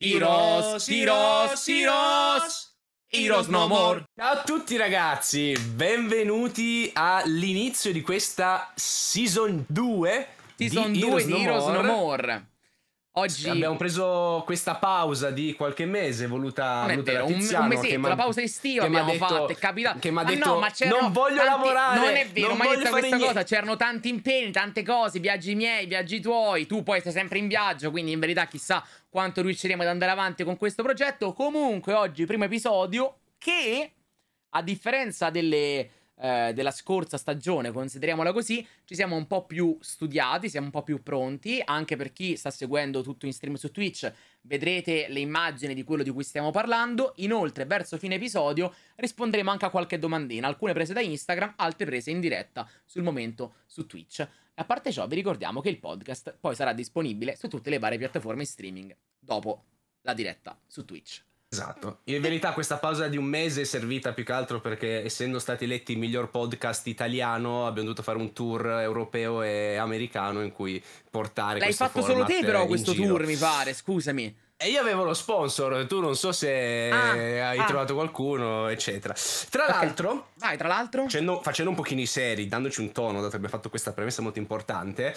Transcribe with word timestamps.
Heroes, 0.00 0.86
Heroes, 0.86 1.66
Heroes, 1.66 2.72
Heroes 3.08 3.48
no 3.48 3.66
more. 3.66 4.04
Ciao 4.14 4.34
a 4.34 4.42
tutti 4.44 4.76
ragazzi, 4.76 5.58
benvenuti 5.58 6.88
all'inizio 6.94 7.90
di 7.90 8.00
questa 8.00 8.70
season 8.76 9.64
2 9.66 10.28
Season 10.54 10.92
di 10.92 11.00
2 11.00 11.08
Heroes 11.08 11.24
di 11.24 11.32
No 11.32 11.38
Heroes 11.38 11.64
No 11.64 11.82
More. 11.82 11.88
More. 11.88 12.46
Oggi 13.18 13.48
Abbiamo 13.48 13.76
preso 13.76 14.42
questa 14.46 14.76
pausa 14.76 15.30
di 15.30 15.54
qualche 15.54 15.84
mese 15.86 16.26
voluta, 16.26 16.80
non 16.86 16.88
voluta 16.90 17.12
vero, 17.12 17.24
da 17.26 17.32
un, 17.32 17.38
Tiziano, 17.38 17.64
un 17.64 17.70
che 17.70 17.76
mesetto, 17.76 18.08
la 18.08 18.14
pausa 18.16 18.42
estiva 18.42 18.84
abbiamo 18.84 19.10
detto- 19.12 19.26
fatto, 19.26 19.48
è 19.48 19.54
capitato. 19.56 19.98
che 19.98 20.10
mi 20.10 20.18
ha 20.18 20.22
Ma 20.22 20.30
detto, 20.30 20.48
no, 20.54 20.58
ma 20.60 20.70
c'erano 20.70 21.00
"Non 21.00 21.12
voglio 21.12 21.36
tanti- 21.36 21.50
lavorare, 21.50 21.98
Non 21.98 22.14
è 22.14 22.26
vero, 22.28 22.48
non 22.48 22.56
voglio 22.58 22.76
detto 22.78 22.90
questa 22.90 23.08
niente". 23.16 23.26
cosa, 23.26 23.42
c'erano 23.44 23.76
tanti 23.76 24.08
impegni, 24.08 24.50
tante 24.52 24.82
cose, 24.84 25.18
viaggi 25.18 25.54
miei, 25.54 25.86
viaggi 25.86 26.20
tuoi, 26.20 26.66
tu 26.66 26.82
poi 26.82 27.00
stai 27.00 27.12
sempre 27.12 27.38
in 27.38 27.48
viaggio, 27.48 27.90
quindi 27.90 28.12
in 28.12 28.20
verità 28.20 28.46
chissà 28.46 28.84
quanto 29.08 29.42
riusciremo 29.42 29.82
ad 29.82 29.88
andare 29.88 30.12
avanti 30.12 30.44
con 30.44 30.56
questo 30.56 30.82
progetto. 30.82 31.32
Comunque 31.32 31.92
oggi 31.94 32.24
primo 32.24 32.44
episodio 32.44 33.18
che 33.38 33.92
a 34.50 34.62
differenza 34.62 35.30
delle 35.30 35.90
eh, 36.20 36.52
della 36.54 36.70
scorsa 36.70 37.16
stagione, 37.16 37.70
consideriamola 37.70 38.32
così, 38.32 38.66
ci 38.84 38.94
siamo 38.94 39.16
un 39.16 39.26
po' 39.26 39.46
più 39.46 39.76
studiati, 39.80 40.48
siamo 40.48 40.66
un 40.66 40.72
po' 40.72 40.82
più 40.82 41.02
pronti, 41.02 41.62
anche 41.64 41.96
per 41.96 42.12
chi 42.12 42.36
sta 42.36 42.50
seguendo 42.50 43.02
tutto 43.02 43.26
in 43.26 43.32
stream 43.32 43.54
su 43.54 43.70
Twitch, 43.70 44.12
vedrete 44.42 45.06
le 45.08 45.20
immagini 45.20 45.74
di 45.74 45.84
quello 45.84 46.02
di 46.02 46.10
cui 46.10 46.24
stiamo 46.24 46.50
parlando. 46.50 47.12
Inoltre, 47.16 47.66
verso 47.66 47.98
fine 47.98 48.16
episodio 48.16 48.74
risponderemo 48.96 49.50
anche 49.50 49.66
a 49.66 49.70
qualche 49.70 49.98
domandina, 49.98 50.46
alcune 50.46 50.72
prese 50.72 50.92
da 50.92 51.00
Instagram, 51.00 51.54
altre 51.56 51.86
prese 51.86 52.10
in 52.10 52.20
diretta 52.20 52.68
sul 52.84 53.02
momento 53.02 53.54
su 53.66 53.86
Twitch. 53.86 54.26
A 54.54 54.64
parte 54.64 54.90
ciò, 54.90 55.06
vi 55.06 55.14
ricordiamo 55.14 55.60
che 55.60 55.68
il 55.68 55.78
podcast 55.78 56.36
poi 56.40 56.56
sarà 56.56 56.72
disponibile 56.72 57.36
su 57.36 57.46
tutte 57.46 57.70
le 57.70 57.78
varie 57.78 57.98
piattaforme 57.98 58.44
streaming 58.44 58.94
dopo 59.20 59.64
la 60.02 60.14
diretta 60.14 60.58
su 60.66 60.84
Twitch. 60.84 61.27
Esatto. 61.50 62.00
In 62.04 62.20
verità 62.20 62.52
questa 62.52 62.76
pausa 62.76 63.08
di 63.08 63.16
un 63.16 63.24
mese 63.24 63.62
è 63.62 63.64
servita 63.64 64.12
più 64.12 64.22
che 64.22 64.32
altro 64.32 64.60
perché 64.60 65.02
essendo 65.04 65.38
stati 65.38 65.64
eletti 65.64 65.92
il 65.92 65.98
miglior 65.98 66.28
podcast 66.28 66.86
italiano 66.88 67.66
abbiamo 67.66 67.88
dovuto 67.88 68.02
fare 68.02 68.18
un 68.18 68.34
tour 68.34 68.66
europeo 68.66 69.42
e 69.42 69.76
americano 69.76 70.42
in 70.42 70.52
cui 70.52 70.82
portare 71.10 71.58
L'hai 71.58 71.72
fatto 71.72 72.02
solo 72.02 72.24
te 72.24 72.40
però 72.40 72.66
questo 72.66 72.92
giro. 72.92 73.08
tour, 73.08 73.24
mi 73.24 73.36
pare, 73.36 73.72
scusami. 73.72 74.36
E 74.60 74.70
io 74.70 74.80
avevo 74.80 75.04
lo 75.04 75.14
sponsor, 75.14 75.86
tu 75.86 76.00
non 76.00 76.16
so 76.16 76.32
se 76.32 76.90
Ah, 76.90 77.12
hai 77.12 77.58
ah. 77.60 77.64
trovato 77.64 77.94
qualcuno, 77.94 78.66
eccetera. 78.66 79.14
Tra 79.50 79.62
Ok. 79.62 79.68
l'altro, 79.70 80.28
Vai, 80.34 80.56
tra 80.56 80.66
l'altro... 80.66 81.04
facendo, 81.04 81.40
facendo 81.40 81.70
un 81.70 81.76
pochino 81.76 82.00
i 82.00 82.06
seri, 82.06 82.48
dandoci 82.48 82.80
un 82.80 82.90
tono, 82.90 83.18
dato 83.18 83.28
che 83.30 83.36
abbiamo 83.36 83.54
fatto 83.54 83.68
questa 83.70 83.92
premessa 83.92 84.20
molto 84.20 84.40
importante, 84.40 85.14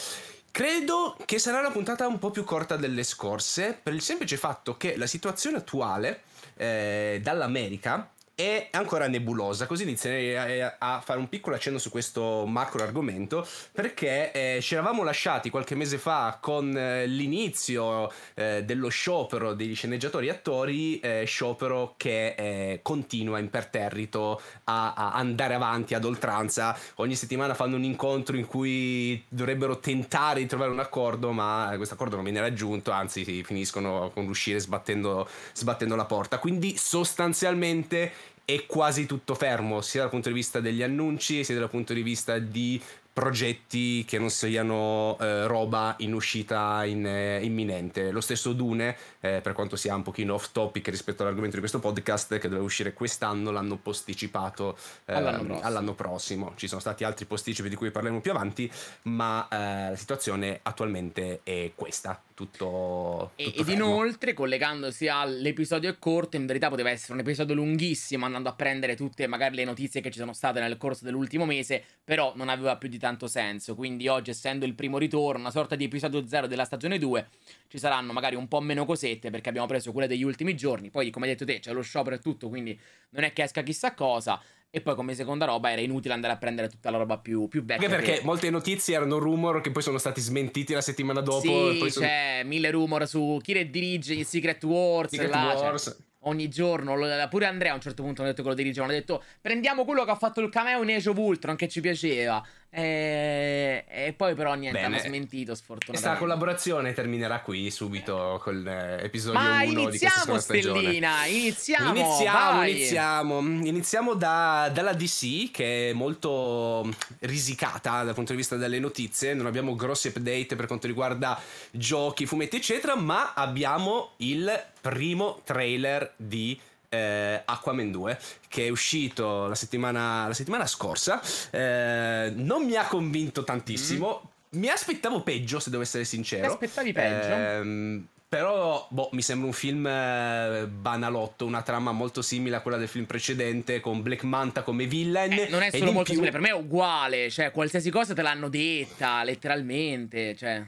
credo 0.51 1.17
che 1.25 1.39
sarà 1.39 1.57
una 1.57 1.71
puntata 1.71 2.05
un 2.05 2.19
po' 2.19 2.29
più 2.29 2.43
corta 2.43 2.75
delle 2.75 3.01
scorse, 3.01 3.75
per 3.81 3.93
il 3.93 4.03
semplice 4.03 4.37
fatto 4.37 4.77
che 4.77 4.95
la 4.95 5.07
situazione 5.07 5.57
attuale 5.57 6.21
eh, 6.55 7.19
dall'America 7.23 8.11
è 8.35 8.69
ancora 8.71 9.07
nebulosa, 9.07 9.67
così 9.67 9.83
inizierei 9.83 10.61
a, 10.61 11.01
fare 11.03 11.19
un 11.19 11.29
piccolo 11.29 11.55
accenno 11.55 11.77
su 11.77 11.89
questo 11.89 12.45
macro 12.45 12.83
argomento, 12.83 13.45
perché 13.71 14.31
eh, 14.31 14.59
ci 14.61 14.73
eravamo 14.73 15.03
lasciati 15.03 15.49
qualche 15.49 15.75
mese 15.75 15.97
fa 15.97 16.39
con 16.41 16.75
eh, 16.75 17.05
l'inizio 17.05 18.11
eh, 18.33 18.63
dello 18.63 18.89
sciopero 18.89 19.53
degli 19.53 19.75
sceneggiatori 19.75 20.27
e 20.27 20.29
attori, 20.29 20.99
eh, 20.99 21.23
sciopero 21.25 21.93
che 21.97 22.33
eh, 22.37 22.79
continua 22.81 23.37
imperterrito 23.37 24.41
a, 24.65 24.93
a 24.93 25.13
andare 25.13 25.53
avanti 25.53 25.93
ad 25.93 26.05
oltranza. 26.05 26.77
Ogni 26.95 27.15
settimana 27.15 27.53
fanno 27.53 27.75
un 27.75 27.83
incontro 27.83 28.37
in 28.37 28.47
cui 28.47 29.23
dovrebbero 29.27 29.79
tentare 29.79 30.39
di 30.39 30.47
trovare 30.47 30.71
un 30.71 30.79
accordo, 30.79 31.31
ma 31.31 31.71
questo 31.75 31.93
accordo 31.93 32.15
non 32.15 32.23
viene 32.23 32.39
raggiunto, 32.39 32.91
anzi 32.91 33.43
finiscono 33.43 34.09
con 34.13 34.25
l'uscire 34.25 34.59
sbattendo, 34.59 35.27
sbattendo 35.53 35.95
la 35.95 36.05
porta. 36.05 36.39
Quindi 36.39 36.75
sostanzialmente 36.77 38.11
è 38.53 38.65
quasi 38.65 39.05
tutto 39.05 39.35
fermo, 39.35 39.81
sia 39.81 40.01
dal 40.01 40.09
punto 40.09 40.29
di 40.29 40.35
vista 40.35 40.59
degli 40.59 40.83
annunci, 40.83 41.43
sia 41.43 41.57
dal 41.57 41.69
punto 41.69 41.93
di 41.93 42.01
vista 42.01 42.37
di 42.37 42.81
progetti 43.13 44.05
che 44.05 44.17
non 44.17 44.29
siano 44.29 45.17
eh, 45.19 45.45
roba 45.45 45.95
in 45.99 46.13
uscita 46.13 46.85
in, 46.85 47.05
eh, 47.05 47.43
imminente. 47.43 48.09
Lo 48.11 48.21
stesso 48.21 48.53
Dune, 48.53 48.95
eh, 49.19 49.41
per 49.41 49.53
quanto 49.53 49.75
sia 49.75 49.95
un 49.95 50.01
pochino 50.01 50.33
off 50.33 50.51
topic 50.51 50.87
rispetto 50.87 51.21
all'argomento 51.21 51.55
di 51.55 51.61
questo 51.61 51.79
podcast, 51.79 52.37
che 52.37 52.47
doveva 52.47 52.63
uscire 52.63 52.93
quest'anno, 52.93 53.51
l'hanno 53.51 53.75
posticipato 53.77 54.77
eh, 55.05 55.13
All'anno 55.13 55.43
prossimo. 55.43 55.67
all'anno 55.67 55.93
prossimo. 55.93 56.53
Ci 56.55 56.67
sono 56.67 56.79
stati 56.79 57.03
altri 57.03 57.25
posticipi 57.25 57.69
di 57.69 57.75
cui 57.75 57.91
parleremo 57.91 58.21
più 58.21 58.31
avanti, 58.31 58.71
ma 59.03 59.47
eh, 59.49 59.89
la 59.91 59.95
situazione 59.97 60.59
attualmente 60.63 61.41
è 61.43 61.71
questa. 61.75 62.21
Tutto, 62.41 63.33
E, 63.35 63.43
tutto 63.43 63.61
ed 63.61 63.67
fermo. 63.67 63.83
inoltre, 63.85 64.33
collegandosi 64.33 65.07
all'episodio 65.07 65.95
corto, 65.99 66.37
in 66.37 66.47
verità 66.47 66.69
poteva 66.69 66.89
essere 66.89 67.13
un 67.13 67.19
episodio 67.19 67.53
lunghissimo, 67.53 68.25
andando 68.25 68.49
a 68.49 68.55
prendere 68.55 68.95
tutte 68.95 69.27
magari 69.27 69.55
le 69.55 69.63
notizie 69.63 70.01
che 70.01 70.09
ci 70.09 70.17
sono 70.17 70.33
state 70.33 70.59
nel 70.59 70.77
corso 70.77 71.05
dell'ultimo 71.05 71.45
mese, 71.45 71.83
però 72.03 72.33
non 72.35 72.49
aveva 72.49 72.77
più 72.77 72.89
di 72.89 72.97
tanto 72.97 73.27
senso. 73.27 73.75
Quindi 73.75 74.07
oggi, 74.07 74.31
essendo 74.31 74.65
il 74.65 74.73
primo 74.73 74.97
ritorno, 74.97 75.39
una 75.39 75.51
sorta 75.51 75.75
di 75.75 75.83
episodio 75.83 76.25
zero 76.25 76.47
della 76.47 76.65
stagione 76.65 76.97
2, 76.97 77.29
ci 77.67 77.77
saranno 77.77 78.11
magari 78.11 78.35
un 78.35 78.47
po' 78.47 78.59
meno 78.59 78.85
cosette 78.85 79.29
perché 79.29 79.49
abbiamo 79.49 79.67
preso 79.67 79.91
quelle 79.91 80.07
degli 80.07 80.23
ultimi 80.23 80.55
giorni. 80.55 80.89
Poi, 80.89 81.11
come 81.11 81.27
hai 81.27 81.33
detto 81.33 81.45
te, 81.45 81.59
c'è 81.59 81.73
lo 81.73 81.81
sciopero 81.81 82.15
e 82.15 82.19
tutto, 82.19 82.49
quindi 82.49 82.77
non 83.11 83.23
è 83.23 83.33
che 83.33 83.43
esca 83.43 83.61
chissà 83.61 83.93
cosa. 83.93 84.41
E 84.73 84.79
poi, 84.79 84.95
come 84.95 85.13
seconda 85.15 85.43
roba, 85.43 85.69
era 85.69 85.81
inutile 85.81 86.13
andare 86.13 86.31
a 86.31 86.37
prendere 86.37 86.69
tutta 86.69 86.89
la 86.91 86.97
roba 86.97 87.17
più, 87.17 87.49
più 87.49 87.61
vecchia. 87.65 87.87
Anche 87.87 87.99
perché 87.99 88.19
che- 88.19 88.25
molte 88.25 88.49
notizie 88.49 88.95
erano 88.95 89.17
rumor 89.17 89.59
che 89.59 89.69
poi 89.69 89.81
sono 89.83 89.97
stati 89.97 90.21
smentiti 90.21 90.71
la 90.71 90.79
settimana 90.79 91.19
dopo. 91.19 91.41
Sì, 91.41 91.77
poi 91.77 91.89
sono- 91.91 92.05
c'è 92.05 92.43
mille 92.45 92.71
rumor 92.71 93.05
su 93.05 93.37
chi 93.43 93.51
le 93.53 93.69
dirige 93.69 94.13
i 94.13 94.23
Secret 94.23 94.63
Wars. 94.63 95.09
Secret 95.11 95.29
là, 95.29 95.53
cioè, 95.57 95.65
Wars. 95.67 96.03
ogni 96.19 96.47
giorno, 96.47 96.95
pure 97.29 97.47
Andrea 97.47 97.73
a 97.73 97.75
un 97.75 97.81
certo 97.81 98.01
punto 98.01 98.21
ha 98.21 98.25
detto 98.25 98.43
che 98.43 98.47
lo 98.47 98.55
dirigevano. 98.55 98.93
Ha 98.93 98.95
detto 98.95 99.21
prendiamo 99.41 99.83
quello 99.83 100.05
che 100.05 100.11
ha 100.11 100.15
fatto 100.15 100.39
il 100.39 100.49
cameo 100.49 100.81
in 100.83 100.89
Age 100.91 101.09
of 101.09 101.17
Ultron 101.17 101.57
che 101.57 101.67
ci 101.67 101.81
piaceva. 101.81 102.41
E, 102.73 103.83
e 103.85 104.13
poi 104.13 104.33
però 104.33 104.53
niente, 104.53 104.79
Bene. 104.79 104.95
hanno 104.95 105.03
smentito 105.03 105.47
Questa 105.47 105.65
sfortunatamente. 105.65 106.19
collaborazione 106.19 106.93
terminerà 106.93 107.41
qui 107.41 107.69
subito 107.69 108.39
con 108.41 108.61
l'episodio 108.61 109.39
Ma 109.39 109.61
1 109.63 109.73
di 109.73 109.83
questa 109.87 110.09
seconda 110.09 110.39
stagione. 110.39 110.79
Stellina, 110.79 111.25
iniziamo. 111.25 111.89
Iniziamo, 111.89 112.57
vai. 112.57 112.71
iniziamo, 112.71 113.39
iniziamo 113.39 114.13
da- 114.13 114.71
dalla 114.73 114.93
DC 114.93 115.51
che 115.51 115.89
è 115.89 115.93
molto 115.93 116.89
risicata 117.19 118.03
dal 118.03 118.13
punto 118.13 118.31
di 118.31 118.37
vista 118.37 118.55
delle 118.55 118.79
notizie, 118.79 119.33
non 119.33 119.47
abbiamo 119.47 119.75
grossi 119.75 120.07
update 120.07 120.55
per 120.55 120.65
quanto 120.65 120.87
riguarda 120.87 121.37
giochi, 121.71 122.25
fumetti 122.25 122.55
eccetera, 122.55 122.95
ma 122.95 123.33
abbiamo 123.33 124.11
il 124.17 124.49
primo 124.79 125.41
trailer 125.43 126.13
di 126.15 126.57
eh, 126.93 127.41
Aquaman 127.45 127.89
2 127.89 128.19
che 128.49 128.65
è 128.65 128.69
uscito 128.69 129.47
la 129.47 129.55
settimana, 129.55 130.27
la 130.27 130.33
settimana 130.33 130.67
scorsa, 130.67 131.21
Eh, 131.51 132.31
non 132.35 132.65
mi 132.65 132.75
ha 132.75 132.85
convinto 132.85 133.43
tantissimo, 133.43 134.29
mi 134.51 134.67
aspettavo 134.67 135.21
peggio 135.21 135.59
se 135.59 135.69
devo 135.69 135.83
essere 135.83 136.03
sincero. 136.03 136.41
Ti 136.47 136.65
aspettavi 136.65 136.91
peggio? 136.91 137.33
Ehm, 137.33 138.07
però, 138.27 138.87
boh, 138.89 139.09
mi 139.13 139.21
sembra 139.21 139.47
un 139.47 139.53
film 139.53 139.85
eh, 139.87 140.67
banalotto, 140.67 141.45
una 141.45 141.61
trama 141.61 141.91
molto 141.91 142.21
simile 142.21 142.57
a 142.57 142.61
quella 142.61 142.77
del 142.77 142.87
film 142.87 143.05
precedente, 143.05 143.79
con 143.79 144.01
Black 144.01 144.23
Manta 144.23 144.61
come 144.63 144.85
villain. 144.85 145.31
Eh, 145.31 145.47
non 145.49 145.61
è 145.61 145.69
solo 145.69 145.91
molto 145.91 146.03
più- 146.11 146.13
simile, 146.13 146.31
per 146.31 146.39
me 146.41 146.49
è 146.49 146.53
uguale. 146.53 147.29
Cioè, 147.29 147.51
qualsiasi 147.51 147.89
cosa 147.89 148.13
te 148.13 148.21
l'hanno 148.21 148.49
detta, 148.49 149.23
letteralmente. 149.23 150.35
Cioè. 150.35 150.65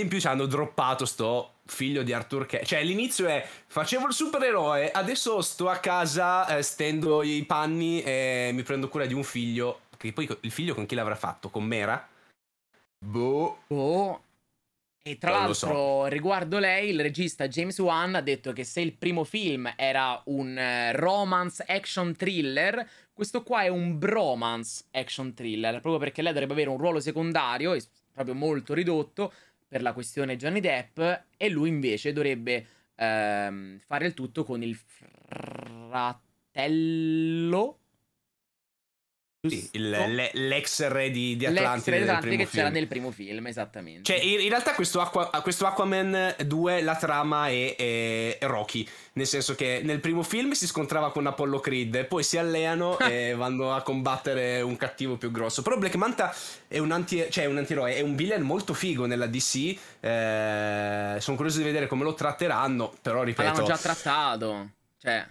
In 0.00 0.08
più 0.08 0.18
ci 0.18 0.26
hanno 0.26 0.46
droppato 0.46 1.04
sto 1.04 1.56
figlio 1.66 2.02
di 2.02 2.14
Arthur 2.14 2.46
Kent. 2.46 2.64
Cioè, 2.64 2.82
l'inizio 2.82 3.26
è 3.26 3.46
facevo 3.66 4.06
il 4.06 4.14
supereroe, 4.14 4.90
adesso 4.90 5.42
sto 5.42 5.68
a 5.68 5.76
casa, 5.76 6.56
eh, 6.56 6.62
stendo 6.62 7.22
i 7.22 7.44
panni 7.44 8.02
e 8.02 8.50
mi 8.54 8.62
prendo 8.62 8.88
cura 8.88 9.04
di 9.04 9.12
un 9.12 9.22
figlio. 9.22 9.80
Che 9.98 10.12
poi 10.14 10.28
il 10.40 10.50
figlio 10.50 10.74
con 10.74 10.86
chi 10.86 10.94
l'avrà 10.94 11.14
fatto? 11.14 11.50
Con 11.50 11.64
Mera? 11.64 12.08
Boh. 12.98 13.64
Oh. 13.68 14.22
E 15.04 15.18
tra 15.18 15.30
Non 15.30 15.40
l'altro, 15.40 16.06
riguardo 16.06 16.58
lei, 16.58 16.90
il 16.90 17.00
regista 17.00 17.48
James 17.48 17.76
Wan 17.80 18.14
ha 18.14 18.20
detto 18.20 18.52
che 18.52 18.62
se 18.62 18.80
il 18.80 18.92
primo 18.92 19.24
film 19.24 19.70
era 19.76 20.22
un 20.26 20.56
eh, 20.56 20.92
romance 20.92 21.64
action 21.66 22.14
thriller, 22.14 22.88
questo 23.12 23.42
qua 23.42 23.62
è 23.62 23.68
un 23.68 23.98
bromance 23.98 24.84
action 24.92 25.34
thriller, 25.34 25.80
proprio 25.80 25.98
perché 25.98 26.22
lei 26.22 26.32
dovrebbe 26.32 26.52
avere 26.52 26.68
un 26.70 26.78
ruolo 26.78 27.00
secondario, 27.00 27.74
e 27.74 27.82
proprio 28.12 28.34
molto 28.34 28.74
ridotto, 28.74 29.32
per 29.72 29.80
la 29.80 29.94
questione 29.94 30.36
Johnny 30.36 30.60
Depp, 30.60 31.00
e 31.34 31.48
lui 31.48 31.70
invece 31.70 32.12
dovrebbe 32.12 32.66
ehm, 32.94 33.78
fare 33.78 34.04
il 34.04 34.12
tutto 34.12 34.44
con 34.44 34.62
il 34.62 34.76
fratello 36.52 37.78
Sì, 39.44 39.68
il, 39.72 39.90
le, 39.90 40.30
l'ex 40.34 40.86
re 40.86 41.10
di, 41.10 41.34
di 41.36 41.46
Atlantide, 41.46 41.98
l'ex 41.98 42.20
re 42.22 42.30
di 42.30 42.36
che 42.36 42.46
film. 42.46 42.62
c'era 42.62 42.68
nel 42.68 42.86
primo 42.86 43.10
film, 43.10 43.48
esattamente. 43.48 44.04
Cioè, 44.04 44.24
in, 44.24 44.40
in 44.40 44.48
realtà 44.48 44.72
questo, 44.72 45.00
Aqua, 45.00 45.30
questo, 45.42 45.66
Aquaman 45.66 46.36
2, 46.46 46.82
la 46.82 46.94
trama 46.94 47.48
è, 47.48 47.74
è, 47.74 48.38
è, 48.38 48.46
Rocky. 48.46 48.86
Nel 49.14 49.26
senso 49.26 49.56
che 49.56 49.80
nel 49.82 49.98
primo 49.98 50.22
film 50.22 50.52
si 50.52 50.68
scontrava 50.68 51.10
con 51.10 51.26
Apollo 51.26 51.58
Creed, 51.58 52.04
poi 52.04 52.22
si 52.22 52.38
alleano 52.38 52.96
e 53.02 53.34
vanno 53.34 53.74
a 53.74 53.82
combattere 53.82 54.60
un 54.60 54.76
cattivo 54.76 55.16
più 55.16 55.32
grosso. 55.32 55.62
Però 55.62 55.76
Black 55.76 55.96
Manta 55.96 56.32
è 56.68 56.78
un, 56.78 56.92
anti, 56.92 57.26
cioè 57.28 57.46
un 57.46 57.58
antieroe, 57.58 57.96
è 57.96 58.00
un 58.00 58.14
villain 58.14 58.42
molto 58.42 58.74
figo 58.74 59.06
nella 59.06 59.26
DC. 59.26 59.76
Eh, 59.98 61.16
sono 61.18 61.36
curioso 61.36 61.58
di 61.58 61.64
vedere 61.64 61.88
come 61.88 62.04
lo 62.04 62.14
tratteranno, 62.14 62.94
però 63.02 63.24
ripeto... 63.24 63.50
L'hanno 63.50 63.66
già 63.66 63.76
trattato. 63.76 64.70
Cioè... 64.98 65.26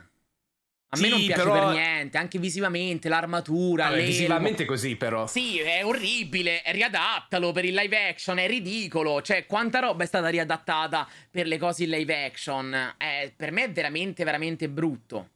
A 0.94 1.00
me 1.00 1.08
non 1.08 1.26
piace 1.26 1.42
però... 1.42 1.54
per 1.54 1.68
niente, 1.70 2.18
anche 2.18 2.38
visivamente, 2.38 3.08
l'armatura. 3.08 3.88
Vabbè, 3.88 4.04
visivamente 4.04 4.66
così, 4.66 4.98
però. 4.98 5.26
Sì, 5.26 5.58
è 5.60 5.86
orribile. 5.86 6.62
Riadattalo 6.66 7.54
per 7.54 7.64
il 7.64 7.74
live 7.74 8.10
action, 8.10 8.40
è 8.40 8.48
ridicolo. 8.48 9.22
Cioè, 9.22 9.46
quanta 9.46 9.80
roba 9.80 10.04
è 10.04 10.08
stata 10.08 10.28
riadattata 10.28 11.08
per 11.30 11.48
le 11.48 11.58
cose 11.58 11.86
in 11.86 11.92
live 11.92 12.26
action? 12.26 12.74
Eh, 12.98 13.32
per 13.34 13.52
me 13.52 13.64
è 13.64 13.72
veramente, 13.72 14.26
veramente 14.26 14.68
brutto. 14.68 15.30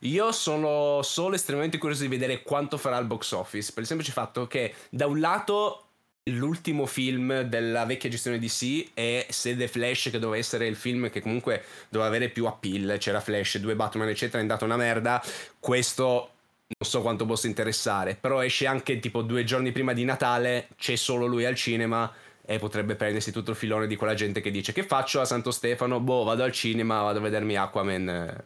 Io 0.00 0.32
sono 0.32 1.02
solo 1.02 1.36
estremamente 1.36 1.78
curioso 1.78 2.02
di 2.02 2.08
vedere 2.08 2.42
quanto 2.42 2.78
farà 2.78 2.98
il 2.98 3.06
box 3.06 3.30
office. 3.30 3.70
Per 3.72 3.82
il 3.82 3.88
semplice 3.88 4.10
fatto 4.10 4.48
che, 4.48 4.74
da 4.90 5.06
un 5.06 5.20
lato, 5.20 5.91
l'ultimo 6.30 6.86
film 6.86 7.42
della 7.42 7.84
vecchia 7.84 8.08
gestione 8.08 8.38
DC 8.38 8.90
e 8.94 9.26
se 9.28 9.56
The 9.56 9.66
Flash 9.66 10.10
che 10.10 10.18
doveva 10.18 10.36
essere 10.36 10.66
il 10.66 10.76
film 10.76 11.10
che 11.10 11.20
comunque 11.20 11.64
doveva 11.88 12.08
avere 12.08 12.28
più 12.28 12.46
appeal. 12.46 12.96
C'era 12.98 13.20
Flash, 13.20 13.58
due 13.58 13.74
Batman 13.74 14.08
eccetera 14.08 14.38
è 14.38 14.42
andato 14.42 14.64
una 14.64 14.76
merda. 14.76 15.22
Questo 15.58 16.30
non 16.78 16.88
so 16.88 17.02
quanto 17.02 17.26
possa 17.26 17.48
interessare 17.48 18.14
però 18.14 18.40
esce 18.40 18.66
anche 18.66 18.98
tipo 18.98 19.22
due 19.22 19.44
giorni 19.44 19.72
prima 19.72 19.92
di 19.92 20.04
Natale 20.04 20.68
c'è 20.76 20.96
solo 20.96 21.26
lui 21.26 21.44
al 21.44 21.54
cinema 21.54 22.10
e 22.44 22.58
potrebbe 22.58 22.96
prendersi 22.96 23.30
tutto 23.30 23.50
il 23.50 23.56
filone 23.56 23.86
di 23.86 23.94
quella 23.94 24.14
gente 24.14 24.40
che 24.40 24.50
dice 24.50 24.72
che 24.72 24.82
faccio 24.82 25.20
a 25.20 25.24
Santo 25.24 25.50
Stefano? 25.50 26.00
Boh 26.00 26.24
vado 26.24 26.44
al 26.44 26.52
cinema 26.52 27.02
vado 27.02 27.18
a 27.18 27.22
vedermi 27.22 27.56
Aquaman. 27.56 28.44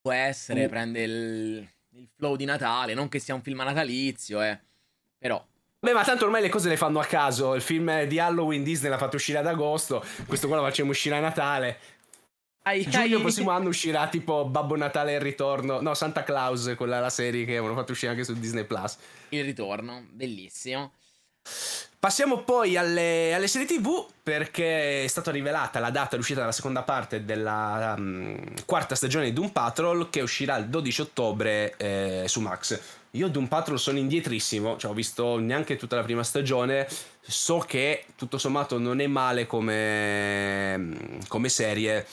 Può 0.00 0.12
essere 0.12 0.64
uh. 0.64 0.68
prende 0.68 1.02
il, 1.02 1.68
il 1.90 2.08
flow 2.16 2.34
di 2.34 2.44
Natale 2.44 2.94
non 2.94 3.08
che 3.08 3.18
sia 3.18 3.34
un 3.34 3.42
film 3.42 3.58
natalizio 3.58 4.42
eh. 4.42 4.58
Però 5.18 5.46
Beh, 5.84 5.94
ma 5.94 6.04
tanto 6.04 6.26
ormai 6.26 6.42
le 6.42 6.48
cose 6.48 6.68
le 6.68 6.76
fanno 6.76 7.00
a 7.00 7.04
caso. 7.04 7.56
Il 7.56 7.60
film 7.60 8.04
di 8.04 8.20
Halloween 8.20 8.62
Disney 8.62 8.88
l'ha 8.88 8.98
fatto 8.98 9.16
uscire 9.16 9.38
ad 9.38 9.48
agosto. 9.48 10.04
Questo 10.28 10.46
qua 10.46 10.58
lo 10.58 10.62
facciamo 10.62 10.90
uscire 10.90 11.16
a 11.16 11.18
Natale. 11.18 11.78
Ai, 12.62 12.88
Giugno 12.88 13.16
ai. 13.16 13.20
prossimo 13.20 13.50
anno 13.50 13.68
uscirà 13.68 14.06
tipo 14.06 14.44
Babbo 14.44 14.76
Natale 14.76 15.10
e 15.10 15.14
il 15.16 15.20
ritorno. 15.20 15.80
No, 15.80 15.94
Santa 15.94 16.22
Claus, 16.22 16.74
quella 16.76 17.00
la 17.00 17.10
serie 17.10 17.44
che 17.44 17.56
avevano 17.56 17.74
fatto 17.74 17.90
uscire 17.90 18.12
anche 18.12 18.22
su 18.22 18.34
Disney 18.34 18.62
Plus. 18.62 18.96
Il 19.30 19.42
ritorno, 19.42 20.06
bellissimo. 20.08 20.92
Passiamo 21.98 22.44
poi 22.44 22.76
alle, 22.76 23.34
alle, 23.34 23.48
serie 23.48 23.66
TV 23.66 24.06
perché 24.22 25.02
è 25.02 25.06
stata 25.08 25.32
rivelata 25.32 25.80
la 25.80 25.90
data 25.90 26.14
d'uscita 26.14 26.38
della 26.38 26.52
seconda 26.52 26.82
parte 26.82 27.24
della 27.24 27.96
um, 27.98 28.40
quarta 28.66 28.94
stagione 28.94 29.24
di 29.24 29.32
Doom 29.32 29.48
Patrol 29.48 30.10
che 30.10 30.20
uscirà 30.20 30.56
il 30.58 30.68
12 30.68 31.00
ottobre 31.00 31.74
eh, 31.76 32.24
su 32.28 32.40
Max. 32.40 33.00
Io 33.14 33.28
Doom 33.28 33.46
Patrol 33.46 33.78
sono 33.78 33.98
indietrissimo, 33.98 34.78
cioè 34.78 34.90
ho 34.90 34.94
visto 34.94 35.38
neanche 35.38 35.76
tutta 35.76 35.96
la 35.96 36.02
prima 36.02 36.22
stagione, 36.22 36.88
so 37.20 37.58
che 37.58 38.06
tutto 38.16 38.38
sommato 38.38 38.78
non 38.78 39.00
è 39.00 39.06
male 39.06 39.46
come, 39.46 41.18
come 41.28 41.50
serie, 41.50 42.06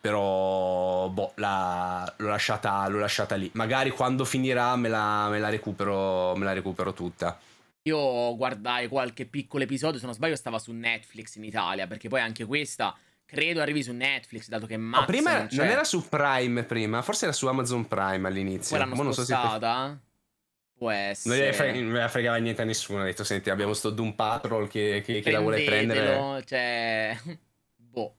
però 0.00 1.08
boh, 1.08 1.34
la, 1.36 2.12
l'ho, 2.16 2.28
lasciata, 2.28 2.88
l'ho, 2.88 2.98
lasciata, 2.98 3.36
lì. 3.36 3.48
Magari 3.54 3.90
quando 3.90 4.24
finirà 4.24 4.74
me 4.74 4.88
la, 4.88 5.28
me 5.28 5.38
la, 5.38 5.50
recupero, 5.50 6.34
me 6.34 6.44
la 6.44 6.52
recupero 6.52 6.92
tutta. 6.92 7.38
Io 7.82 8.34
guardai 8.34 8.88
qualche 8.88 9.26
piccolo 9.26 9.62
episodio, 9.62 10.00
se 10.00 10.06
non 10.06 10.16
sbaglio 10.16 10.34
stava 10.34 10.58
su 10.58 10.72
Netflix 10.72 11.36
in 11.36 11.44
Italia, 11.44 11.86
perché 11.86 12.08
poi 12.08 12.20
anche 12.20 12.44
questa 12.44 12.92
credo 13.24 13.60
arrivi 13.60 13.84
su 13.84 13.92
Netflix, 13.92 14.48
dato 14.48 14.66
che 14.66 14.76
Max 14.76 14.98
no, 14.98 15.06
prima 15.06 15.38
non, 15.38 15.48
non, 15.52 15.66
era 15.66 15.84
su 15.84 16.08
Prime 16.08 16.64
prima, 16.64 17.02
forse 17.02 17.26
era 17.26 17.32
su 17.32 17.46
Amazon 17.46 17.86
Prime 17.86 18.26
all'inizio. 18.26 18.76
Poi 18.76 18.84
l'hanno 18.84 19.12
spostata? 19.12 20.00
Può 20.84 20.90
essere. 20.90 21.44
Non 21.44 21.54
frega, 21.54 21.80
non 21.80 21.92
gliene 21.94 22.08
fregava 22.10 22.36
niente 22.36 22.60
a 22.60 22.64
nessuno. 22.66 23.00
Ha 23.00 23.04
detto: 23.04 23.24
Senti, 23.24 23.48
abbiamo 23.48 23.72
sto 23.72 23.88
Doom 23.88 24.12
Patrol 24.12 24.68
che, 24.68 25.02
che, 25.02 25.20
che 25.20 25.30
la 25.30 25.40
vuole 25.40 25.64
prendere. 25.64 26.44
Cioè, 26.44 27.16
boh. 27.74 28.16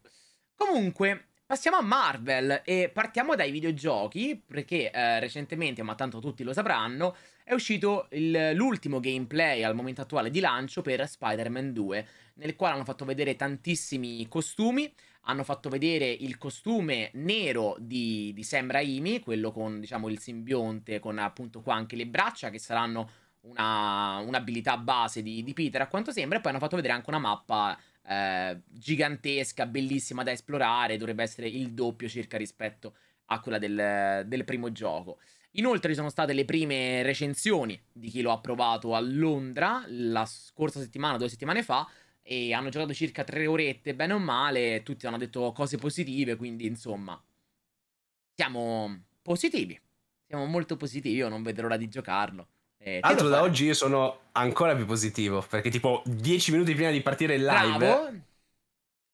Comunque, 0.55 1.27
passiamo 1.45 1.77
a 1.77 1.83
Marvel 1.83 2.63
e 2.65 2.89
partiamo 2.91 3.35
dai 3.35 3.51
videogiochi. 3.51 4.41
Perché 4.43 4.89
eh, 4.89 5.19
recentemente, 5.19 5.83
ma 5.83 5.93
tanto 5.93 6.19
tutti 6.19 6.41
lo 6.41 6.53
sapranno, 6.53 7.15
è 7.43 7.53
uscito 7.53 8.07
il, 8.13 8.53
l'ultimo 8.55 8.99
gameplay 8.99 9.61
al 9.61 9.75
momento 9.75 10.01
attuale 10.01 10.31
di 10.31 10.39
lancio 10.39 10.81
per 10.81 11.07
Spider-Man 11.07 11.71
2, 11.71 12.07
nel 12.35 12.55
quale 12.55 12.73
hanno 12.73 12.83
fatto 12.83 13.05
vedere 13.05 13.35
tantissimi 13.35 14.27
costumi 14.27 14.91
hanno 15.27 15.43
fatto 15.43 15.69
vedere 15.69 16.09
il 16.09 16.37
costume 16.37 17.09
nero 17.13 17.75
di, 17.79 18.31
di 18.33 18.43
Sam 18.43 18.69
Raimi, 18.69 19.19
quello 19.19 19.51
con 19.51 19.79
diciamo 19.79 20.09
il 20.09 20.19
simbionte, 20.19 20.99
con 20.99 21.17
appunto 21.17 21.61
qua 21.61 21.75
anche 21.75 21.95
le 21.95 22.07
braccia 22.07 22.49
che 22.49 22.59
saranno 22.59 23.09
una, 23.41 24.17
un'abilità 24.19 24.77
base 24.77 25.21
di, 25.21 25.43
di, 25.43 25.53
Peter 25.53 25.81
a 25.81 25.87
quanto 25.87 26.11
sembra, 26.11 26.37
e 26.37 26.41
poi 26.41 26.51
hanno 26.51 26.59
fatto 26.59 26.75
vedere 26.75 26.93
anche 26.93 27.09
una 27.09 27.19
mappa 27.19 27.77
eh, 28.07 28.61
gigantesca, 28.67 29.65
bellissima 29.65 30.23
da 30.23 30.31
esplorare, 30.31 30.97
dovrebbe 30.97 31.23
essere 31.23 31.47
il 31.47 31.73
doppio 31.73 32.07
circa 32.07 32.37
rispetto 32.37 32.95
a 33.25 33.39
quella 33.39 33.57
del, 33.57 34.23
del 34.27 34.43
primo 34.43 34.71
gioco. 34.71 35.19
Inoltre 35.57 35.89
ci 35.91 35.95
sono 35.95 36.09
state 36.09 36.33
le 36.33 36.45
prime 36.45 37.01
recensioni 37.01 37.81
di 37.91 38.09
chi 38.09 38.21
lo 38.21 38.31
ha 38.31 38.39
provato 38.39 38.93
a 38.93 38.99
Londra 38.99 39.83
la 39.87 40.25
scorsa 40.25 40.81
settimana, 40.81 41.17
due 41.17 41.29
settimane 41.29 41.63
fa, 41.63 41.87
e 42.27 42.53
hanno 42.53 42.69
giocato 42.69 42.91
circa 42.91 43.23
tre 43.23 43.45
orette, 43.45 43.93
bene 43.93 44.13
o 44.13 44.17
male, 44.17 44.81
tutti 44.81 45.05
hanno 45.05 45.19
detto 45.19 45.51
cose 45.51 45.77
positive, 45.77 46.35
quindi 46.35 46.65
insomma 46.65 47.21
siamo 48.33 49.03
positivi, 49.21 49.79
siamo 50.25 50.45
molto 50.45 50.75
positivi, 50.75 51.17
io 51.17 51.29
non 51.29 51.43
vedo 51.43 51.61
l'ora 51.61 51.77
di 51.77 51.87
giocarlo. 51.87 52.47
Eh, 52.79 52.97
Altro 53.01 53.29
da 53.29 53.43
oggi 53.43 53.65
io 53.65 53.75
sono 53.75 54.21
ancora 54.31 54.75
più 54.75 54.85
positivo, 54.85 55.45
perché 55.47 55.69
tipo 55.69 56.01
dieci 56.05 56.51
minuti 56.51 56.73
prima 56.73 56.89
di 56.89 57.01
partire 57.01 57.35
il 57.35 57.45
live... 57.45 57.77
Bravo. 57.77 58.13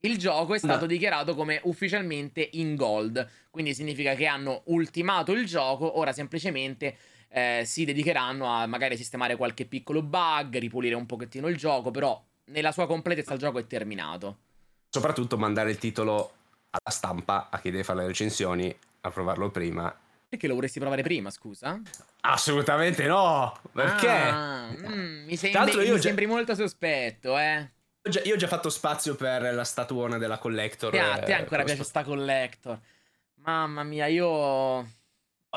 Il 0.03 0.17
gioco 0.17 0.55
è 0.55 0.57
stato 0.57 0.81
no. 0.81 0.87
dichiarato 0.87 1.35
come 1.35 1.59
ufficialmente 1.65 2.49
in 2.53 2.75
gold, 2.75 3.29
quindi 3.51 3.75
significa 3.75 4.15
che 4.15 4.25
hanno 4.25 4.63
ultimato 4.67 5.31
il 5.31 5.45
gioco, 5.45 5.99
ora 5.99 6.11
semplicemente 6.11 6.97
eh, 7.27 7.61
si 7.65 7.85
dedicheranno 7.85 8.47
a 8.47 8.65
magari 8.65 8.97
sistemare 8.97 9.35
qualche 9.35 9.65
piccolo 9.65 10.01
bug, 10.01 10.57
ripulire 10.57 10.95
un 10.95 11.05
pochettino 11.05 11.47
il 11.47 11.55
gioco, 11.55 11.91
però 11.91 12.19
nella 12.51 12.71
sua 12.71 12.85
completezza 12.85 13.33
il 13.33 13.39
gioco 13.39 13.59
è 13.59 13.65
terminato. 13.65 14.37
Soprattutto 14.89 15.37
mandare 15.37 15.71
il 15.71 15.77
titolo 15.77 16.33
alla 16.69 16.95
stampa, 16.95 17.49
a 17.49 17.59
chi 17.59 17.71
deve 17.71 17.83
fare 17.83 18.01
le 18.01 18.07
recensioni, 18.07 18.73
a 19.01 19.09
provarlo 19.09 19.49
prima. 19.49 19.93
Perché 20.27 20.47
lo 20.47 20.55
vorresti 20.55 20.79
provare 20.79 21.01
prima, 21.01 21.29
scusa? 21.29 21.81
Assolutamente 22.21 23.05
no! 23.05 23.59
Perché? 23.71 24.07
Ah, 24.07 24.69
mm, 24.69 25.25
mi, 25.25 25.35
sembri, 25.35 25.75
mi 25.77 25.85
già... 25.85 25.99
sembri 25.99 26.25
molto 26.25 26.55
sospetto, 26.55 27.37
eh. 27.37 27.69
Io 28.23 28.33
ho 28.33 28.37
già 28.37 28.47
fatto 28.47 28.69
spazio 28.69 29.15
per 29.15 29.53
la 29.53 29.63
statuona 29.63 30.17
della 30.17 30.37
collector. 30.37 30.95
a 30.95 31.19
te 31.19 31.33
ancora 31.33 31.63
piace 31.63 31.83
sta 31.83 32.03
collector. 32.03 32.79
Mamma 33.43 33.83
mia, 33.83 34.07
io 34.07 34.87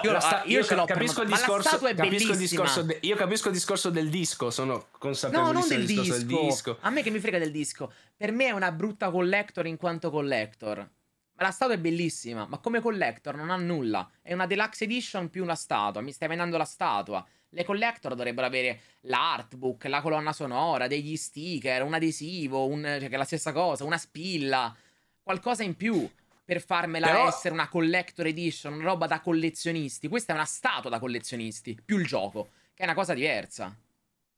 io, 0.03 0.21
sta- 0.21 0.43
io, 0.45 0.59
io 0.59 0.85
capisco, 0.85 1.23
il 1.23 1.29
discorso, 1.29 1.79
capisco 1.79 2.33
il 2.33 2.39
discorso 2.39 2.83
de- 2.83 2.99
io 3.03 3.15
capisco 3.15 3.49
il 3.49 3.55
discorso 3.55 3.91
del 3.91 4.09
disco, 4.09 4.51
sono 4.51 4.89
consapevole 4.99 5.53
no, 5.53 5.59
non 5.61 5.69
del 5.69 5.87
disco. 5.87 6.13
del 6.13 6.27
disco. 6.27 6.79
A 6.81 6.91
me 6.91 7.03
che 7.03 7.11
mi 7.11 7.21
frega 7.21 7.39
del 7.39 7.53
disco. 7.53 7.93
Per 8.17 8.33
me 8.33 8.47
è 8.47 8.51
una 8.51 8.73
brutta 8.73 9.11
collector 9.11 9.67
in 9.67 9.77
quanto 9.77 10.11
collector. 10.11 10.79
Ma 10.79 11.43
la 11.43 11.51
statua 11.51 11.75
è 11.75 11.79
bellissima, 11.79 12.47
ma 12.47 12.59
come 12.59 12.81
collector 12.81 13.37
non 13.37 13.51
ha 13.51 13.57
nulla. 13.57 14.09
È 14.21 14.33
una 14.33 14.47
deluxe 14.47 14.85
edition 14.85 15.31
più 15.31 15.43
una 15.43 15.55
statua. 15.55 16.01
Mi 16.01 16.13
stai 16.13 16.29
vendendo 16.29 16.57
la 16.57 16.65
statua. 16.65 17.25
Le 17.51 17.65
collector 17.65 18.17
dovrebbero 18.17 18.47
avere 18.49 18.81
l'artbook, 19.03 19.85
la 19.85 20.01
colonna 20.01 20.33
sonora, 20.33 20.89
degli 20.89 21.17
sticker, 21.17 21.83
un 21.83 21.95
adesivo, 21.95 22.67
un, 22.67 22.83
cioè 22.83 23.09
che 23.09 23.15
è 23.15 23.17
la 23.17 23.25
stessa 23.25 23.53
cosa, 23.53 23.85
una 23.85 23.99
spilla, 23.99 24.75
qualcosa 25.23 25.63
in 25.63 25.77
più 25.77 26.09
per 26.45 26.61
farmela 26.63 27.07
Però... 27.07 27.29
essere 27.29 27.55
una 27.55 27.69
collector 27.69 28.27
edition, 28.27 28.75
una 28.75 28.85
roba 28.85 29.07
da 29.07 29.21
collezionisti. 29.21 30.09
Questa 30.09 30.33
è 30.33 30.37
una 30.37 30.45
statua 30.45 30.91
da 30.91 30.99
collezionisti, 30.99 31.81
più 31.85 31.99
il 31.99 32.07
gioco, 32.07 32.51
che 32.75 32.83
è 32.83 32.85
una 32.85 32.95
cosa 32.95 33.15
diversa. 33.15 33.75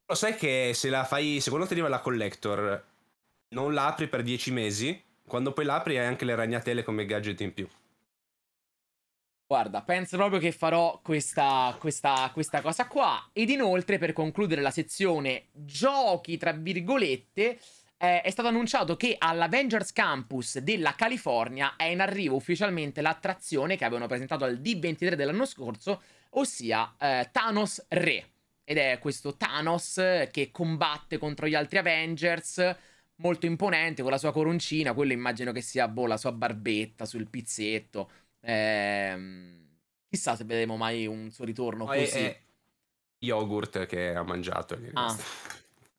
Lo 0.05 0.15
sai 0.15 0.35
che 0.35 0.71
se 0.73 0.89
la 0.89 1.03
fai, 1.03 1.41
se 1.41 1.49
quando 1.49 1.67
ti 1.67 1.73
arriva 1.73 1.89
la 1.89 1.99
collector, 1.99 2.85
non 3.49 3.73
la 3.73 3.87
apri 3.87 4.07
per 4.07 4.23
10 4.23 4.51
mesi, 4.51 5.03
quando 5.27 5.51
poi 5.51 5.65
l'apri 5.65 5.97
hai 5.97 6.05
anche 6.05 6.23
le 6.23 6.35
ragnatele 6.35 6.83
come 6.83 7.05
gadget 7.05 7.41
in 7.41 7.53
più. 7.53 7.67
Guarda, 9.45 9.81
penso 9.81 10.17
proprio 10.17 10.39
che 10.39 10.51
farò 10.51 10.99
questa, 11.01 11.75
questa, 11.79 12.29
questa 12.33 12.61
cosa 12.61 12.87
qua. 12.87 13.29
Ed 13.31 13.49
inoltre, 13.49 13.97
per 13.97 14.11
concludere 14.11 14.61
la 14.61 14.71
sezione 14.71 15.47
giochi, 15.51 16.37
tra 16.37 16.51
virgolette, 16.51 17.57
eh, 17.97 18.21
è 18.21 18.29
stato 18.29 18.47
annunciato 18.47 18.95
che 18.95 19.15
all'Avengers 19.17 19.91
Campus 19.91 20.59
della 20.59 20.93
California 20.93 21.75
è 21.75 21.85
in 21.85 21.99
arrivo 21.99 22.35
ufficialmente 22.35 23.01
l'attrazione 23.01 23.75
che 23.75 23.85
avevano 23.85 24.07
presentato 24.07 24.43
al 24.43 24.59
D23 24.59 25.13
dell'anno 25.13 25.45
scorso, 25.45 26.01
ossia 26.31 26.95
eh, 26.99 27.29
Thanos 27.31 27.85
Re. 27.89 28.29
Ed 28.63 28.77
è 28.77 28.99
questo 28.99 29.35
Thanos 29.35 29.93
che 30.31 30.49
combatte 30.51 31.17
contro 31.17 31.47
gli 31.47 31.55
altri 31.55 31.77
Avengers, 31.77 32.75
molto 33.15 33.45
imponente, 33.45 34.01
con 34.01 34.11
la 34.11 34.17
sua 34.17 34.33
coroncina, 34.33 34.93
quello 34.93 35.13
immagino 35.13 35.51
che 35.51 35.61
sia 35.61 35.87
boh, 35.87 36.05
la 36.05 36.17
sua 36.17 36.33
barbetta 36.33 37.05
sul 37.05 37.29
pizzetto. 37.29 38.11
Ehm, 38.41 39.67
chissà 40.09 40.35
se 40.35 40.43
vedremo 40.43 40.75
mai 40.77 41.07
un 41.07 41.31
suo 41.31 41.45
ritorno 41.45 41.85
Poi 41.85 41.99
così. 41.99 42.17
è 42.17 42.39
yogurt 43.19 43.85
che 43.85 44.13
ha 44.13 44.23
mangiato. 44.23 44.77
Ah. 44.93 45.15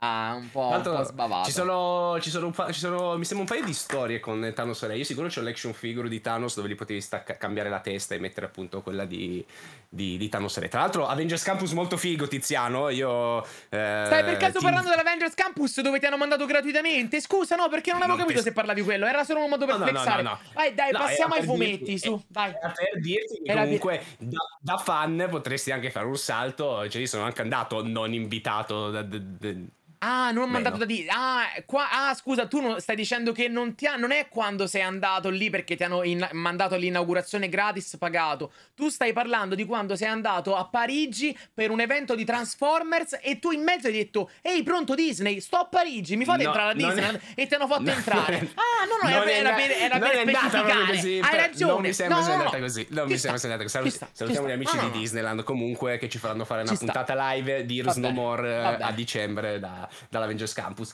Ah, 0.00 0.34
un 0.38 0.48
po', 0.52 0.68
un 0.68 0.80
po' 0.82 1.02
sbavato. 1.02 1.46
Ci 1.46 1.50
sono, 1.50 2.18
ci 2.20 2.30
sono 2.30 2.50
pa- 2.50 2.70
ci 2.70 2.78
sono- 2.78 3.16
mi 3.18 3.24
sembra 3.24 3.46
un 3.48 3.52
paio 3.52 3.64
di 3.66 3.74
storie 3.74 4.20
con 4.20 4.52
Thanos 4.54 4.86
Re. 4.86 4.96
Io 4.96 5.02
sicuro 5.02 5.26
c'ho 5.26 5.40
l'action 5.40 5.72
figure 5.72 6.08
di 6.08 6.20
Thanos 6.20 6.54
dove 6.54 6.68
gli 6.68 6.76
potevi 6.76 7.00
stacca- 7.00 7.36
cambiare 7.36 7.68
la 7.68 7.80
testa 7.80 8.14
e 8.14 8.20
mettere 8.20 8.46
appunto 8.46 8.80
quella 8.80 9.04
di, 9.04 9.44
di, 9.88 10.16
di 10.16 10.28
Thanos 10.28 10.56
Re. 10.58 10.68
Tra 10.68 10.82
l'altro, 10.82 11.08
Avengers 11.08 11.42
Campus 11.42 11.72
molto 11.72 11.96
figo, 11.96 12.28
Tiziano. 12.28 12.90
Io. 12.90 13.42
eh, 13.70 14.02
Stai 14.06 14.22
per 14.22 14.36
caso 14.36 14.58
ti- 14.58 14.64
parlando 14.64 14.88
dell'Avengers 14.88 15.34
Campus 15.34 15.80
dove 15.80 15.98
ti 15.98 16.06
hanno 16.06 16.16
mandato 16.16 16.46
gratuitamente? 16.46 17.20
Scusa, 17.20 17.56
no, 17.56 17.68
perché 17.68 17.90
non 17.90 18.02
avevo 18.02 18.16
Non 18.18 18.26
capito 18.26 18.40
per- 18.42 18.48
se 18.50 18.54
parlavi 18.54 18.80
di 18.80 18.86
quello. 18.86 19.04
Era 19.04 19.24
solo 19.24 19.42
un 19.42 19.50
modo 19.50 19.66
per 19.66 19.78
No, 19.78 19.84
no, 19.84 19.90
no, 19.90 19.98
flexare. 19.98 20.22
no, 20.22 20.30
no. 20.30 20.38
Vai, 20.54 20.74
dai, 20.74 20.92
No, 20.92 20.98
passiamo 21.00 21.34
ai 21.34 21.40
per 21.40 21.48
fumetti, 21.48 21.76
dirti- 21.84 21.98
su, 21.98 22.22
vai. 22.28 22.50
Era 22.50 22.72
per 22.72 23.00
dirti 23.00 23.40
che 23.42 23.50
Era 23.50 23.54
per- 23.62 23.64
comunque 23.64 24.04
da, 24.18 24.38
da 24.60 24.76
fan 24.78 25.26
potresti 25.28 25.72
anche 25.72 25.90
fare 25.90 26.06
un 26.06 26.16
salto. 26.16 26.88
Cioè, 26.88 27.00
io 27.00 27.06
sono 27.08 27.24
anche 27.24 27.42
andato 27.42 27.84
non 27.84 28.12
invitato 28.14 28.90
da- 28.92 29.02
da- 29.02 29.18
da- 29.18 29.54
Ah, 30.00 30.30
non 30.30 30.44
ho 30.44 30.46
mandato 30.46 30.76
da 30.76 30.84
dire. 30.84 31.08
Ah, 31.10 31.42
qua- 31.66 31.88
ah, 31.90 32.14
scusa, 32.14 32.46
tu 32.46 32.60
non- 32.60 32.80
stai 32.80 32.94
dicendo 32.94 33.32
che 33.32 33.48
non, 33.48 33.74
ti 33.74 33.86
ha- 33.86 33.96
non 33.96 34.12
è 34.12 34.28
quando 34.28 34.66
sei 34.68 34.82
andato 34.82 35.28
lì 35.28 35.50
perché 35.50 35.74
ti 35.76 35.82
hanno 35.82 36.04
in- 36.04 36.26
mandato 36.32 36.74
all'inaugurazione 36.76 37.48
gratis 37.48 37.96
pagato. 37.98 38.52
Tu 38.76 38.88
stai 38.90 39.12
parlando 39.12 39.54
di 39.56 39.64
quando 39.64 39.96
sei 39.96 40.06
andato 40.08 40.54
a 40.54 40.64
Parigi 40.66 41.36
per 41.52 41.70
un 41.70 41.80
evento 41.80 42.14
di 42.14 42.24
Transformers 42.24 43.18
e 43.20 43.38
tu 43.40 43.50
in 43.50 43.62
mezzo 43.62 43.88
hai 43.88 43.92
detto: 43.92 44.30
Ehi, 44.42 44.62
pronto 44.62 44.94
Disney, 44.94 45.40
sto 45.40 45.56
a 45.56 45.64
Parigi, 45.64 46.16
mi 46.16 46.24
fate 46.24 46.42
No, 46.44 46.50
entrare 46.50 46.70
a 46.70 46.74
non 46.74 46.90
è- 46.90 46.94
Disney? 46.94 47.20
E 47.34 47.46
ti 47.48 47.54
hanno 47.54 47.66
fatto 47.66 47.82
No, 47.88 47.90
entrare. 47.92 48.38
è- 48.38 48.48
ah, 48.54 48.84
no, 48.86 48.98
no, 49.02 49.08
era, 49.08 49.30
era 49.32 49.52
per, 49.54 49.70
era 49.70 49.98
non 49.98 50.08
per 50.10 50.18
specificare. 50.28 50.86
così, 50.86 51.20
Hai 51.22 51.36
ragione. 51.36 51.72
Non 51.72 51.80
mi 51.82 51.92
sembra 51.92 52.16
No, 52.18 52.22
sia 52.24 52.32
no, 52.34 52.38
andata 52.38 52.56
no. 52.58 52.62
così. 52.62 52.86
Non 52.90 53.06
mi 53.08 53.10
sta, 53.18 53.18
sembra 53.18 53.38
sia 53.40 53.50
andata 53.50 53.70
così. 53.70 53.90
sta, 53.90 54.06
ci 54.06 54.12
Salutiamo 54.14 54.46
sta. 54.46 54.56
gli 54.56 54.60
amici 54.60 54.76
No, 54.76 54.88
di. 54.90 54.98
Disneyland 54.98 55.42
comunque 55.42 55.98
che 55.98 56.08
ci 56.08 56.18
faranno 56.18 56.44
fare 56.44 56.60
una 56.62 56.70
Ci 56.70 56.76
sta. 56.76 56.84
puntata 56.84 57.32
live 57.32 57.66
di 57.66 57.82
No 57.96 58.10
More 58.10 58.48
va 58.62 58.78
eh, 58.78 58.82
a 58.82 58.92
dicembre 58.92 59.58
da- 59.58 59.87
dall'Avengers 60.08 60.52
Campus. 60.52 60.92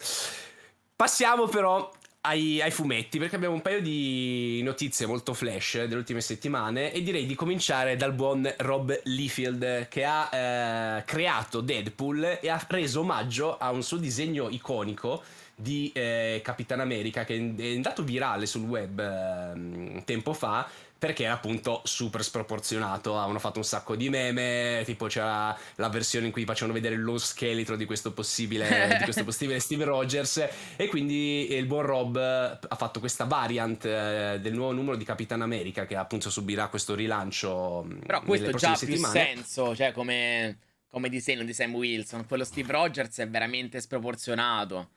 Passiamo 0.97 1.47
però 1.47 1.91
ai, 2.27 2.61
ai 2.63 2.71
fumetti 2.71 3.19
perché 3.19 3.37
abbiamo 3.37 3.55
un 3.55 3.63
paio 3.63 3.81
di 3.81 4.61
notizie 4.63 5.07
molto 5.07 5.35
flash 5.35 5.77
delle 5.79 5.97
ultime 5.97 6.21
settimane 6.21 6.93
e 6.93 7.03
direi 7.03 7.27
di 7.27 7.35
cominciare 7.35 7.97
dal 7.97 8.13
buon 8.13 8.51
Rob 8.59 8.99
Liefeld 9.05 9.89
che 9.89 10.05
ha 10.05 10.31
eh, 10.33 11.05
creato 11.05 11.61
Deadpool 11.61 12.39
e 12.41 12.49
ha 12.49 12.65
reso 12.69 13.01
omaggio 13.01 13.59
a 13.59 13.71
un 13.71 13.83
suo 13.83 13.99
disegno 13.99 14.49
iconico 14.49 15.23
di 15.55 15.93
eh, 15.95 16.41
Capitan 16.43 16.81
America 16.81 17.25
che 17.25 17.37
è 17.57 17.75
andato 17.75 18.03
virale 18.03 18.47
sul 18.47 18.63
web 18.63 18.99
eh, 18.99 20.03
tempo 20.05 20.33
fa 20.33 20.69
perché 21.05 21.25
era 21.25 21.35
appunto 21.35 21.83
super 21.85 22.25
sproporzionato 22.25 23.17
avevano 23.19 23.39
fatto 23.39 23.59
un 23.59 23.65
sacco 23.65 23.95
di 23.95 24.09
meme 24.09 24.83
tipo 24.87 25.07
c'era 25.07 25.55
la 25.75 25.89
versione 25.91 26.27
in 26.27 26.33
cui 26.33 26.47
facevano 26.47 26.73
vedere 26.73 26.97
lo 26.97 27.19
scheletro 27.19 27.77
di 27.77 27.85
questo 27.85 28.13
possibile, 28.13 28.97
di 28.99 29.05
questo 29.05 29.23
possibile 29.25 29.61
Steve 29.61 29.85
Rogers 29.85 30.49
e 30.77 30.89
quindi 30.89 31.53
il 31.53 31.67
buon 31.67 31.83
Rob 31.83 32.17
ha 32.17 32.77
fatto 32.77 33.01
questa 33.01 33.25
variant 33.25 33.85
eh, 33.85 34.39
del 34.41 34.55
nuovo 34.55 34.73
numero 34.73 34.97
di 34.97 35.05
Capitan 35.05 35.43
America 35.43 35.85
che 35.85 35.95
appunto 35.95 36.31
subirà 36.31 36.69
questo 36.69 36.95
rilancio 36.95 37.83
mh, 37.83 37.99
Però 38.07 38.23
questo 38.23 38.53
già 38.53 38.73
ha 38.73 38.79
più 38.79 38.97
senso, 38.97 39.77
cioè 39.77 39.93
come, 39.93 40.59
come 40.89 41.11
disegno 41.11 41.45
di 41.45 41.53
Sam 41.53 41.75
Wilson. 41.75 42.27
Quello 42.27 42.45
Steve 42.45 42.73
Rogers 42.73 43.19
è 43.19 43.29
veramente 43.29 43.81
sproporzionato. 43.81 44.89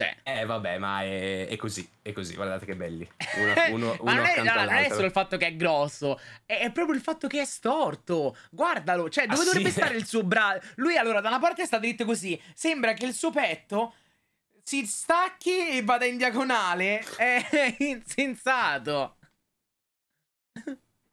Cioè, 0.00 0.16
eh 0.22 0.46
vabbè 0.46 0.78
ma 0.78 1.02
è, 1.02 1.46
è 1.46 1.56
così 1.56 1.86
è 2.00 2.12
così 2.12 2.34
guardate 2.34 2.64
che 2.64 2.74
belli 2.74 3.06
uno, 3.34 3.52
uno, 3.68 3.98
Ma 4.02 4.12
uno 4.12 4.14
non 4.14 4.24
è, 4.24 4.40
no, 4.42 4.54
non 4.64 4.78
è 4.78 4.88
solo 4.88 5.04
il 5.04 5.12
fatto 5.12 5.36
che 5.36 5.48
è 5.48 5.56
grosso, 5.56 6.18
è, 6.46 6.54
è 6.60 6.72
proprio 6.72 6.94
il 6.94 7.02
fatto 7.02 7.28
che 7.28 7.42
è 7.42 7.44
storto. 7.44 8.34
Guardalo, 8.50 9.10
cioè, 9.10 9.26
dove 9.26 9.42
Ah, 9.42 9.44
dovrebbe 9.44 9.68
sì? 9.68 9.74
stare 9.74 9.96
il 9.96 10.06
suo 10.06 10.22
braccio? 10.24 10.66
Lui, 10.76 10.96
allora, 10.96 11.20
da 11.20 11.28
una 11.28 11.38
parte 11.38 11.66
sta 11.66 11.78
dritto 11.78 12.06
così. 12.06 12.40
Sembra 12.54 12.94
che 12.94 13.04
il 13.04 13.12
suo 13.12 13.30
petto 13.30 13.94
si 14.62 14.86
stacchi 14.86 15.68
e 15.76 15.82
vada 15.82 16.06
in 16.06 16.16
diagonale. 16.16 17.00
È 17.16 17.76
insensato. 17.80 19.16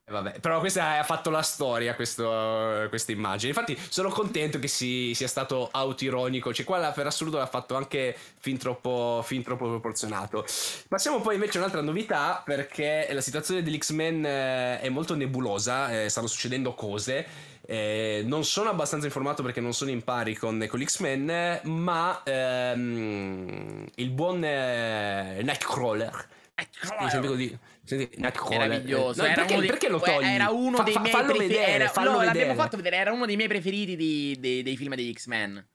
Eh, 0.09 0.11
Vabbè, 0.13 0.39
però 0.39 0.59
questa 0.59 0.99
ha 0.99 1.03
fatto 1.03 1.29
la 1.29 1.41
storia, 1.41 1.93
questo- 1.93 2.85
questa 2.87 3.11
immagine. 3.11 3.49
Infatti, 3.49 3.77
sono 3.89 4.07
contento 4.09 4.57
che 4.57 4.67
si, 4.69 5.13
sia 5.13 5.27
stato 5.27 5.67
autironico. 5.69 6.53
Cioè, 6.53 6.65
qua 6.65 6.91
per 6.91 7.07
assoluto 7.07 7.37
l'ha 7.37 7.45
fatto 7.45 7.75
anche 7.75 8.15
fin 8.39 8.57
troppo, 8.57 9.21
fin 9.25 9.43
troppo 9.43 9.67
proporzionato. 9.67 10.45
Passiamo 10.87 11.19
poi 11.19 11.35
invece 11.35 11.57
a 11.57 11.61
un'altra 11.61 11.81
novità, 11.81 12.41
perché 12.43 13.07
la 13.11 13.19
situazione 13.21 13.61
degli 13.61 13.77
X-Men 13.77 14.25
eh, 14.25 14.79
è 14.79 14.89
molto 14.89 15.13
nebulosa, 15.13 16.03
eh, 16.03 16.09
stanno 16.09 16.27
succedendo 16.27 16.73
cose. 16.73 17.25
Eh, 17.69 18.23
non 18.25 18.45
sono 18.45 18.69
abbastanza 18.69 19.07
informato 19.07 19.43
perché 19.43 19.59
non 19.59 19.73
sono 19.73 19.89
in 19.91 20.01
pari 20.05 20.35
con, 20.35 20.65
con 20.69 20.79
gli 20.79 20.85
X-Men, 20.85 21.59
ma 21.63 22.21
ehm, 22.23 23.85
il 23.95 24.09
buon 24.11 24.41
eh, 24.41 25.41
Nightcrawler. 25.43 26.27
Senti, 27.87 28.19
Nightcrawler. 28.19 28.67
Meraviglioso. 28.67 29.21
No, 29.21 29.27
era, 29.27 29.35
perché, 29.35 29.57
dei, 29.59 29.67
perché 29.67 29.87
lo 29.89 29.99
togli? 29.99 30.25
era 30.25 30.49
uno 30.49 30.77
Fa- 30.77 30.83
dei 30.83 30.93
fa- 30.93 30.99
miei 30.99 31.11
fallo 31.13 31.25
preferiti. 31.27 31.53
vedere, 31.53 31.71
era, 31.71 31.91
no, 31.95 32.01
vedere. 32.11 32.25
l'abbiamo 32.25 32.53
fatto 32.55 32.75
vedere. 32.75 32.95
Era 32.97 33.11
uno 33.13 33.25
dei 33.25 33.35
miei 33.37 33.47
preferiti 33.47 33.95
di- 33.95 34.35
dei, 34.39 34.61
dei 34.61 34.75
film 34.75 34.93
degli 34.95 35.13
X-Men. 35.13 35.65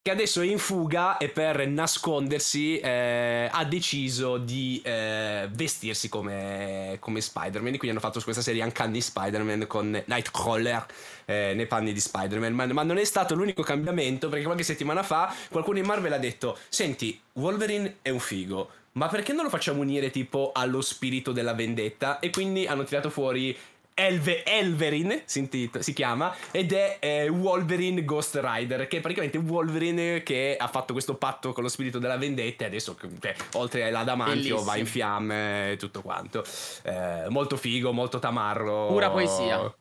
Che 0.00 0.14
adesso 0.14 0.40
è 0.40 0.46
in 0.46 0.58
fuga 0.58 1.16
e 1.18 1.28
per 1.28 1.66
nascondersi 1.66 2.78
eh, 2.78 3.48
ha 3.50 3.64
deciso 3.64 4.38
di 4.38 4.80
eh, 4.82 5.48
vestirsi 5.52 6.08
come, 6.08 6.96
come 7.00 7.20
Spider-Man. 7.20 7.70
Quindi 7.72 7.90
hanno 7.90 8.00
fatto 8.00 8.20
questa 8.22 8.40
serie 8.40 8.62
Uncanny 8.62 9.00
Spider-Man 9.00 9.66
con 9.66 9.90
Nightcrawler 10.06 10.86
eh, 11.26 11.52
nei 11.54 11.66
panni 11.66 11.92
di 11.92 12.00
Spider-Man. 12.00 12.52
Ma, 12.52 12.66
ma 12.66 12.82
non 12.84 12.96
è 12.96 13.04
stato 13.04 13.34
l'unico 13.34 13.62
cambiamento 13.62 14.28
perché 14.28 14.44
qualche 14.44 14.62
settimana 14.62 15.02
fa 15.02 15.34
qualcuno 15.50 15.78
in 15.78 15.84
Marvel 15.84 16.12
ha 16.12 16.18
detto: 16.18 16.56
Senti, 16.68 17.20
Wolverine 17.34 17.96
è 18.00 18.10
un 18.10 18.20
figo. 18.20 18.70
Ma 18.98 19.06
perché 19.06 19.32
non 19.32 19.44
lo 19.44 19.50
facciamo 19.50 19.80
unire 19.80 20.10
tipo 20.10 20.50
allo 20.52 20.80
spirito 20.80 21.30
della 21.30 21.54
vendetta? 21.54 22.18
E 22.18 22.30
quindi 22.30 22.66
hanno 22.66 22.82
tirato 22.82 23.10
fuori 23.10 23.56
Elve- 23.94 24.44
Elverin 24.44 25.22
si, 25.24 25.38
intit- 25.40 25.78
si 25.78 25.92
chiama 25.92 26.34
ed 26.52 26.72
è 26.72 26.98
eh, 27.00 27.28
Wolverine 27.28 28.04
Ghost 28.04 28.38
Rider 28.40 28.86
che 28.86 28.98
è 28.98 29.00
praticamente 29.00 29.38
Wolverine 29.38 30.22
che 30.22 30.56
ha 30.58 30.68
fatto 30.68 30.92
questo 30.92 31.14
patto 31.16 31.52
con 31.52 31.64
lo 31.64 31.68
spirito 31.68 31.98
della 31.98 32.16
vendetta 32.16 32.62
e 32.64 32.66
adesso 32.68 32.96
cioè, 33.20 33.34
oltre 33.54 33.84
all'adamantio 33.84 34.62
va 34.62 34.76
in 34.76 34.86
fiamme 34.86 35.72
e 35.72 35.76
tutto 35.76 36.02
quanto 36.02 36.44
Eh, 36.82 37.24
molto 37.28 37.56
figo 37.56 37.92
molto 37.92 38.18
tamarro 38.20 38.86
Pura 38.86 39.10
poesia. 39.10 39.74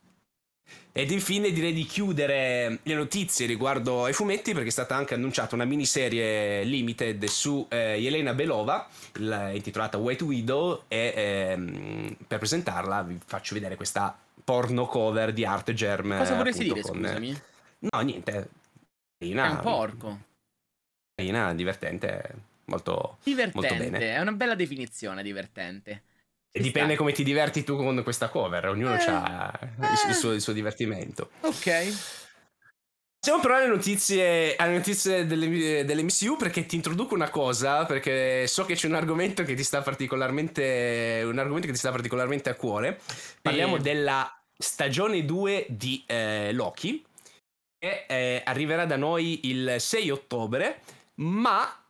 Ed 0.92 1.12
infine 1.12 1.52
direi 1.52 1.74
di 1.74 1.84
chiudere 1.86 2.80
le 2.82 2.94
notizie 2.96 3.46
riguardo 3.46 4.06
ai 4.06 4.14
fumetti 4.14 4.54
perché 4.54 4.70
è 4.70 4.72
stata 4.72 4.96
anche 4.96 5.14
annunciata 5.14 5.54
una 5.56 5.66
miniserie 5.66 6.64
limited 6.64 7.24
su 7.26 7.66
eh, 7.70 8.04
Elena 8.04 8.34
Belova 8.34 8.88
il- 9.18 9.52
intitolata 9.54 9.98
White 9.98 10.24
Widow 10.24 10.84
e 10.88 11.14
ehm, 11.16 12.18
per 12.28 12.40
presentarla 12.40 13.04
vi 13.04 13.20
faccio 13.24 13.54
vedere 13.54 13.76
questa 13.76 14.18
porno 14.44 14.86
cover 14.86 15.34
di 15.34 15.46
Art 15.46 15.72
Germ 15.74 16.18
Cosa 16.18 16.36
vorresti 16.36 16.64
dire, 16.64 16.82
con- 16.82 16.96
scusami? 16.98 17.42
no 17.80 18.00
niente 18.02 18.50
carina, 19.20 19.46
È 19.46 19.50
un 19.52 19.60
porco. 19.60 20.20
carina, 21.14 21.54
divertente 21.54 22.24
molto 22.66 23.18
Divertente. 23.24 23.60
molto 23.70 23.76
bene 23.92 24.00
È 24.16 24.20
una 24.20 24.32
bella 24.32 24.56
definizione, 24.56 25.22
divertente. 25.24 26.02
E 26.58 26.62
dipende 26.62 26.94
sta. 26.94 26.98
come 27.02 27.12
ti 27.14 27.24
diverti 27.24 27.64
tu 27.64 27.76
con 27.78 28.02
questa 28.04 28.30
cover 28.30 28.68
ognuno 28.68 28.94
Eh, 28.96 29.06
ha 29.08 29.60
il, 29.62 29.84
eh. 29.84 30.10
il 30.10 30.16
suo, 30.16 30.34
il 30.34 30.42
suo 30.42 30.54
divertimento 30.54 31.30
Ok. 31.42 32.16
Passiamo 33.20 33.42
però 33.42 33.58
alle 33.58 33.68
notizie, 33.68 34.56
alle 34.56 34.76
notizie 34.78 35.26
delle, 35.26 35.84
dell'MCU 35.84 36.38
perché 36.38 36.66
ti 36.66 36.76
introduco 36.76 37.14
una 37.16 37.30
cosa, 37.30 37.86
perché 37.86 38.48
so 38.48 38.64
che 38.64 38.76
c'è 38.76 38.88
un 38.88 38.94
argomento 38.96 39.44
che 39.44 39.54
ti 39.56 39.64
sta 39.64 39.82
particolarmente, 39.82 41.24
un 41.26 41.38
argomento 41.38 41.66
che 41.68 41.74
ti 41.74 41.80
sta 41.80 41.92
particolarmente 41.92 42.50
a 42.50 42.56
cuore. 42.56 43.00
Parliamo 43.42 43.78
Sì. 43.78 43.82
della 43.82 44.42
stagione 44.58 45.26
2 45.26 45.66
di 45.68 46.04
eh, 46.08 46.54
Loki, 46.54 47.04
che 47.78 48.06
eh, 48.08 48.42
arriverà 48.46 48.86
da 48.86 48.96
noi 48.96 49.50
il 49.50 49.76
6 49.78 50.10
ottobre, 50.12 50.82
ma 51.16 51.84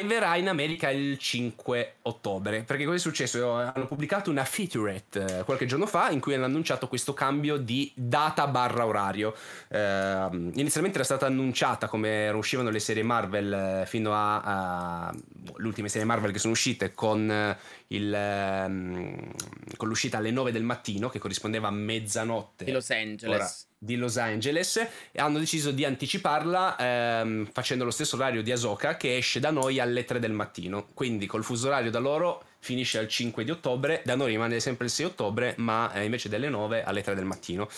arriverà 0.00 0.36
in 0.36 0.48
America 0.48 0.90
il 0.90 1.18
5 1.18 1.96
ottobre. 2.02 2.62
Perché 2.62 2.84
cosa 2.84 2.96
è 2.96 3.00
successo? 3.00 3.52
Hanno 3.52 3.86
pubblicato 3.86 4.30
una 4.30 4.44
featurette 4.44 5.38
eh, 5.40 5.44
qualche 5.44 5.66
giorno 5.66 5.86
fa 5.86 6.10
in 6.10 6.20
cui 6.20 6.34
hanno 6.34 6.44
annunciato 6.44 6.86
questo 6.86 7.14
cambio 7.14 7.56
di 7.56 7.90
data 7.94 8.46
barra 8.46 8.86
orario. 8.86 9.34
Eh, 9.68 10.28
inizialmente 10.54 10.96
era 10.96 11.04
stata 11.04 11.26
annunciata 11.26 11.88
come 11.88 12.28
uscivano 12.28 12.70
le 12.70 12.78
serie 12.78 13.02
Marvel 13.02 13.52
eh, 13.52 13.86
fino 13.86 14.14
a, 14.14 15.08
a 15.08 15.14
le 15.56 15.66
ultime 15.66 15.88
serie 15.88 16.06
Marvel 16.06 16.30
che 16.30 16.38
sono 16.38 16.52
uscite 16.52 16.94
con, 16.94 17.28
eh, 17.28 17.58
il, 17.88 18.14
ehm, 18.14 19.32
con 19.76 19.88
l'uscita 19.88 20.18
alle 20.18 20.30
9 20.30 20.52
del 20.52 20.62
mattino 20.62 21.08
che 21.08 21.18
corrispondeva 21.18 21.68
a 21.68 21.72
mezzanotte 21.72 22.64
di 22.64 22.70
Los 22.70 22.90
Angeles. 22.90 23.36
Ora, 23.36 23.50
di 23.78 23.96
Los 23.96 24.16
Angeles 24.16 24.76
e 24.76 25.20
hanno 25.20 25.38
deciso 25.38 25.70
di 25.70 25.84
anticiparla 25.84 26.76
ehm, 26.76 27.50
facendo 27.52 27.84
lo 27.84 27.92
stesso 27.92 28.16
orario 28.16 28.42
di 28.42 28.50
Asoka 28.50 28.96
che 28.96 29.16
esce 29.16 29.38
da 29.38 29.50
noi 29.50 29.78
alle 29.78 30.04
3 30.04 30.18
del 30.18 30.32
mattino. 30.32 30.88
Quindi 30.94 31.26
col 31.26 31.44
fuso 31.44 31.68
orario 31.68 31.90
da 31.90 32.00
loro 32.00 32.42
finisce 32.58 32.98
al 32.98 33.08
5 33.08 33.44
di 33.44 33.50
ottobre, 33.50 34.02
da 34.04 34.16
noi 34.16 34.30
rimane 34.30 34.58
sempre 34.58 34.86
il 34.86 34.90
6 34.90 35.06
ottobre, 35.06 35.54
ma 35.58 35.92
eh, 35.92 36.04
invece 36.04 36.28
delle 36.28 36.48
9 36.48 36.82
alle 36.82 37.02
3 37.02 37.14
del 37.14 37.24
mattino. 37.24 37.68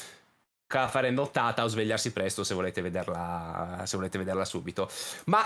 Fare 0.67 1.11
nottata 1.11 1.65
o 1.65 1.67
svegliarsi 1.67 2.13
presto 2.13 2.45
se 2.45 2.55
volete 2.55 2.81
vederla, 2.81 3.83
se 3.85 3.97
volete 3.97 4.19
vederla 4.19 4.45
subito. 4.45 4.89
Ma 5.25 5.45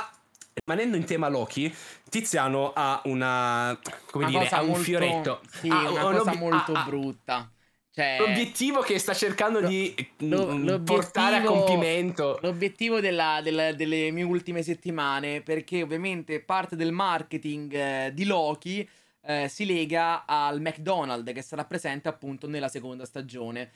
rimanendo 0.53 0.99
in 0.99 1.05
tema 1.05 1.29
Loki, 1.29 1.75
Tiziano 2.11 2.73
ha 2.75 3.01
una 3.05 3.77
come 4.11 4.27
una 4.27 4.39
dire, 4.39 4.51
ha 4.51 4.61
un 4.61 4.67
molto, 4.69 4.83
fioretto. 4.83 5.41
Sì, 5.51 5.69
ah, 5.69 5.91
una 5.91 6.19
cosa 6.19 6.35
molto 6.35 6.73
ah, 6.75 6.85
brutta. 6.85 7.51
Cioè, 7.95 8.17
l'obiettivo 8.19 8.81
che 8.81 8.99
sta 8.99 9.15
cercando 9.15 9.61
lo, 9.61 9.69
di 9.69 9.95
lo, 10.19 10.83
portare 10.83 11.37
a 11.37 11.43
compimento. 11.43 12.41
L'obiettivo 12.43 12.99
della, 12.99 13.39
della, 13.41 13.73
delle 13.73 14.11
mie 14.11 14.25
ultime 14.25 14.65
settimane, 14.65 15.43
perché 15.43 15.81
ovviamente 15.81 16.41
parte 16.41 16.75
del 16.75 16.91
marketing 16.91 17.73
eh, 17.73 18.11
di 18.13 18.25
Loki 18.25 18.89
eh, 19.21 19.47
si 19.49 19.65
lega 19.65 20.25
al 20.27 20.61
McDonald's 20.61 21.33
che 21.33 21.43
sarà 21.43 21.65
presente 21.65 22.09
appunto 22.09 22.49
nella 22.49 22.67
seconda 22.67 23.05
stagione. 23.05 23.71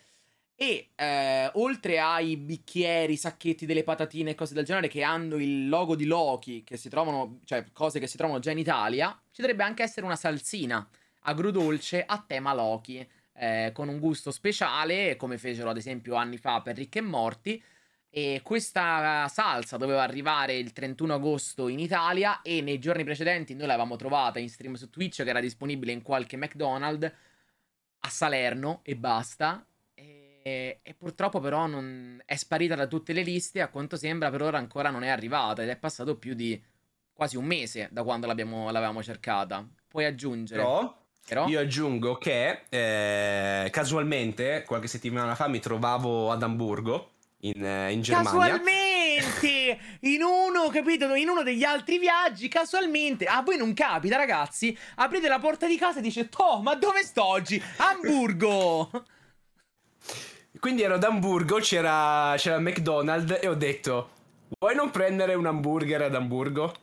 E 0.56 0.88
eh, 0.96 1.48
oltre 1.54 2.00
ai 2.00 2.36
bicchieri, 2.36 3.16
sacchetti 3.16 3.66
delle 3.66 3.84
patatine 3.84 4.30
e 4.30 4.34
cose 4.34 4.52
del 4.52 4.64
genere 4.64 4.88
che 4.88 5.04
hanno 5.04 5.36
il 5.36 5.68
logo 5.68 5.94
di 5.94 6.06
Loki, 6.06 6.64
che 6.64 6.76
si 6.76 6.88
trovano, 6.88 7.38
cioè 7.44 7.66
cose 7.72 8.00
che 8.00 8.08
si 8.08 8.16
trovano 8.16 8.40
già 8.40 8.50
in 8.50 8.58
Italia, 8.58 9.16
ci 9.30 9.42
dovrebbe 9.42 9.62
anche 9.62 9.84
essere 9.84 10.04
una 10.04 10.16
salsina 10.16 10.84
agrodolce 11.22 12.04
a 12.04 12.24
tema 12.26 12.52
Loki 12.52 13.06
eh, 13.38 13.70
con 13.72 13.88
un 13.88 13.98
gusto 13.98 14.30
speciale, 14.30 15.16
come 15.16 15.38
fecero 15.38 15.70
ad 15.70 15.76
esempio 15.76 16.16
anni 16.16 16.36
fa 16.38 16.60
per 16.60 16.76
Ricche 16.76 16.98
e 16.98 17.02
Morti. 17.02 17.62
E 18.10 18.40
questa 18.42 19.28
salsa 19.28 19.76
doveva 19.76 20.02
arrivare 20.02 20.56
il 20.56 20.72
31 20.72 21.14
agosto 21.14 21.68
in 21.68 21.78
Italia 21.78 22.40
e 22.40 22.62
nei 22.62 22.78
giorni 22.78 23.04
precedenti 23.04 23.54
noi 23.54 23.66
l'avevamo 23.66 23.96
trovata 23.96 24.38
in 24.38 24.48
stream 24.48 24.74
su 24.74 24.88
Twitch 24.88 25.22
che 25.22 25.28
era 25.28 25.40
disponibile 25.40 25.92
in 25.92 26.00
qualche 26.00 26.38
McDonald's 26.38 27.12
a 28.00 28.08
Salerno 28.08 28.80
e 28.82 28.96
basta. 28.96 29.64
E, 29.94 30.80
e 30.82 30.94
purtroppo 30.94 31.38
però 31.40 31.66
non 31.66 32.22
è 32.24 32.34
sparita 32.34 32.74
da 32.74 32.86
tutte 32.86 33.12
le 33.12 33.22
liste, 33.22 33.60
a 33.60 33.68
quanto 33.68 33.96
sembra 33.96 34.30
per 34.30 34.42
ora 34.42 34.58
ancora 34.58 34.88
non 34.90 35.02
è 35.02 35.08
arrivata 35.08 35.62
ed 35.62 35.68
è 35.68 35.76
passato 35.76 36.16
più 36.16 36.34
di 36.34 36.60
quasi 37.12 37.36
un 37.36 37.44
mese 37.44 37.88
da 37.92 38.02
quando 38.02 38.26
l'avevamo 38.26 39.02
cercata. 39.02 39.68
Puoi 39.86 40.06
aggiungere? 40.06 40.62
Però... 40.62 41.06
Io 41.46 41.60
aggiungo 41.60 42.16
che 42.16 42.62
eh, 42.68 43.68
casualmente 43.70 44.64
qualche 44.66 44.88
settimana 44.88 45.34
fa 45.34 45.48
mi 45.48 45.60
trovavo 45.60 46.30
ad 46.30 46.42
Amburgo 46.42 47.10
in, 47.40 47.64
eh, 47.64 47.92
in 47.92 48.00
Germania. 48.00 48.30
Casualmente! 48.30 48.98
in 50.00 50.22
uno, 50.22 50.68
capito? 50.70 51.14
In 51.14 51.28
uno 51.28 51.42
degli 51.42 51.64
altri 51.64 51.98
viaggi, 51.98 52.48
casualmente. 52.48 53.26
A 53.26 53.42
voi 53.42 53.56
non 53.56 53.74
capita, 53.74 54.16
ragazzi? 54.16 54.76
Aprite 54.96 55.28
la 55.28 55.38
porta 55.38 55.66
di 55.66 55.76
casa 55.76 55.98
e 55.98 56.02
dice: 56.02 56.28
Toh, 56.28 56.60
ma 56.62 56.74
dove 56.74 57.02
sto 57.02 57.24
oggi? 57.24 57.62
Amburgo! 57.76 58.90
Quindi 60.58 60.82
ero 60.82 60.94
ad 60.94 61.04
Amburgo, 61.04 61.58
c'era, 61.58 62.34
c'era 62.36 62.58
McDonald's 62.58 63.38
e 63.40 63.48
ho 63.48 63.54
detto: 63.54 64.10
Vuoi 64.58 64.74
non 64.74 64.90
prendere 64.90 65.34
un 65.34 65.46
hamburger 65.46 66.02
ad 66.02 66.14
Amburgo? 66.14 66.74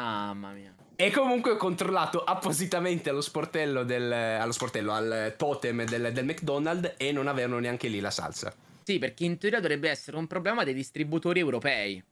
Mamma 0.00 0.50
mia. 0.52 0.73
E 0.96 1.10
comunque 1.10 1.52
ho 1.52 1.56
controllato 1.56 2.22
appositamente 2.22 3.10
allo 3.10 3.20
sportello, 3.20 3.82
del, 3.82 4.12
allo 4.12 4.52
sportello 4.52 4.92
al 4.92 5.34
totem 5.36 5.84
del, 5.84 6.12
del 6.12 6.24
McDonald's 6.24 6.94
e 6.96 7.10
non 7.10 7.26
avevano 7.26 7.58
neanche 7.58 7.88
lì 7.88 7.98
la 7.98 8.10
salsa. 8.10 8.54
Sì, 8.84 8.98
perché 8.98 9.24
in 9.24 9.38
teoria 9.38 9.60
dovrebbe 9.60 9.90
essere 9.90 10.16
un 10.16 10.26
problema 10.26 10.62
dei 10.62 10.74
distributori 10.74 11.40
europei. 11.40 12.02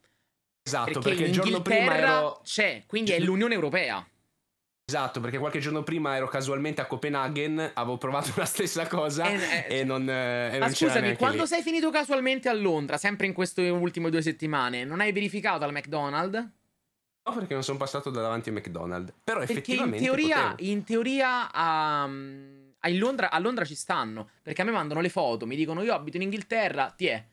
Esatto, 0.65 1.01
perché, 1.01 1.09
perché 1.09 1.25
il 1.25 1.33
giorno 1.33 1.61
prima 1.61 1.97
ero... 1.97 2.41
c'è, 2.43 2.85
quindi 2.87 3.13
è 3.13 3.21
l'Unione 3.21 3.55
Europea. 3.55 4.05
Esatto, 4.85 5.21
perché 5.21 5.39
qualche 5.39 5.61
giorno 5.61 5.83
prima 5.83 6.17
ero 6.17 6.29
casualmente 6.29 6.81
a 6.81 6.87
Copenaghen, 6.87 7.71
avevo 7.75 7.99
provato 7.99 8.33
la 8.37 8.45
stessa 8.45 8.87
cosa 8.87 9.31
e, 9.31 9.67
eh, 9.69 9.81
e 9.81 9.85
non, 9.85 10.09
eh, 10.09 10.55
e 10.55 10.59
Ma 10.59 10.67
non 10.67 10.75
scusami, 10.75 11.17
quando 11.17 11.43
lì. 11.43 11.49
sei 11.49 11.63
finito 11.63 11.91
casualmente 11.91 12.49
a 12.49 12.53
Londra, 12.53 12.99
sempre 12.99 13.27
in 13.27 13.33
queste 13.33 13.69
ultime 13.69 14.11
due 14.11 14.23
settimane, 14.23 14.85
non 14.85 15.01
hai 15.01 15.13
verificato 15.13 15.65
al 15.65 15.73
McDonald's? 15.73 16.61
No, 17.25 17.35
perché 17.35 17.55
non 17.55 17.63
sono 17.63 17.79
passato 17.79 18.11
davanti 18.11 18.49
a 18.49 18.53
McDonald's. 18.53 19.13
Però 19.23 19.39
perché 19.39 19.53
effettivamente. 19.53 19.99
In 19.99 20.05
teoria, 20.05 20.51
potevo. 20.51 20.71
in 20.71 20.85
teoria 20.85 21.51
um, 21.55 22.73
a, 22.81 22.89
Londra, 22.91 23.31
a, 23.31 23.39
Londra, 23.39 23.65
ci 23.65 23.77
stanno. 23.77 24.31
Perché 24.43 24.63
a 24.63 24.65
me 24.65 24.73
mandano 24.73 25.01
le 25.01 25.09
foto, 25.09 25.47
mi 25.47 25.55
dicono 25.55 25.83
io 25.83 25.95
abito 25.95 26.17
in 26.17 26.25
Inghilterra, 26.25 26.91
ti 26.91 27.07
è. 27.07 27.25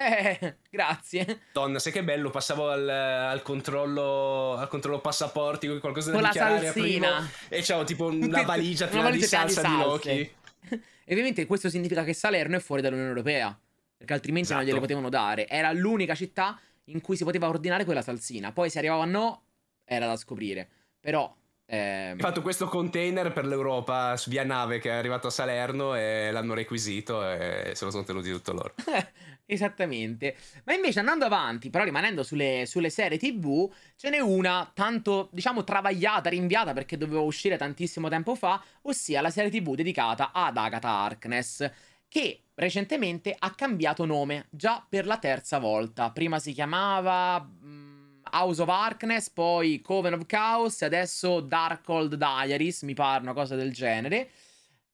Eh, 0.00 0.56
grazie. 0.70 1.42
Donna, 1.52 1.78
sai 1.78 1.92
che 1.92 2.02
bello, 2.02 2.30
passavo 2.30 2.70
al, 2.70 2.88
al, 2.88 3.42
controllo 3.42 4.54
al 4.56 4.66
controllo 4.66 4.98
passaporti 4.98 5.68
con 5.68 5.78
qualcosa 5.78 6.10
con 6.10 6.22
da 6.22 6.28
dichiarare 6.28 6.68
a 6.68 6.72
primo 6.72 7.06
e 7.50 7.60
c'avevo 7.60 7.84
tipo 7.84 8.06
una 8.08 8.42
valigia 8.44 8.86
piena 8.86 9.10
di 9.10 9.20
salsa 9.20 9.60
di, 9.60 9.68
di 9.68 9.76
Loki. 9.76 10.08
e 11.04 11.12
ovviamente 11.12 11.44
questo 11.44 11.68
significa 11.68 12.02
che 12.02 12.14
Salerno 12.14 12.56
è 12.56 12.60
fuori 12.60 12.80
dall'Unione 12.80 13.10
Europea, 13.10 13.54
perché 13.94 14.14
altrimenti 14.14 14.46
esatto. 14.46 14.60
non 14.60 14.68
gliele 14.70 14.80
potevano 14.80 15.10
dare. 15.10 15.46
Era 15.46 15.70
l'unica 15.72 16.14
città 16.14 16.58
in 16.84 17.00
cui 17.00 17.16
si 17.16 17.24
poteva 17.24 17.48
ordinare 17.48 17.84
quella 17.84 18.02
salsina. 18.02 18.52
Poi 18.52 18.70
se 18.70 18.78
arrivava 18.78 19.04
no, 19.04 19.42
era 19.84 20.06
da 20.06 20.16
scoprire. 20.16 20.68
Però... 21.00 21.36
Eh... 21.66 22.14
Ha 22.16 22.16
fatto 22.18 22.42
questo 22.42 22.66
container 22.66 23.32
per 23.32 23.46
l'Europa 23.46 24.18
via 24.26 24.42
nave 24.42 24.80
che 24.80 24.90
è 24.90 24.94
arrivato 24.94 25.28
a 25.28 25.30
Salerno 25.30 25.94
e 25.94 26.30
l'hanno 26.32 26.52
requisito 26.52 27.24
e 27.24 27.72
se 27.76 27.84
lo 27.84 27.92
sono 27.92 28.02
tenuti 28.02 28.30
tutto 28.30 28.52
loro. 28.52 28.74
Esattamente. 29.46 30.36
Ma 30.64 30.74
invece 30.74 31.00
andando 31.00 31.24
avanti, 31.24 31.70
però 31.70 31.82
rimanendo 31.84 32.22
sulle, 32.22 32.64
sulle, 32.66 32.90
serie 32.90 33.18
TV, 33.18 33.68
ce 33.96 34.08
n'è 34.08 34.20
una 34.20 34.70
tanto, 34.72 35.28
diciamo, 35.32 35.64
travagliata, 35.64 36.28
rinviata 36.28 36.72
perché 36.72 36.96
doveva 36.96 37.20
uscire 37.20 37.56
tantissimo 37.56 38.08
tempo 38.08 38.36
fa, 38.36 38.62
ossia 38.82 39.20
la 39.20 39.30
serie 39.30 39.50
TV 39.50 39.74
dedicata 39.74 40.30
ad 40.32 40.56
Agatha 40.56 40.88
Harkness, 40.88 41.68
che 42.08 42.42
recentemente 42.60 43.34
ha 43.36 43.54
cambiato 43.54 44.04
nome, 44.04 44.46
già 44.50 44.84
per 44.86 45.06
la 45.06 45.18
terza 45.18 45.58
volta. 45.58 46.10
Prima 46.12 46.38
si 46.38 46.52
chiamava 46.52 47.40
mm, 47.40 48.20
House 48.32 48.62
of 48.62 48.68
Harkness, 48.68 49.30
poi 49.30 49.80
Coven 49.80 50.14
of 50.14 50.26
Chaos 50.26 50.82
adesso 50.82 51.40
Darkhold 51.40 52.14
Diaries, 52.14 52.82
mi 52.82 52.94
pare 52.94 53.22
una 53.22 53.32
cosa 53.32 53.56
del 53.56 53.72
genere. 53.72 54.30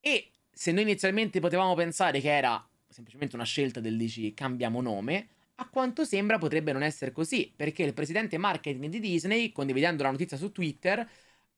E 0.00 0.30
se 0.50 0.72
noi 0.72 0.82
inizialmente 0.82 1.40
potevamo 1.40 1.74
pensare 1.74 2.20
che 2.20 2.34
era 2.34 2.64
semplicemente 2.88 3.34
una 3.34 3.44
scelta 3.44 3.80
del 3.80 3.96
DC, 3.98 4.32
cambiamo 4.32 4.80
nome, 4.80 5.28
a 5.56 5.68
quanto 5.68 6.04
sembra 6.04 6.38
potrebbe 6.38 6.72
non 6.72 6.82
essere 6.82 7.12
così, 7.12 7.52
perché 7.54 7.82
il 7.82 7.92
presidente 7.92 8.38
marketing 8.38 8.86
di 8.86 9.00
Disney, 9.00 9.52
condividendo 9.52 10.02
la 10.02 10.10
notizia 10.10 10.36
su 10.36 10.52
Twitter, 10.52 11.06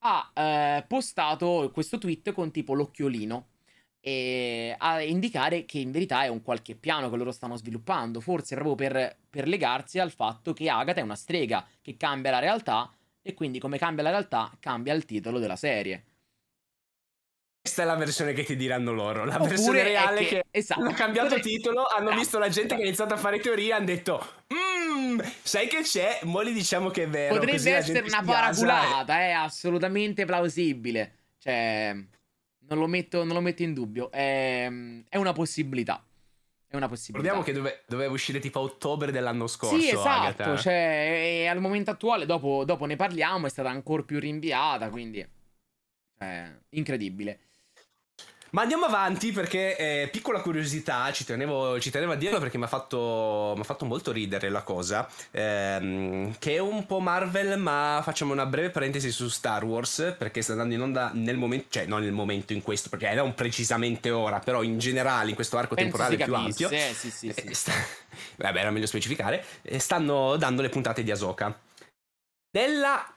ha 0.01 0.33
eh, 0.35 0.85
postato 0.87 1.71
questo 1.73 1.99
tweet 1.99 2.33
con 2.33 2.51
tipo 2.51 2.75
l'occhiolino 2.75 3.49
e 4.01 4.75
a 4.77 5.03
indicare 5.03 5.65
che 5.65 5.79
in 5.79 5.91
verità 5.91 6.23
è 6.23 6.29
un 6.29 6.43
qualche 6.43 6.75
piano 6.75 7.11
che 7.11 7.17
loro 7.17 7.33
stanno 7.33 7.57
sviluppando, 7.57 8.21
forse 8.21 8.55
proprio 8.55 8.75
per, 8.75 9.17
per 9.29 9.49
legarsi 9.49 9.99
al 9.99 10.11
fatto 10.11 10.53
che 10.53 10.69
Agatha 10.69 11.01
è 11.01 11.05
una 11.05 11.17
strega 11.17 11.67
che 11.83 11.97
cambia 11.97 12.31
la 12.31 12.39
realtà 12.39 12.91
e 13.23 13.35
quindi 13.35 13.59
come 13.59 13.79
cambia 13.79 14.05
la 14.05 14.11
realtà 14.11 14.51
cambia 14.61 14.95
il 14.95 15.05
titolo 15.05 15.39
della 15.39 15.57
serie. 15.57 16.05
Questa 17.61 17.83
è 17.83 17.87
la 17.87 17.97
versione 17.97 18.33
che 18.33 18.45
ti 18.45 18.57
diranno 18.57 18.93
loro. 18.93 19.25
La 19.27 19.35
Oppure 19.35 19.51
versione 19.51 19.83
reale 19.83 20.21
che, 20.21 20.27
che 20.27 20.45
esatto. 20.51 20.81
hanno 20.81 20.93
cambiato 20.93 21.35
Potrebbe... 21.35 21.49
titolo, 21.49 21.85
hanno 21.85 22.07
esatto. 22.07 22.19
visto 22.19 22.39
la 22.39 22.49
gente 22.49 22.75
che 22.77 22.83
ha 22.83 22.87
iniziato 22.87 23.15
a 23.15 23.17
fare 23.19 23.41
teoria, 23.41 23.77
hanno 23.77 23.85
detto 23.85 24.27
Mmm, 24.55 25.21
sai 25.43 25.69
che 25.69 25.83
c'è? 25.83 26.21
Mo 26.23 26.41
li 26.41 26.53
diciamo 26.55 26.89
che 26.89 27.03
è 27.03 27.09
vero. 27.09 27.35
Potrebbe 27.35 27.75
essere 27.75 28.01
una 28.07 28.23
paraculata, 28.23 29.19
è 29.19 29.33
assolutamente 29.33 30.25
plausibile. 30.25 31.13
Cioè, 31.39 31.95
non 32.69 32.79
lo 32.79 32.87
metto, 32.87 33.25
non 33.25 33.35
lo 33.35 33.41
metto 33.41 33.63
in 33.63 33.75
dubbio. 33.75 34.11
È, 34.11 34.71
è, 35.09 35.17
una 35.17 35.33
possibilità. 35.33 36.05
È 36.67 36.77
una 36.77 36.89
possibilità. 36.89 37.33
Ricordiamo 37.33 37.43
che 37.43 37.53
dove, 37.53 37.85
doveva 37.87 38.13
uscire 38.13 38.39
tipo 38.39 38.59
a 38.59 38.63
ottobre 38.63 39.11
dell'anno 39.11 39.47
scorso. 39.47 39.79
Sì, 39.79 39.89
esatto. 39.89 40.09
Agatha. 40.09 40.57
Cioè, 40.57 41.47
al 41.51 41.61
momento 41.61 41.91
attuale, 41.91 42.27
dopo, 42.27 42.65
dopo, 42.65 42.85
ne 42.85 42.97
parliamo, 42.97 43.47
è 43.47 43.51
stata 43.51 43.71
ancora 43.71 44.03
più 44.03 44.19
rinviata. 44.19 44.91
Quindi, 44.91 45.27
cioè, 46.19 46.59
incredibile. 46.71 47.41
Ma 48.51 48.63
andiamo 48.63 48.87
avanti 48.87 49.31
perché, 49.31 49.77
eh, 49.77 50.09
piccola 50.09 50.41
curiosità, 50.41 51.13
ci 51.13 51.25
tenevo, 51.25 51.79
ci 51.81 51.91
tenevo, 51.91 52.13
a 52.13 52.17
dirlo 52.17 52.39
perché 52.39 52.57
mi 52.57 52.65
ha 52.65 52.69
fatto, 52.69 53.59
fatto, 53.63 53.85
molto 53.85 54.11
ridere 54.11 54.49
la 54.49 54.63
cosa, 54.63 55.07
ehm, 55.33 56.37
che 56.39 56.55
è 56.55 56.59
un 56.59 56.87
po' 56.87 57.01
Marvel, 57.01 57.59
ma 57.59 58.01
facciamo 58.03 58.33
una 58.33 58.47
breve 58.47 58.71
parentesi 58.71 59.11
su 59.11 59.29
Star 59.29 59.65
Wars, 59.65 60.15
perché 60.17 60.41
sta 60.41 60.53
andando 60.53 60.75
in 60.75 60.81
onda 60.81 61.11
nel 61.13 61.37
momento, 61.37 61.67
cioè 61.69 61.85
non 61.85 62.01
nel 62.01 62.13
momento 62.13 62.55
in 62.55 62.63
questo, 62.63 62.89
perché 62.89 63.13
non 63.13 63.35
precisamente 63.35 64.11
ora, 64.11 64.39
però 64.39 64.63
in 64.63 64.79
generale 64.79 65.29
in 65.29 65.35
questo 65.35 65.59
arco 65.59 65.75
Penso 65.75 65.97
temporale 65.99 66.25
più 66.25 66.35
ampio. 66.35 66.71
Eh, 66.71 66.95
sì, 66.95 67.11
sì, 67.11 67.31
sì. 67.31 67.41
Eh, 67.41 67.55
sta, 67.55 67.73
vabbè, 68.37 68.61
era 68.61 68.71
meglio 68.71 68.87
specificare, 68.87 69.45
eh, 69.61 69.79
stanno 69.79 70.37
dando 70.37 70.63
le 70.63 70.71
puntate 70.71 71.03
di 71.03 71.11
Ahsoka. 71.11 71.59
Nella 72.53 73.15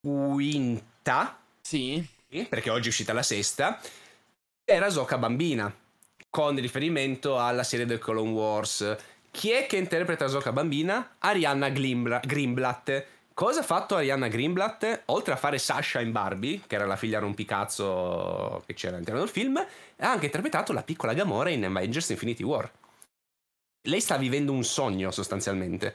quinta... 0.00 1.40
Sì. 1.60 2.16
Perché 2.48 2.68
oggi 2.68 2.86
è 2.86 2.88
uscita 2.90 3.14
la 3.14 3.22
sesta 3.22 3.80
era 4.70 4.90
Soka 4.90 5.16
bambina, 5.16 5.74
con 6.28 6.54
riferimento 6.56 7.38
alla 7.38 7.62
serie 7.62 7.86
del 7.86 7.98
Clone 7.98 8.30
Wars. 8.32 8.96
Chi 9.30 9.50
è 9.50 9.64
che 9.64 9.78
interpreta 9.78 10.28
Soka 10.28 10.52
bambina? 10.52 11.14
Arianna 11.20 11.70
Greenblatt. 11.70 13.06
Cosa 13.32 13.60
ha 13.60 13.62
fatto 13.62 13.96
Arianna 13.96 14.28
Greenblatt? 14.28 15.04
Oltre 15.06 15.32
a 15.32 15.36
fare 15.36 15.56
Sasha 15.56 16.02
in 16.02 16.12
Barbie, 16.12 16.60
che 16.66 16.74
era 16.74 16.84
la 16.84 16.96
figlia 16.96 17.18
rompicazzo 17.18 18.62
che 18.66 18.74
c'era 18.74 18.96
all'interno 18.96 19.20
del 19.20 19.30
film, 19.30 19.56
ha 19.56 20.10
anche 20.10 20.26
interpretato 20.26 20.74
la 20.74 20.82
piccola 20.82 21.14
Gamora 21.14 21.48
in 21.48 21.64
Avengers 21.64 22.10
Infinity 22.10 22.42
War. 22.42 22.70
Lei 23.88 24.00
sta 24.02 24.18
vivendo 24.18 24.52
un 24.52 24.64
sogno 24.64 25.10
sostanzialmente. 25.10 25.94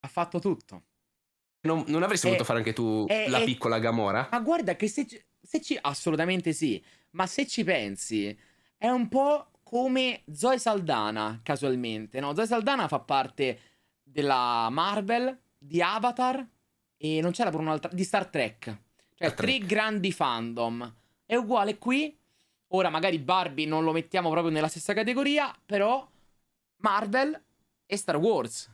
Ha 0.00 0.08
fatto 0.08 0.40
tutto. 0.40 0.82
Non, 1.62 1.84
non 1.86 2.02
avresti 2.02 2.26
voluto 2.26 2.44
fare 2.44 2.58
anche 2.58 2.74
tu 2.74 3.06
è, 3.08 3.30
la 3.30 3.38
è, 3.38 3.44
piccola 3.44 3.78
Gamora? 3.78 4.28
Ma 4.30 4.40
guarda 4.40 4.76
che 4.76 4.88
se, 4.88 5.06
se 5.40 5.62
ci... 5.62 5.78
Assolutamente 5.80 6.52
sì. 6.52 6.84
Ma 7.10 7.26
se 7.26 7.46
ci 7.46 7.64
pensi, 7.64 8.36
è 8.76 8.88
un 8.88 9.08
po' 9.08 9.50
come 9.62 10.22
Zoe 10.32 10.58
Saldana, 10.58 11.40
casualmente, 11.42 12.20
no? 12.20 12.34
Zoe 12.34 12.46
Saldana 12.46 12.88
fa 12.88 13.00
parte 13.00 13.60
della 14.02 14.68
Marvel, 14.70 15.36
di 15.58 15.82
Avatar 15.82 16.46
e 16.96 17.20
non 17.20 17.32
c'era 17.32 17.50
per 17.50 17.60
un'altra... 17.60 17.90
di 17.92 18.04
Star 18.04 18.26
Trek. 18.26 18.64
Cioè, 18.64 19.28
Star 19.28 19.34
tre 19.34 19.56
Trek. 19.58 19.66
grandi 19.66 20.12
fandom. 20.12 20.94
È 21.26 21.34
uguale 21.34 21.78
qui. 21.78 22.16
Ora, 22.68 22.88
magari 22.90 23.18
Barbie 23.18 23.66
non 23.66 23.84
lo 23.84 23.92
mettiamo 23.92 24.30
proprio 24.30 24.52
nella 24.52 24.68
stessa 24.68 24.92
categoria, 24.92 25.54
però 25.64 26.06
Marvel 26.76 27.42
e 27.86 27.96
Star 27.96 28.16
Wars. 28.16 28.70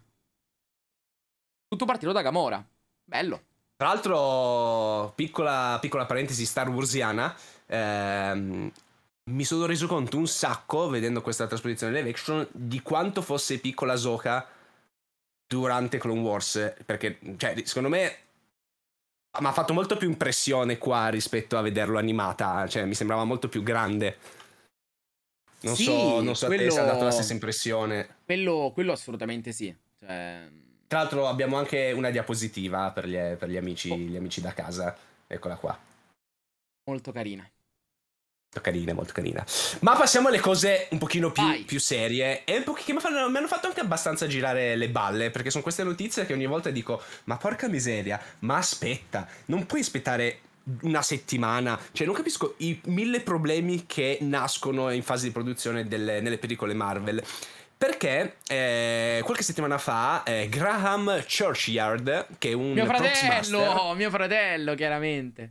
Tutto 1.68 1.84
partito 1.84 2.12
da 2.12 2.22
Gamora. 2.22 2.64
Bello. 3.02 3.42
Tra 3.76 3.88
l'altro, 3.88 5.12
piccola, 5.16 5.78
piccola 5.80 6.06
parentesi 6.06 6.46
Star 6.46 6.68
Warsiana, 6.68 7.34
ehm, 7.74 8.72
mi 9.30 9.44
sono 9.44 9.66
reso 9.66 9.86
conto 9.86 10.16
un 10.16 10.26
sacco, 10.26 10.88
vedendo 10.88 11.22
questa 11.22 11.46
trasposizione 11.46 11.94
live 11.94 12.10
action, 12.10 12.46
di 12.52 12.80
quanto 12.82 13.22
fosse 13.22 13.58
piccola 13.58 13.96
Soka 13.96 14.46
durante 15.46 15.98
Clone 15.98 16.20
Wars. 16.20 16.74
Perché, 16.84 17.18
cioè, 17.36 17.54
secondo 17.64 17.88
me 17.88 18.18
mi 19.40 19.46
ha 19.46 19.52
fatto 19.52 19.72
molto 19.72 19.96
più 19.96 20.08
impressione 20.08 20.78
qua 20.78 21.08
rispetto 21.08 21.56
a 21.56 21.62
vederlo 21.62 21.98
animata. 21.98 22.66
Cioè, 22.68 22.84
mi 22.84 22.94
sembrava 22.94 23.24
molto 23.24 23.48
più 23.48 23.62
grande. 23.62 24.16
Non 25.60 25.74
sì, 25.76 25.84
so, 25.84 26.20
non 26.20 26.36
so 26.36 26.46
quello... 26.46 26.62
a 26.62 26.66
te 26.66 26.70
se 26.70 26.80
ha 26.80 26.84
dato 26.84 27.04
la 27.04 27.10
stessa 27.10 27.32
impressione. 27.32 28.16
Quello, 28.24 28.70
quello 28.74 28.92
assolutamente 28.92 29.52
sì. 29.52 29.74
Cioè... 29.98 30.50
Tra 30.86 30.98
l'altro 30.98 31.26
abbiamo 31.26 31.56
anche 31.56 31.92
una 31.92 32.10
diapositiva 32.10 32.90
per 32.90 33.08
gli, 33.08 33.16
per 33.36 33.48
gli, 33.48 33.56
amici, 33.56 33.90
oh. 33.90 33.96
gli 33.96 34.16
amici 34.16 34.42
da 34.42 34.52
casa. 34.52 34.94
Eccola 35.26 35.56
qua. 35.56 35.76
Molto 36.84 37.10
carina. 37.10 37.48
Molto 38.54 38.70
carina, 38.70 38.92
molto 38.92 39.12
carina. 39.12 39.44
Ma 39.80 39.96
passiamo 39.96 40.28
alle 40.28 40.38
cose 40.38 40.86
un 40.90 40.98
pochino 40.98 41.32
più, 41.32 41.64
più 41.64 41.80
serie 41.80 42.44
e 42.44 42.58
un 42.58 42.62
po- 42.62 42.72
che 42.72 42.92
mi, 42.92 43.00
fanno, 43.00 43.28
mi 43.28 43.36
hanno 43.36 43.48
fatto 43.48 43.66
anche 43.66 43.80
abbastanza 43.80 44.28
girare 44.28 44.76
le 44.76 44.88
balle, 44.90 45.30
perché 45.30 45.50
sono 45.50 45.64
queste 45.64 45.82
notizie 45.82 46.24
che 46.24 46.32
ogni 46.32 46.46
volta 46.46 46.70
dico, 46.70 47.02
ma 47.24 47.36
porca 47.36 47.66
miseria, 47.68 48.20
ma 48.40 48.58
aspetta, 48.58 49.26
non 49.46 49.66
puoi 49.66 49.80
aspettare 49.80 50.38
una 50.82 51.02
settimana. 51.02 51.78
Cioè, 51.90 52.06
non 52.06 52.14
capisco 52.14 52.54
i 52.58 52.80
mille 52.84 53.20
problemi 53.22 53.86
che 53.86 54.18
nascono 54.20 54.90
in 54.90 55.02
fase 55.02 55.26
di 55.26 55.32
produzione 55.32 55.88
delle, 55.88 56.20
nelle 56.20 56.38
pellicole 56.38 56.74
Marvel. 56.74 57.20
Perché 57.76 58.36
eh, 58.46 59.20
qualche 59.24 59.42
settimana 59.42 59.78
fa 59.78 60.22
eh, 60.22 60.48
Graham 60.48 61.24
Churchyard, 61.26 62.26
che 62.38 62.50
è 62.50 62.52
un 62.52 62.70
mio 62.70 62.86
fratello, 62.86 63.94
mio 63.94 64.10
fratello, 64.10 64.74
chiaramente 64.76 65.50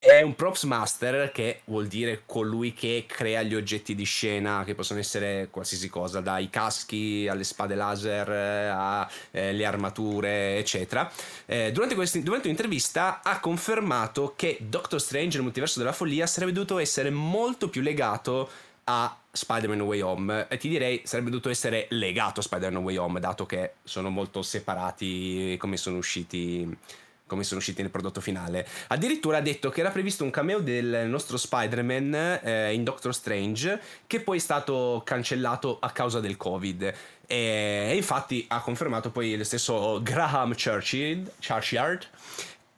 è 0.00 0.22
un 0.22 0.36
props 0.36 0.62
master 0.62 1.32
che 1.32 1.62
vuol 1.64 1.88
dire 1.88 2.22
colui 2.24 2.72
che 2.72 3.04
crea 3.06 3.42
gli 3.42 3.56
oggetti 3.56 3.96
di 3.96 4.04
scena 4.04 4.62
che 4.64 4.76
possono 4.76 5.00
essere 5.00 5.48
qualsiasi 5.50 5.88
cosa, 5.88 6.20
dai 6.20 6.48
caschi 6.50 7.26
alle 7.28 7.42
spade 7.42 7.74
laser 7.74 8.28
alle 8.30 9.08
eh, 9.32 9.64
armature, 9.64 10.56
eccetera. 10.56 11.10
Eh, 11.46 11.72
durante, 11.72 11.96
questi, 11.96 12.22
durante 12.22 12.46
un'intervista 12.46 13.22
ha 13.22 13.40
confermato 13.40 14.34
che 14.36 14.58
Doctor 14.60 15.00
Strange, 15.00 15.36
il 15.36 15.42
multiverso 15.42 15.80
della 15.80 15.92
follia, 15.92 16.26
sarebbe 16.28 16.52
dovuto 16.52 16.78
essere 16.78 17.10
molto 17.10 17.68
più 17.68 17.82
legato 17.82 18.48
a 18.84 19.14
Spider-Man 19.30 19.80
Way 19.80 20.00
Home 20.00 20.46
e 20.48 20.56
ti 20.56 20.68
direi 20.68 21.02
sarebbe 21.04 21.30
dovuto 21.30 21.50
essere 21.50 21.86
legato 21.90 22.40
a 22.40 22.42
Spider-Man 22.42 22.82
Way 22.82 22.96
Home 22.96 23.20
dato 23.20 23.44
che 23.44 23.74
sono 23.82 24.08
molto 24.08 24.42
separati 24.42 25.56
come 25.58 25.76
sono 25.76 25.98
usciti 25.98 26.76
come 27.28 27.44
sono 27.44 27.60
usciti 27.60 27.82
nel 27.82 27.92
prodotto 27.92 28.20
finale. 28.20 28.66
Addirittura 28.88 29.36
ha 29.36 29.40
detto 29.40 29.70
che 29.70 29.80
era 29.80 29.90
previsto 29.90 30.24
un 30.24 30.30
cameo 30.30 30.58
del 30.58 31.06
nostro 31.06 31.36
Spider-Man 31.36 32.40
eh, 32.42 32.72
in 32.72 32.82
Doctor 32.82 33.14
Strange, 33.14 33.80
che 34.08 34.18
poi 34.18 34.38
è 34.38 34.40
stato 34.40 35.02
cancellato 35.04 35.78
a 35.80 35.90
causa 35.90 36.18
del 36.18 36.36
Covid. 36.36 36.92
E 37.28 37.92
infatti 37.94 38.44
ha 38.48 38.60
confermato 38.60 39.10
poi 39.10 39.36
lo 39.36 39.44
stesso 39.44 40.00
Graham 40.02 40.54
Churchill, 40.56 41.30
Churchyard 41.46 42.08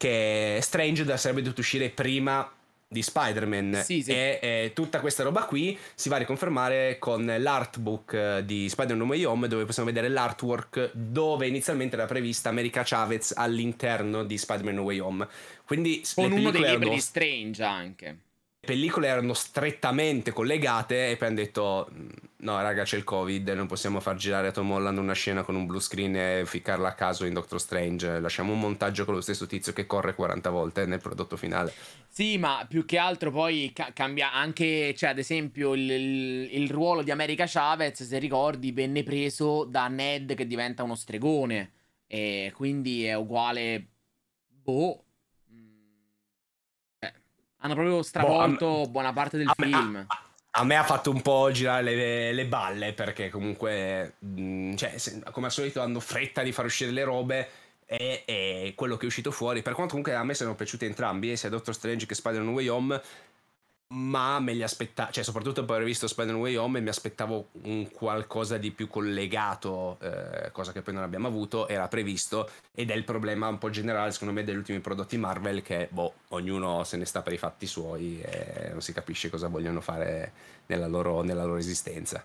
che 0.01 0.61
Strange 0.63 1.05
sarebbe 1.19 1.43
dovuto 1.43 1.61
uscire 1.61 1.91
prima 1.91 2.51
di 2.93 3.03
Spider-Man 3.03 3.83
sì, 3.85 4.03
sì. 4.03 4.11
e 4.11 4.41
eh, 4.43 4.73
tutta 4.75 4.99
questa 4.99 5.23
roba 5.23 5.45
qui 5.45 5.79
si 5.95 6.09
va 6.09 6.17
a 6.17 6.19
riconfermare 6.19 6.99
con 6.99 7.25
l'artbook 7.25 8.13
eh, 8.13 8.43
di 8.45 8.69
Spider-Man 8.69 9.07
No 9.07 9.13
Way 9.13 9.23
Home 9.23 9.47
dove 9.47 9.65
possiamo 9.65 9.89
vedere 9.89 10.09
l'artwork 10.09 10.91
dove 10.93 11.47
inizialmente 11.47 11.95
era 11.95 12.07
prevista 12.07 12.49
America 12.49 12.83
Chavez 12.85 13.33
all'interno 13.37 14.25
di 14.25 14.37
Spider-Man 14.37 14.75
No 14.75 14.83
Way 14.83 14.99
Home 14.99 15.29
quindi 15.65 16.03
con 16.17 16.33
uno 16.33 16.51
dei 16.51 16.69
libri 16.69 16.91
di 16.91 17.01
Strange 17.01 17.63
anche 17.63 18.19
pellicole 18.61 19.09
erano 19.09 19.33
strettamente 19.33 20.33
collegate 20.33 21.11
e 21.11 21.17
poi 21.17 21.29
hanno 21.29 21.37
detto 21.37 21.89
mm, 21.93 22.09
no 22.41 22.61
raga 22.61 22.85
c'è 22.85 22.99
il 22.99 23.05
covid 23.05 23.49
non 23.49 23.67
possiamo 23.67 24.01
far 24.01 24.17
girare 24.17 24.49
a 24.49 24.53
Tom 24.53 24.71
Holland 24.71 24.99
una 24.99 25.15
scena 25.15 25.43
con 25.43 25.55
un 25.55 25.65
blue 25.65 25.81
screen 25.81 26.15
e 26.15 26.43
ficcarla 26.45 26.89
a 26.89 26.95
caso 26.95 27.25
in 27.25 27.33
Doctor 27.33 27.59
Strange. 27.59 28.21
Lasciamo 28.21 28.53
un 28.53 28.61
montaggio 28.61 29.07
con 29.07 29.15
lo 29.15 29.23
stesso 29.23 29.47
tizio 29.47 29.73
che 29.73 29.87
corre 29.87 30.15
40 30.15 30.51
volte 30.51 30.85
nel 30.85 31.01
prodotto 31.01 31.39
finale. 31.39 31.73
Sì 32.07 32.37
ma 32.37 32.67
più 32.69 32.85
che 32.85 32.99
altro 32.99 33.31
poi 33.31 33.73
ca- 33.75 33.93
cambia 33.95 34.33
anche 34.33 34.95
cioè 34.95 35.11
ad 35.11 35.19
esempio 35.19 35.73
il, 35.73 35.91
il, 35.91 36.55
il, 36.63 36.71
ruolo 36.71 37.03
di 37.03 37.11
America 37.11 37.47
Chavez 37.47 38.03
se 38.03 38.19
ricordi 38.19 38.73
venne 38.73 39.03
preso 39.03 39.65
da 39.65 39.89
Ned 39.89 40.35
che 40.35 40.47
diventa 40.47 40.83
uno 40.83 40.95
stregone. 40.95 41.73
E 42.07 42.53
quindi 42.55 43.05
è 43.05 43.15
uguale 43.15 43.87
boh 44.47 45.05
hanno 47.61 47.75
proprio 47.75 48.03
stravolto 48.03 48.67
boh, 48.67 48.89
buona 48.89 49.13
parte 49.13 49.37
del 49.37 49.51
film. 49.55 49.91
Me, 49.91 50.07
a, 50.07 50.61
a, 50.61 50.65
me 50.65 50.77
ha 50.77 50.85
fatto 50.85 51.11
un 51.11 51.23
po' 51.23 51.51
girare 51.51 51.83
le, 51.83 52.33
le 52.33 52.47
balle 52.47 52.93
perché 52.93 53.29
comunque, 53.29 54.15
mh, 54.19 54.75
cioè, 54.75 54.99
se, 54.99 55.23
come 55.31 55.47
al 55.47 55.53
solito 55.53 55.81
hanno 55.81 56.01
fretta 56.01 56.43
di 56.43 56.53
far 56.53 56.65
uscire 56.65 56.91
le 56.91 57.05
robe 57.05 57.49
e, 57.87 58.23
e, 58.25 58.73
quello 58.77 58.97
che 58.97 59.05
è 59.05 59.07
uscito 59.07 59.31
fuori. 59.31 59.63
Per 59.63 59.75
quanto 59.75 59.91
comunque 59.95 60.15
a 60.15 60.25
me 60.25 60.35
siano 60.35 60.55
piaciuti 60.55 60.85
entrambi, 60.85 61.37
sia 61.37 61.49
Doctor 61.49 61.75
Strange 61.75 62.07
che 62.07 62.15
Spider-Man 62.15 62.55
Way 62.55 62.69
Home, 62.69 63.03
ma 63.93 64.39
me 64.39 64.53
li 64.53 64.63
aspettavo, 64.63 65.11
cioè 65.11 65.25
soprattutto 65.25 65.65
per 65.65 65.77
aver 65.77 65.87
visto 65.87 66.07
Spider-Man 66.07 66.41
Way 66.41 66.55
Home 66.57 66.81
mi 66.81 66.89
aspettavo 66.89 67.49
un 67.63 67.91
qualcosa 67.91 68.57
di 68.57 68.71
più 68.71 68.87
collegato, 68.87 69.99
eh, 70.01 70.51
cosa 70.53 70.73
che 70.73 70.83
poi 70.83 70.95
non 70.95 71.03
abbiamo 71.03 71.27
avuto, 71.27 71.67
era 71.67 71.89
previsto 71.89 72.49
ed 72.73 72.91
è 72.91 72.95
il 72.95 73.05
problema 73.05 73.49
un 73.49 73.59
po' 73.59 73.71
generale 73.71 74.13
secondo 74.13 74.33
me 74.33 74.45
degli 74.45 74.57
ultimi 74.57 74.79
prodotti 74.79 75.17
Marvel 75.17 75.63
che 75.63 75.89
boh, 75.91 76.15
ognuno 76.29 76.85
se 76.85 76.97
ne 76.99 77.05
sta 77.05 77.23
per 77.23 77.33
i 77.33 77.39
fatti 77.39 77.67
suoi 77.67 78.21
e 78.21 78.69
non 78.71 78.81
si 78.81 78.93
capisce 78.93 79.29
cosa 79.29 79.49
vogliono 79.49 79.81
fare 79.81 80.33
nella 80.67 80.87
loro, 80.87 81.23
nella 81.23 81.45
loro 81.45 81.59
esistenza. 81.59 82.25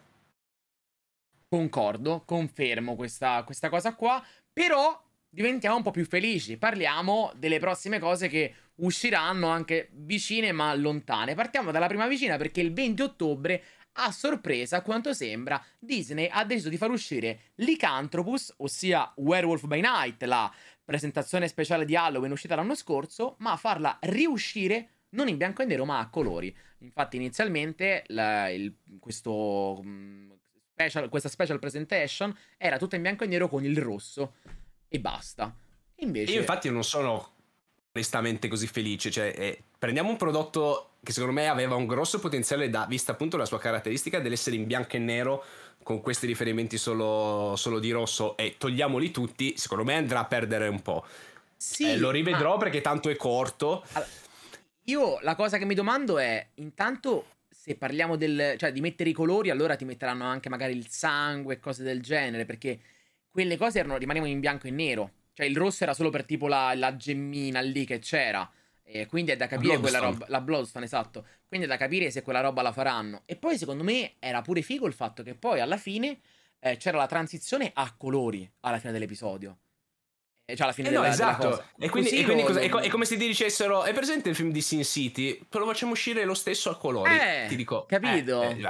Concordo, 1.47 2.23
confermo 2.25 2.95
questa, 2.95 3.43
questa 3.43 3.69
cosa 3.69 3.95
qua, 3.95 4.23
però 4.53 5.01
diventiamo 5.35 5.75
un 5.75 5.83
po' 5.83 5.91
più 5.91 6.05
felici, 6.05 6.55
parliamo 6.55 7.33
delle 7.35 7.59
prossime 7.59 7.99
cose 7.99 8.29
che 8.29 8.53
usciranno 8.75 9.49
anche 9.49 9.89
vicine 9.91 10.53
ma 10.53 10.73
lontane. 10.73 11.35
Partiamo 11.35 11.71
dalla 11.71 11.87
prima 11.87 12.07
vicina 12.07 12.37
perché 12.37 12.61
il 12.61 12.71
20 12.71 13.01
ottobre, 13.01 13.63
a 13.97 14.11
sorpresa, 14.13 14.77
a 14.77 14.81
quanto 14.81 15.13
sembra, 15.13 15.61
Disney 15.77 16.29
ha 16.31 16.45
deciso 16.45 16.69
di 16.69 16.77
far 16.77 16.89
uscire 16.89 17.51
Lycanthropus, 17.55 18.53
ossia 18.57 19.11
Werewolf 19.17 19.65
by 19.65 19.81
Night, 19.81 20.23
la 20.23 20.51
presentazione 20.85 21.49
speciale 21.49 21.83
di 21.83 21.97
Halloween 21.97 22.31
uscita 22.31 22.55
l'anno 22.55 22.75
scorso, 22.75 23.35
ma 23.39 23.57
farla 23.57 23.97
riuscire 24.03 24.91
non 25.09 25.27
in 25.27 25.35
bianco 25.35 25.63
e 25.63 25.65
nero 25.65 25.83
ma 25.83 25.99
a 25.99 26.09
colori. 26.09 26.55
Infatti 26.79 27.17
inizialmente 27.17 28.03
la, 28.07 28.49
il, 28.49 28.73
questo, 28.99 29.81
mm, 29.83 30.31
special, 30.71 31.09
questa 31.09 31.29
special 31.29 31.59
presentation 31.59 32.33
era 32.57 32.77
tutta 32.77 32.95
in 32.95 33.01
bianco 33.01 33.25
e 33.25 33.27
nero 33.27 33.49
con 33.49 33.65
il 33.65 33.77
rosso 33.77 34.35
e 34.87 34.99
basta. 34.99 35.53
Invece... 35.97 36.33
Io 36.33 36.39
infatti 36.39 36.69
non 36.69 36.83
sono 36.83 37.33
onestamente 37.93 38.47
così 38.47 38.67
felice, 38.67 39.09
cioè 39.09 39.33
eh, 39.35 39.63
prendiamo 39.77 40.09
un 40.09 40.17
prodotto 40.17 40.91
che 41.01 41.11
secondo 41.11 41.35
me 41.35 41.47
aveva 41.47 41.75
un 41.75 41.85
grosso 41.85 42.19
potenziale 42.19 42.69
da, 42.69 42.85
vista 42.87 43.13
appunto 43.13 43.37
la 43.37 43.45
sua 43.45 43.59
caratteristica 43.59 44.19
dell'essere 44.19 44.55
in 44.55 44.65
bianco 44.65 44.95
e 44.95 44.99
nero 44.99 45.43
con 45.83 46.01
questi 46.01 46.25
riferimenti 46.25 46.77
solo, 46.77 47.53
solo 47.55 47.79
di 47.79 47.91
rosso 47.91 48.35
e 48.37 48.55
togliamoli 48.57 49.11
tutti, 49.11 49.55
secondo 49.55 49.83
me 49.83 49.95
andrà 49.95 50.21
a 50.21 50.25
perdere 50.25 50.67
un 50.67 50.81
po'. 50.81 51.05
Sì, 51.55 51.91
eh, 51.91 51.97
lo 51.97 52.09
rivedrò 52.09 52.53
ma... 52.53 52.63
perché 52.63 52.81
tanto 52.81 53.09
è 53.09 53.15
corto. 53.15 53.85
Allora, 53.91 54.09
io 54.85 55.19
la 55.21 55.35
cosa 55.35 55.57
che 55.57 55.65
mi 55.65 55.75
domando 55.75 56.17
è, 56.17 56.45
intanto 56.55 57.27
se 57.49 57.75
parliamo 57.75 58.15
del, 58.15 58.55
cioè, 58.57 58.71
di 58.71 58.81
mettere 58.81 59.09
i 59.09 59.13
colori, 59.13 59.49
allora 59.49 59.75
ti 59.75 59.85
metteranno 59.85 60.25
anche 60.25 60.49
magari 60.49 60.75
il 60.75 60.87
sangue 60.87 61.55
e 61.55 61.59
cose 61.59 61.83
del 61.83 62.01
genere, 62.01 62.45
perché 62.45 62.79
quelle 63.35 63.57
cose 63.57 63.79
erano, 63.79 63.97
rimanevano 63.97 64.31
in 64.31 64.39
bianco 64.39 64.67
e 64.67 64.71
nero. 64.71 65.11
Cioè 65.33 65.45
il 65.45 65.57
rosso 65.57 65.83
era 65.83 65.93
solo 65.93 66.09
per 66.09 66.23
tipo 66.23 66.47
la, 66.47 66.73
la 66.73 66.95
gemmina 66.95 67.59
lì 67.59 67.83
che 67.83 67.99
c'era. 67.99 68.49
E 68.81 69.07
quindi 69.07 69.31
è 69.31 69.35
da 69.35 69.47
capire 69.47 69.77
quella 69.77 69.99
roba. 69.99 70.25
La 70.29 70.39
Bloodstone, 70.39 70.85
esatto. 70.85 71.25
Quindi 71.45 71.65
è 71.65 71.69
da 71.69 71.75
capire 71.75 72.09
se 72.11 72.21
quella 72.21 72.39
roba 72.39 72.61
la 72.61 72.71
faranno. 72.71 73.23
E 73.25 73.35
poi 73.35 73.57
secondo 73.57 73.83
me 73.83 74.13
era 74.19 74.41
pure 74.41 74.61
figo 74.61 74.87
il 74.87 74.93
fatto 74.93 75.21
che 75.21 75.35
poi 75.35 75.59
alla 75.59 75.75
fine 75.75 76.21
eh, 76.59 76.77
c'era 76.77 76.95
la 76.95 77.07
transizione 77.07 77.71
a 77.73 77.93
colori 77.97 78.49
alla 78.61 78.79
fine 78.79 78.93
dell'episodio. 78.93 79.57
Cioè 80.45 80.61
alla 80.61 80.71
fine 80.71 80.87
eh 80.87 80.91
della, 80.91 81.03
no, 81.03 81.09
esatto. 81.09 81.49
Della 81.49 81.65
e 81.79 81.89
quindi, 81.89 82.09
e 82.11 82.23
quindi 82.23 82.43
cosa, 82.43 82.61
è, 82.61 82.69
co- 82.69 82.79
è, 82.79 82.87
come 82.87 83.03
se 83.03 83.17
ti 83.17 83.27
dicessero: 83.27 83.83
È 83.83 83.91
presente 83.93 84.29
il 84.29 84.35
film 84.35 84.51
di 84.51 84.61
Sin 84.61 84.85
City? 84.85 85.45
Lo 85.49 85.65
facciamo 85.65 85.91
uscire 85.91 86.23
lo 86.23 86.35
stesso 86.35 86.69
a 86.69 86.77
colori. 86.77 87.13
Eh, 87.13 87.47
ti 87.49 87.57
dico, 87.57 87.85
capito? 87.85 88.43
Eh, 88.43 88.51
eh, 88.51 88.61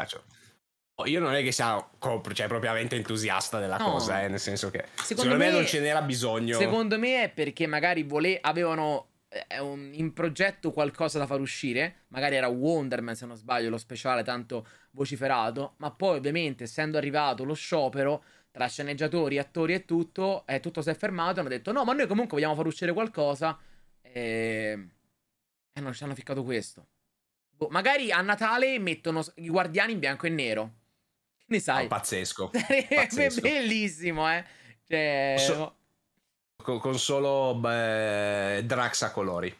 io 1.03 1.19
non 1.19 1.33
è 1.33 1.43
che 1.43 1.51
sia 1.51 1.85
cioè, 1.99 2.47
propriamente 2.47 2.95
entusiasta 2.95 3.59
della 3.59 3.77
no. 3.77 3.91
cosa, 3.91 4.23
eh, 4.23 4.29
nel 4.29 4.39
senso 4.39 4.71
che 4.71 4.85
secondo, 4.93 5.03
secondo 5.03 5.37
me, 5.37 5.47
me, 5.47 5.51
non 5.51 5.65
ce 5.65 5.81
n'era 5.81 6.01
bisogno. 6.01 6.57
Secondo 6.57 6.97
me 6.97 7.23
è 7.23 7.29
perché 7.29 7.67
magari 7.67 8.03
vole- 8.03 8.39
avevano 8.39 9.09
eh, 9.27 9.59
un, 9.59 9.91
in 9.93 10.13
progetto 10.13 10.71
qualcosa 10.71 11.19
da 11.19 11.25
far 11.25 11.41
uscire. 11.41 12.05
Magari 12.09 12.35
era 12.35 12.47
Wonderman, 12.47 13.15
se 13.15 13.25
non 13.25 13.35
sbaglio, 13.35 13.69
lo 13.69 13.77
speciale 13.77 14.23
tanto 14.23 14.65
vociferato. 14.91 15.73
Ma 15.77 15.91
poi, 15.91 16.17
ovviamente, 16.17 16.63
essendo 16.63 16.97
arrivato 16.97 17.43
lo 17.43 17.53
sciopero 17.53 18.23
tra 18.51 18.67
sceneggiatori, 18.67 19.37
attori 19.37 19.73
e 19.73 19.83
tutto, 19.83 20.45
eh, 20.47 20.61
tutto 20.61 20.81
si 20.81 20.89
è 20.89 20.95
fermato. 20.95 21.41
Hanno 21.41 21.49
detto: 21.49 21.73
No, 21.73 21.83
ma 21.83 21.91
noi 21.91 22.07
comunque 22.07 22.37
vogliamo 22.37 22.55
far 22.55 22.67
uscire 22.67 22.93
qualcosa. 22.93 23.57
E, 24.01 24.87
e 25.73 25.81
non 25.81 25.93
ci 25.93 26.03
hanno 26.05 26.15
ficcato 26.15 26.41
questo. 26.43 26.87
Boh, 27.49 27.67
magari 27.69 28.11
a 28.11 28.21
Natale 28.21 28.79
mettono 28.79 29.21
i 29.35 29.49
guardiani 29.49 29.91
in 29.91 29.99
bianco 29.99 30.25
e 30.25 30.29
nero. 30.29 30.73
Ne 31.47 31.59
sai? 31.59 31.85
Oh, 31.85 31.87
pazzesco. 31.87 32.49
pazzesco. 32.89 33.41
Bellissimo, 33.41 34.31
eh. 34.31 34.43
Cioè, 34.87 35.35
so- 35.37 35.75
con, 36.55 36.97
solo 36.97 37.55
beh, 37.55 38.63
Drax 38.65 39.01
a 39.03 39.11
colori. 39.11 39.55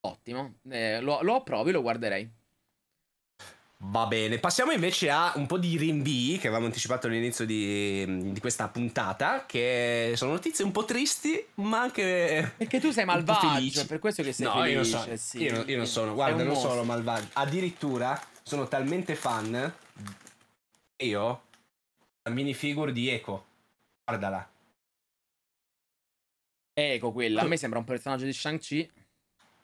Ottimo. 0.00 0.54
Eh, 0.70 1.00
lo, 1.00 1.20
lo 1.22 1.36
approvi, 1.36 1.70
lo 1.70 1.82
guarderei. 1.82 2.40
Va 3.84 4.06
bene, 4.06 4.38
passiamo 4.38 4.70
invece 4.70 5.10
a 5.10 5.32
un 5.34 5.46
po' 5.46 5.58
di 5.58 5.76
rinvii 5.76 6.38
che 6.38 6.46
avevamo 6.46 6.66
anticipato 6.66 7.08
all'inizio 7.08 7.44
di, 7.44 8.30
di, 8.30 8.38
questa 8.38 8.68
puntata, 8.68 9.44
che 9.44 10.12
sono 10.14 10.30
notizie 10.30 10.64
un 10.64 10.70
po' 10.70 10.84
tristi, 10.84 11.44
ma 11.54 11.80
anche... 11.80 12.54
Perché 12.56 12.78
tu 12.78 12.92
sei 12.92 13.04
malvagio, 13.04 13.84
per 13.86 13.98
questo 13.98 14.22
che 14.22 14.32
sei 14.32 14.46
no, 14.46 14.52
felice. 14.52 14.70
Io 14.70 14.76
non, 14.76 14.84
so, 14.84 15.16
sì. 15.16 15.42
io, 15.42 15.52
non, 15.52 15.64
io 15.66 15.76
non 15.76 15.86
sono, 15.86 16.14
guarda, 16.14 16.44
non 16.44 16.54
sono 16.54 16.84
malvagio. 16.84 17.26
Addirittura 17.32 18.20
sono 18.44 18.68
talmente 18.68 19.16
fan 19.16 19.74
io 21.02 21.42
la 22.22 22.30
minifigure 22.30 22.92
di 22.92 23.08
Eco. 23.08 23.46
Guardala. 24.04 24.48
Eco 26.74 27.12
quella, 27.12 27.42
a 27.42 27.46
me 27.46 27.56
sembra 27.56 27.78
un 27.78 27.84
personaggio 27.84 28.24
di 28.24 28.32
Shang-Chi. 28.32 28.90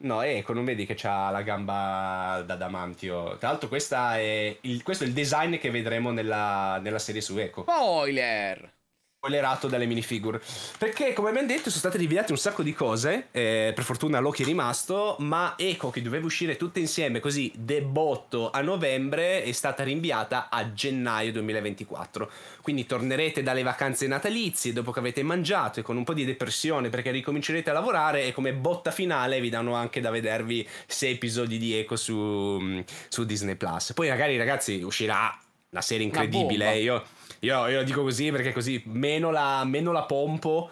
No, 0.00 0.22
ecco, 0.22 0.52
non 0.52 0.64
vedi 0.64 0.86
che 0.86 0.96
ha 1.08 1.30
la 1.30 1.42
gamba 1.42 2.42
da 2.46 2.54
damantio. 2.54 3.36
Tra 3.38 3.48
l'altro, 3.48 3.68
è 4.16 4.56
il, 4.60 4.82
questo 4.82 5.04
è 5.04 5.06
il 5.06 5.12
design 5.12 5.56
che 5.56 5.70
vedremo 5.70 6.12
nella, 6.12 6.78
nella 6.80 7.00
serie 7.00 7.20
su 7.20 7.36
Eco. 7.36 7.62
Spoiler! 7.62 8.76
Spoilerato 9.18 9.66
dalle 9.66 9.86
minifigure. 9.86 10.40
Perché, 10.78 11.12
come 11.12 11.30
abbiamo 11.30 11.48
detto, 11.48 11.70
sono 11.70 11.80
state 11.80 11.98
rivelate 11.98 12.30
un 12.30 12.38
sacco 12.38 12.62
di 12.62 12.72
cose. 12.72 13.26
Eh, 13.32 13.72
per 13.74 13.82
fortuna 13.82 14.20
Loki 14.20 14.42
è 14.42 14.46
rimasto. 14.46 15.16
Ma 15.18 15.54
Eco, 15.58 15.90
che 15.90 16.00
doveva 16.00 16.24
uscire 16.24 16.56
tutte 16.56 16.78
insieme 16.78 17.18
così 17.18 17.52
debotto 17.56 18.50
a 18.50 18.60
novembre, 18.62 19.42
è 19.42 19.50
stata 19.50 19.82
rinviata 19.82 20.48
a 20.48 20.72
gennaio 20.72 21.32
2024. 21.32 22.30
Quindi 22.62 22.86
tornerete 22.86 23.42
dalle 23.42 23.64
vacanze 23.64 24.06
natalizie 24.06 24.72
dopo 24.72 24.92
che 24.92 25.00
avete 25.00 25.24
mangiato 25.24 25.80
e 25.80 25.82
con 25.82 25.96
un 25.96 26.04
po' 26.04 26.14
di 26.14 26.24
depressione 26.24 26.88
perché 26.88 27.10
ricomincerete 27.10 27.70
a 27.70 27.72
lavorare. 27.72 28.24
E 28.24 28.32
come 28.32 28.52
botta 28.54 28.92
finale 28.92 29.40
vi 29.40 29.50
danno 29.50 29.74
anche 29.74 30.00
da 30.00 30.10
vedervi 30.10 30.66
sei 30.86 31.14
episodi 31.14 31.58
di 31.58 31.74
Eco 31.74 31.96
su, 31.96 32.84
su 33.08 33.24
Disney 33.24 33.56
Plus. 33.56 33.92
Poi, 33.94 34.10
magari, 34.10 34.36
ragazzi, 34.38 34.80
uscirà 34.80 35.36
una 35.70 35.82
serie 35.82 36.06
incredibile. 36.06 36.66
Una 36.66 36.74
io 36.74 37.04
io, 37.40 37.68
io, 37.68 37.78
lo 37.78 37.82
dico 37.84 38.02
così 38.02 38.30
perché 38.30 38.52
così 38.52 38.82
meno 38.86 39.30
la, 39.30 39.64
meno 39.64 39.92
la 39.92 40.04
pompo 40.04 40.70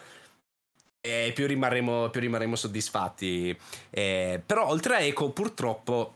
e 1.00 1.32
più 1.34 1.46
rimarremo, 1.46 2.10
più 2.10 2.20
rimarremo 2.20 2.56
soddisfatti. 2.56 3.56
Eh, 3.90 4.42
però 4.44 4.68
oltre 4.68 4.96
a 4.96 5.00
Echo 5.00 5.30
purtroppo 5.30 6.14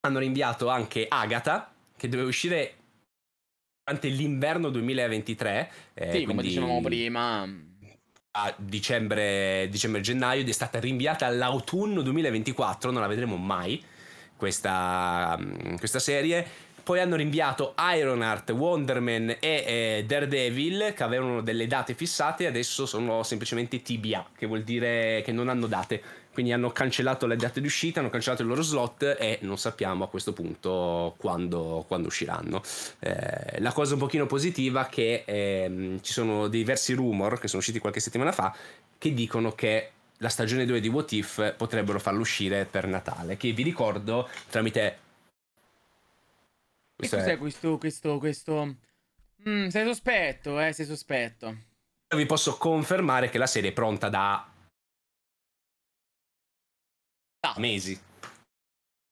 hanno 0.00 0.18
rinviato 0.18 0.68
anche 0.68 1.06
Agatha 1.08 1.72
che 1.96 2.08
doveva 2.08 2.28
uscire 2.28 2.76
durante 3.84 4.08
l'inverno 4.08 4.70
2023. 4.70 5.72
Eh, 5.94 6.12
sì, 6.12 6.24
come 6.24 6.42
dicevamo 6.42 6.80
prima. 6.80 7.46
A 8.32 8.54
dicembre, 8.56 9.66
dicembre-gennaio 9.68 10.40
ed 10.40 10.48
è 10.48 10.52
stata 10.52 10.78
rinviata 10.78 11.26
all'autunno 11.26 12.00
2024, 12.00 12.92
non 12.92 13.00
la 13.00 13.08
vedremo 13.08 13.36
mai 13.36 13.82
questa, 14.36 15.38
questa 15.78 15.98
serie 15.98 16.46
poi 16.90 16.98
hanno 16.98 17.14
rinviato 17.14 17.76
Ironheart, 17.78 18.50
Wonderman 18.50 19.36
e 19.38 19.38
eh, 19.38 20.04
Daredevil 20.08 20.92
che 20.92 21.04
avevano 21.04 21.40
delle 21.40 21.68
date 21.68 21.94
fissate 21.94 22.42
e 22.42 22.46
adesso 22.48 22.84
sono 22.84 23.22
semplicemente 23.22 23.80
TBA, 23.80 24.30
che 24.36 24.46
vuol 24.46 24.64
dire 24.64 25.22
che 25.24 25.30
non 25.30 25.48
hanno 25.48 25.68
date. 25.68 26.02
Quindi 26.32 26.50
hanno 26.50 26.72
cancellato 26.72 27.28
le 27.28 27.36
date 27.36 27.60
di 27.60 27.68
uscita, 27.68 28.00
hanno 28.00 28.10
cancellato 28.10 28.42
il 28.42 28.48
loro 28.48 28.62
slot 28.62 29.04
e 29.20 29.38
non 29.42 29.56
sappiamo 29.56 30.02
a 30.02 30.08
questo 30.08 30.32
punto 30.32 31.14
quando, 31.16 31.84
quando 31.86 32.08
usciranno. 32.08 32.60
Eh, 32.98 33.60
la 33.60 33.70
cosa 33.70 33.94
un 33.94 34.00
pochino 34.00 34.26
positiva 34.26 34.84
è 34.84 34.90
che 34.90 35.22
eh, 35.24 35.98
ci 36.00 36.12
sono 36.12 36.48
diversi 36.48 36.92
rumor 36.94 37.38
che 37.38 37.46
sono 37.46 37.60
usciti 37.60 37.78
qualche 37.78 38.00
settimana 38.00 38.32
fa 38.32 38.52
che 38.98 39.14
dicono 39.14 39.52
che 39.52 39.90
la 40.16 40.28
stagione 40.28 40.66
2 40.66 40.80
di 40.80 40.88
What 40.88 41.12
If 41.12 41.54
potrebbero 41.56 42.00
farlo 42.00 42.22
uscire 42.22 42.66
per 42.68 42.88
Natale, 42.88 43.36
che 43.36 43.52
vi 43.52 43.62
ricordo 43.62 44.28
tramite 44.50 45.08
che 47.00 47.08
cos'è 47.08 47.38
questo, 47.38 47.78
questo, 47.78 48.18
questo... 48.18 48.76
Mm, 49.48 49.68
sei 49.68 49.84
sospetto, 49.86 50.60
eh, 50.60 50.72
sei 50.72 50.86
sospetto. 50.86 51.56
Vi 52.14 52.26
posso 52.26 52.56
confermare 52.56 53.30
che 53.30 53.38
la 53.38 53.46
serie 53.46 53.70
è 53.70 53.72
pronta 53.72 54.08
da... 54.08 54.52
Da 57.40 57.54
mesi. 57.56 57.98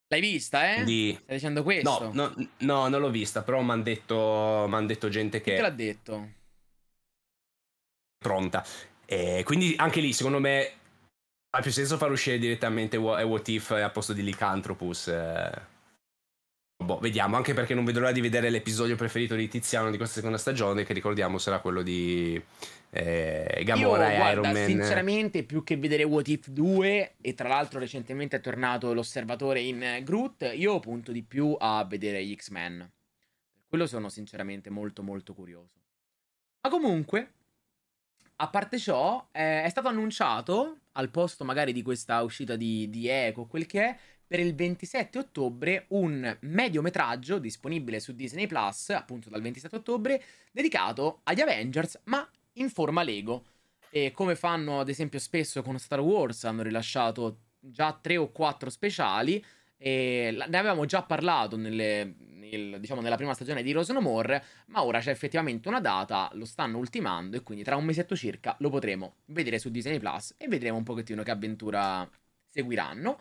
L'hai 0.08 0.20
vista, 0.20 0.74
eh? 0.74 0.84
Di... 0.84 1.18
Stai 1.22 1.36
dicendo 1.36 1.62
questo? 1.62 2.12
No, 2.12 2.32
no, 2.34 2.48
no 2.58 2.88
non 2.88 3.00
l'ho 3.00 3.10
vista, 3.10 3.42
però 3.42 3.60
mi 3.62 3.70
hanno 3.70 3.82
detto, 3.82 4.66
m'han 4.68 4.86
detto 4.86 5.08
gente 5.08 5.40
che... 5.40 5.50
Chi 5.50 5.56
te 5.56 5.62
l'ha 5.62 5.70
detto? 5.70 6.32
Pronta. 8.18 8.64
E 9.06 9.42
quindi 9.44 9.74
anche 9.78 10.00
lì, 10.00 10.12
secondo 10.12 10.40
me, 10.40 10.72
ha 11.50 11.60
più 11.60 11.70
senso 11.70 11.96
far 11.96 12.10
uscire 12.10 12.38
direttamente 12.38 12.96
What 12.96 13.48
If 13.48 13.70
a 13.70 13.90
posto 13.90 14.12
di 14.12 14.22
Lycanthropus. 14.22 15.08
Eh 15.08 15.76
boh, 16.84 16.98
vediamo, 16.98 17.36
anche 17.36 17.54
perché 17.54 17.74
non 17.74 17.84
vedo 17.84 18.00
l'ora 18.00 18.12
di 18.12 18.20
vedere 18.20 18.50
l'episodio 18.50 18.96
preferito 18.96 19.34
di 19.34 19.48
Tiziano 19.48 19.90
di 19.90 19.96
questa 19.96 20.16
seconda 20.16 20.38
stagione, 20.38 20.84
che 20.84 20.92
ricordiamo 20.92 21.38
sarà 21.38 21.58
quello 21.60 21.82
di 21.82 22.40
eh, 22.90 23.62
Gamora 23.64 24.08
Io, 24.08 24.12
e 24.12 24.16
guarda, 24.16 24.30
Iron 24.30 24.52
Man. 24.52 24.66
Sinceramente, 24.66 25.42
più 25.42 25.62
che 25.64 25.76
vedere 25.76 26.04
What 26.04 26.28
If 26.28 26.48
2, 26.48 27.16
e 27.20 27.34
tra 27.34 27.48
l'altro 27.48 27.78
recentemente 27.78 28.36
è 28.36 28.40
tornato 28.40 28.94
l'osservatore 28.94 29.60
in 29.60 30.00
Groot, 30.02 30.52
io 30.54 30.80
punto 30.80 31.12
di 31.12 31.22
più 31.22 31.54
a 31.58 31.84
vedere 31.84 32.24
gli 32.24 32.34
X-Men. 32.34 32.78
Per 32.78 33.66
quello 33.68 33.86
sono 33.86 34.08
sinceramente 34.08 34.70
molto 34.70 35.02
molto 35.02 35.34
curioso. 35.34 35.72
Ma 36.62 36.70
comunque, 36.70 37.32
a 38.36 38.48
parte 38.48 38.78
ciò, 38.78 39.28
eh, 39.32 39.62
è 39.62 39.68
stato 39.68 39.88
annunciato, 39.88 40.78
al 40.92 41.10
posto 41.10 41.44
magari 41.44 41.72
di 41.72 41.82
questa 41.82 42.22
uscita 42.22 42.56
di, 42.56 42.88
di 42.88 43.08
Eco, 43.08 43.46
quel 43.46 43.66
che 43.66 43.82
è, 43.82 43.98
per 44.28 44.40
il 44.40 44.54
27 44.54 45.18
ottobre 45.18 45.86
un 45.88 46.36
mediometraggio 46.40 47.38
disponibile 47.38 47.98
su 47.98 48.14
Disney 48.14 48.46
Plus, 48.46 48.90
appunto 48.90 49.30
dal 49.30 49.40
27 49.40 49.76
ottobre, 49.76 50.22
dedicato 50.52 51.20
agli 51.24 51.40
Avengers, 51.40 51.98
ma 52.04 52.28
in 52.54 52.68
forma 52.68 53.02
Lego. 53.02 53.46
E 53.90 54.12
come 54.12 54.36
fanno 54.36 54.80
ad 54.80 54.90
esempio 54.90 55.18
spesso 55.18 55.62
con 55.62 55.78
Star 55.78 56.00
Wars, 56.00 56.44
hanno 56.44 56.62
rilasciato 56.62 57.38
già 57.58 57.98
tre 57.98 58.18
o 58.18 58.30
quattro 58.30 58.68
speciali. 58.68 59.42
E 59.78 60.34
ne 60.36 60.58
avevamo 60.58 60.84
già 60.84 61.02
parlato 61.02 61.56
nelle, 61.56 62.14
nel, 62.18 62.80
diciamo, 62.80 63.00
nella 63.00 63.16
prima 63.16 63.32
stagione 63.32 63.62
di 63.62 63.72
Rose 63.72 63.94
No 63.94 64.02
More, 64.02 64.44
ma 64.66 64.84
ora 64.84 65.00
c'è 65.00 65.10
effettivamente 65.10 65.68
una 65.68 65.80
data, 65.80 66.28
lo 66.34 66.44
stanno 66.44 66.76
ultimando 66.76 67.36
e 67.36 67.42
quindi 67.42 67.64
tra 67.64 67.76
un 67.76 67.84
mesetto 67.84 68.14
circa 68.14 68.56
lo 68.58 68.68
potremo 68.68 69.16
vedere 69.26 69.58
su 69.58 69.70
Disney 69.70 69.98
Plus 69.98 70.34
e 70.36 70.48
vedremo 70.48 70.76
un 70.76 70.82
pochettino 70.82 71.22
che 71.22 71.30
avventura 71.30 72.06
seguiranno. 72.46 73.18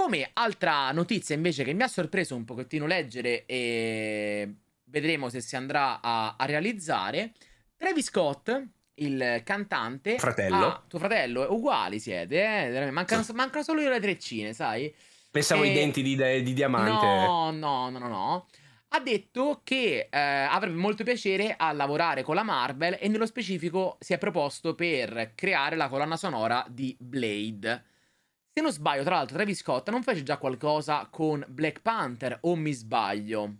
Come 0.00 0.30
altra 0.34 0.92
notizia 0.92 1.34
invece 1.34 1.64
che 1.64 1.72
mi 1.72 1.82
ha 1.82 1.88
sorpreso 1.88 2.36
un 2.36 2.44
pochettino 2.44 2.86
leggere 2.86 3.44
e 3.46 4.48
vedremo 4.84 5.28
se 5.28 5.40
si 5.40 5.56
andrà 5.56 6.00
a, 6.00 6.36
a 6.38 6.44
realizzare, 6.44 7.32
Travis 7.76 8.04
Scott, 8.04 8.62
il 8.94 9.42
cantante... 9.44 10.16
Fratello. 10.16 10.66
Ah, 10.66 10.84
tuo 10.86 11.00
fratello, 11.00 11.52
uguali 11.52 11.98
siete, 11.98 12.44
eh? 12.44 12.90
Mancano, 12.92 13.24
mancano 13.34 13.64
solo 13.64 13.88
le 13.88 13.98
treccine, 13.98 14.52
sai? 14.52 14.94
Pensavo 15.32 15.64
E- 15.64 15.70
i 15.70 15.72
denti 15.72 16.00
di, 16.00 16.14
di 16.44 16.52
diamante. 16.52 17.04
No, 17.04 17.50
no, 17.50 17.90
no, 17.90 17.98
no, 17.98 18.08
no. 18.08 18.46
Ha 18.90 19.00
detto 19.00 19.62
che 19.64 20.06
eh, 20.08 20.16
avrebbe 20.16 20.78
molto 20.78 21.02
piacere 21.02 21.56
a 21.58 21.72
lavorare 21.72 22.22
con 22.22 22.36
la 22.36 22.44
Marvel 22.44 22.98
e 23.00 23.08
nello 23.08 23.26
specifico 23.26 23.96
si 23.98 24.12
è 24.12 24.18
proposto 24.18 24.76
per 24.76 25.32
creare 25.34 25.74
la 25.74 25.88
colonna 25.88 26.16
sonora 26.16 26.64
di 26.68 26.96
Blade. 27.00 27.96
Se 28.58 28.64
non 28.64 28.72
sbaglio, 28.72 29.04
tra 29.04 29.14
l'altro, 29.14 29.36
Travis 29.36 29.60
Scott 29.60 29.88
non 29.88 30.02
fece 30.02 30.24
già 30.24 30.36
qualcosa 30.36 31.06
con 31.08 31.44
Black 31.46 31.80
Panther 31.80 32.38
o 32.40 32.56
mi 32.56 32.72
sbaglio? 32.72 33.54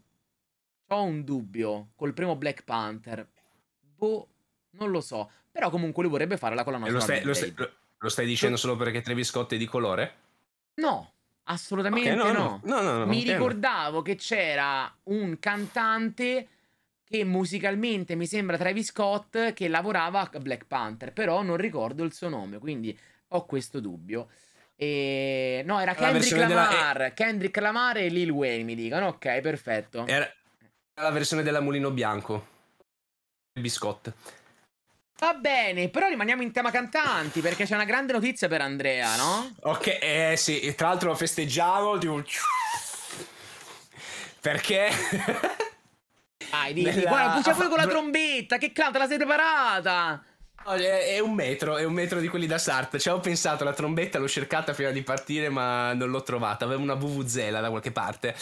Ho 0.89 1.03
un 1.05 1.23
dubbio 1.23 1.91
col 1.95 2.13
primo 2.13 2.35
Black 2.35 2.65
Panther. 2.65 3.25
Boh, 3.95 4.29
non 4.71 4.91
lo 4.91 5.01
so. 5.01 5.31
Però 5.53 5.71
comunque 5.71 6.03
lui 6.03 6.11
vorrebbe 6.11 6.37
fare 6.37 6.57
la 6.57 6.65
colonna 6.65 6.91
lo, 6.91 6.99
sonora 6.99 7.15
stai, 7.15 7.25
lo, 7.25 7.33
stai, 7.33 7.53
lo- 7.55 7.73
lo 7.97 8.09
stai 8.09 8.27
dicendo 8.27 8.57
solo 8.57 8.75
perché 8.75 9.01
Travis 9.01 9.29
Scott 9.29 9.53
è 9.53 9.57
di 9.57 9.67
colore? 9.67 10.15
No, 10.75 11.13
assolutamente 11.45 12.11
Ok, 12.11 12.17
no, 12.17 12.33
no. 12.33 12.61
no, 12.65 12.81
no, 12.81 12.99
no, 12.99 13.07
Mi 13.07 13.23
ricordavo 13.23 14.03
che 14.03 14.17
c'era 14.17 14.93
un 15.05 15.39
cantante 15.39 16.49
che 17.05 17.23
musicalmente 17.23 18.17
mi 18.17 18.27
sembra 18.27 18.57
Travis 18.57 18.89
Scott 18.89 19.53
che 19.53 19.69
lavorava 19.69 20.29
a 20.29 20.39
Black 20.41 20.67
Panther, 20.67 21.13
però 21.13 21.43
non 21.43 21.57
ricordo 21.57 22.03
il 22.03 22.13
suo 22.13 22.29
nome, 22.29 22.59
quindi 22.59 22.99
ho 23.29 23.47
questo 23.47 23.79
dubbio. 23.79 24.29
E... 24.81 25.63
No, 25.67 25.81
era 25.81 25.93
Kendrick 25.95 26.21
versione 26.21 26.47
della- 26.47 26.71
Lamar, 26.71 27.13
Kendrick 27.15 27.57
Lamar 27.59 27.97
e 27.97 28.09
Lil 28.09 28.31
Wayne 28.31 28.63
mi 28.63 28.77
dicono, 28.77 29.09
ok, 29.09 29.41
perfetto. 29.41 30.07
Era 30.07 30.33
la 31.01 31.11
versione 31.11 31.43
della 31.43 31.61
Mulino 31.61 31.91
Bianco. 31.91 32.47
Biscott. 33.59 34.13
Va 35.19 35.35
bene, 35.35 35.89
però 35.89 36.07
rimaniamo 36.07 36.43
in 36.43 36.53
tema 36.53 36.71
cantanti 36.71 37.41
perché 37.41 37.65
c'è 37.65 37.75
una 37.75 37.85
grande 37.85 38.13
notizia 38.13 38.47
per 38.47 38.61
Andrea, 38.61 39.17
no? 39.17 39.53
Ok, 39.63 39.99
eh 40.01 40.35
sì, 40.37 40.61
e 40.61 40.77
tra 40.77 40.89
l'altro 40.89 41.09
lo 41.09 41.17
festeggiamo. 41.17 41.99
Tipo... 41.99 42.23
Perché? 44.41 44.91
Dai, 46.51 46.73
di, 46.73 46.85
di, 46.85 46.91
Nella- 46.91 47.09
guarda, 47.09 47.41
c'è 47.43 47.53
pure 47.55 47.67
con 47.69 47.79
la 47.79 47.87
trombetta, 47.89 48.59
che 48.59 48.71
te 48.73 48.91
la 48.93 49.07
sei 49.09 49.17
preparata? 49.17 50.23
È, 50.75 51.19
un 51.19 51.35
metro, 51.35 51.77
è 51.77 51.85
un 51.85 51.93
metro 51.93 52.21
di 52.21 52.29
quelli 52.29 52.47
da 52.47 52.59
Sart. 52.59 52.99
Ci 52.99 53.09
avevo 53.09 53.23
pensato, 53.23 53.65
la 53.65 53.73
trombetta 53.73 54.19
l'ho 54.19 54.29
cercata 54.29 54.73
prima 54.73 54.91
di 54.91 55.03
partire, 55.03 55.49
ma 55.49 55.93
non 55.95 56.11
l'ho 56.11 56.23
trovata. 56.23 56.65
Avevo 56.65 56.83
una 56.83 56.95
vuvuzela 56.95 57.61
da 57.61 57.71
qualche 57.71 57.91
parte. 57.91 58.35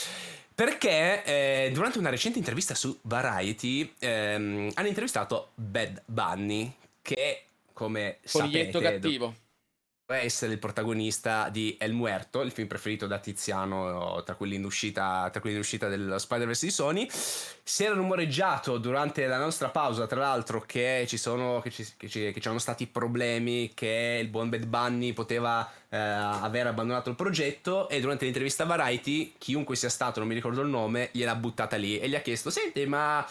Perché 0.55 1.23
eh, 1.25 1.71
durante 1.73 1.99
una 1.99 2.09
recente 2.09 2.39
intervista 2.39 2.75
su 2.75 2.99
Variety 3.03 3.93
ehm, 3.99 4.71
hanno 4.75 4.89
intervistato 4.89 5.51
Bad 5.55 6.03
Bunny, 6.07 6.73
che 7.03 7.43
come 7.73 8.19
Coniglietto 8.31 8.79
sapete 8.79 9.01
cattivo. 9.01 9.25
doveva 9.27 9.46
essere 10.15 10.53
il 10.53 10.59
protagonista 10.59 11.49
di 11.49 11.77
El 11.81 11.93
Muerto, 11.93 12.41
il 12.43 12.53
film 12.53 12.69
preferito 12.69 13.09
da 13.09 13.19
Tiziano 13.19 14.23
tra 14.25 14.37
quelli 14.37 14.55
in 14.55 14.65
uscita, 14.65 15.29
tra 15.33 15.41
quelli 15.41 15.57
in 15.57 15.63
uscita 15.63 15.89
dello 15.89 16.17
Spider-Verse 16.19 16.67
di 16.67 16.73
Sony. 16.73 17.09
Si 17.11 17.85
era 17.85 17.95
rumoreggiato 17.95 18.79
durante 18.79 19.27
la 19.27 19.39
nostra 19.39 19.69
pausa, 19.71 20.07
tra 20.07 20.21
l'altro, 20.21 20.61
che 20.61 21.05
ci 21.09 21.17
sono 21.17 21.61
che 21.61 21.71
ci, 21.71 21.85
che 21.97 22.09
ci- 22.09 22.31
che 22.33 22.39
c'erano 22.39 22.61
stati 22.61 22.87
problemi, 22.87 23.73
che 23.75 24.19
il 24.21 24.29
buon 24.29 24.49
Bad 24.49 24.67
Bunny 24.67 25.13
poteva 25.13 25.69
eh, 25.89 25.97
aver 25.97 26.69
abbandonato 26.69 27.11
il 27.11 27.17
progetto 27.17 27.89
e 27.89 27.99
durante 27.99 28.25
l'intervista 28.25 28.63
a 28.63 28.67
Variety, 28.67 29.35
chiunque 29.39 29.75
sia 29.75 29.89
stato, 29.89 30.21
non 30.21 30.29
mi 30.29 30.35
ricordo 30.35 30.61
il 30.61 30.69
nome, 30.69 31.09
gliel'ha 31.13 31.35
buttata 31.35 31.77
lì 31.77 31.99
e 31.99 32.09
gli 32.09 32.15
ha 32.15 32.21
chiesto, 32.21 32.51
senti, 32.51 32.87
ma... 32.87 33.27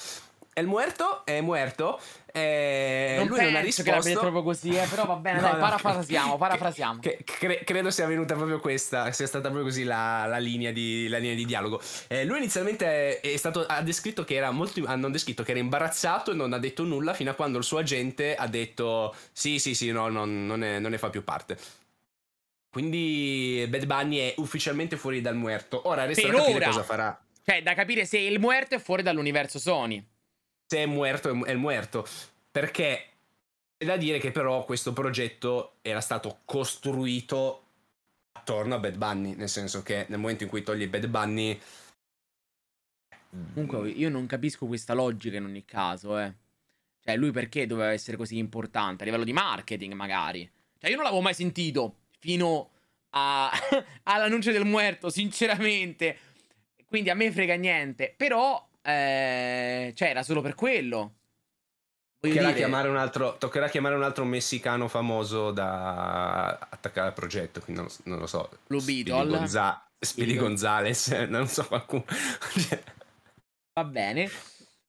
El 0.57 0.67
muerto 0.67 1.25
è 1.25 1.41
muerto 1.41 1.99
e 2.35 3.13
non 3.17 3.27
lui 3.27 3.39
non 3.41 3.55
ha 3.55 3.61
penso 3.61 3.81
che 3.83 3.93
risposto 3.93 4.19
proprio 4.19 4.43
così, 4.43 4.69
eh, 4.75 4.85
però 4.89 5.05
va 5.05 5.15
bene, 5.15 5.39
No, 5.41 5.47
dai, 5.47 5.53
no, 5.53 5.59
parafrasiamo, 5.59 6.31
che- 6.33 6.37
parafrasiamo. 6.37 6.99
che- 6.99 7.19
cre- 7.23 7.63
credo 7.63 7.89
sia 7.91 8.05
venuta 8.07 8.35
proprio 8.35 8.59
questa, 8.59 9.11
sia 9.13 9.25
stata 9.25 9.45
proprio 9.49 9.63
così 9.63 9.83
la, 9.83 10.25
la 10.25 10.37
linea, 10.37 10.71
di, 10.71 11.07
la 11.07 11.17
linea 11.17 11.35
di 11.35 11.45
dialogo. 11.45 11.81
Eh, 12.07 12.25
lui 12.25 12.39
inizialmente 12.39 13.19
è 13.21 13.37
stato, 13.37 13.65
ha 13.65 13.81
descritto 13.81 14.23
che 14.25 14.35
era 14.35 14.51
molto, 14.51 14.81
hanno 14.85 15.09
descritto 15.09 15.43
che 15.43 15.51
era 15.51 15.59
imbarazzato 15.61 16.31
e 16.31 16.35
non 16.35 16.51
ha 16.53 16.59
detto 16.59 16.83
nulla 16.83 17.13
fino 17.13 17.31
a 17.31 17.33
quando 17.35 17.57
il 17.57 17.63
suo 17.63 17.77
agente 17.77 18.35
ha 18.35 18.47
detto 18.47 19.15
sì, 19.31 19.57
sì, 19.59 19.73
sì, 19.73 19.91
no, 19.91 20.09
non, 20.09 20.45
non 20.45 20.59
ne, 20.59 20.79
non 20.79 20.91
ne 20.91 20.97
fa 20.97 21.09
più 21.09 21.23
parte. 21.23 21.57
Quindi 22.69 23.65
Bad 23.69 23.85
Bunny 23.85 24.17
è 24.17 24.33
ufficialmente 24.37 24.97
fuori 24.97 25.21
dal 25.21 25.35
muerto. 25.35 25.87
Ora 25.87 26.05
resta 26.05 26.23
Per 26.27 26.31
da 26.31 26.37
capire 26.39 26.55
ora. 26.57 26.65
cosa 26.67 26.83
farà. 26.83 27.19
Cioè, 27.45 27.61
da 27.63 27.73
capire 27.73 28.05
se 28.05 28.17
il 28.17 28.39
muerto 28.39 28.75
è 28.75 28.79
fuori 28.79 29.01
dall'universo 29.01 29.59
Sony. 29.59 30.03
Se 30.67 30.77
è 30.77 30.85
muerto, 30.85 31.29
è 31.29 31.51
è 31.51 31.53
muerto. 31.55 32.05
Perché 32.51 33.09
c'è 33.77 33.85
da 33.85 33.97
dire 33.97 34.19
che 34.19 34.31
però 34.31 34.63
questo 34.65 34.93
progetto 34.93 35.75
era 35.81 36.01
stato 36.01 36.39
costruito 36.45 37.63
attorno 38.31 38.75
a 38.75 38.79
Bad 38.79 38.97
Bunny, 38.97 39.35
nel 39.35 39.49
senso 39.49 39.83
che 39.83 40.05
nel 40.09 40.19
momento 40.19 40.43
in 40.43 40.49
cui 40.49 40.63
togli 40.63 40.87
Bad 40.87 41.07
Bunny... 41.07 41.59
Comunque, 43.53 43.89
io 43.89 44.09
non 44.09 44.27
capisco 44.27 44.65
questa 44.65 44.93
logica 44.93 45.35
in 45.35 45.43
ogni 45.43 45.65
caso, 45.65 46.17
eh. 46.17 46.33
Cioè, 47.01 47.17
lui 47.17 47.31
perché 47.31 47.67
doveva 47.67 47.91
essere 47.91 48.17
così 48.17 48.37
importante? 48.37 49.03
A 49.03 49.05
livello 49.05 49.25
di 49.25 49.33
marketing, 49.33 49.93
magari. 49.93 50.49
Cioè, 50.79 50.89
io 50.89 50.95
non 50.95 51.03
l'avevo 51.03 51.21
mai 51.21 51.33
sentito 51.33 51.97
fino 52.19 52.71
a- 53.09 53.51
all'annuncio 54.03 54.51
del 54.51 54.65
muerto, 54.65 55.09
sinceramente. 55.09 56.17
Quindi 56.85 57.09
a 57.09 57.13
me 57.13 57.31
frega 57.31 57.55
niente. 57.55 58.13
Però, 58.15 58.67
eh, 58.85 59.91
cioè, 59.95 60.09
era 60.09 60.23
solo 60.23 60.41
per 60.41 60.55
quello. 60.55 61.13
Toccherà 62.19 62.47
dire, 62.47 62.57
chiamare, 62.57 62.87
un 62.87 62.97
altro, 62.97 63.37
toccherà 63.37 63.67
chiamare 63.67 63.95
un 63.95 64.03
altro 64.03 64.23
messicano 64.25 64.87
famoso 64.87 65.51
da 65.51 66.57
attaccare 66.69 67.07
al 67.07 67.13
progetto, 67.13 67.59
quindi 67.61 67.81
non, 67.81 67.91
non 68.05 68.19
lo 68.19 68.27
so. 68.27 68.49
Beetle. 68.67 69.27
Gonza- 69.27 69.87
Beetle. 70.15 70.35
Gonzales, 70.35 71.07
non 71.29 71.47
so 71.47 71.65
qualcuno. 71.67 72.05
Va 73.73 73.83
bene. 73.83 74.29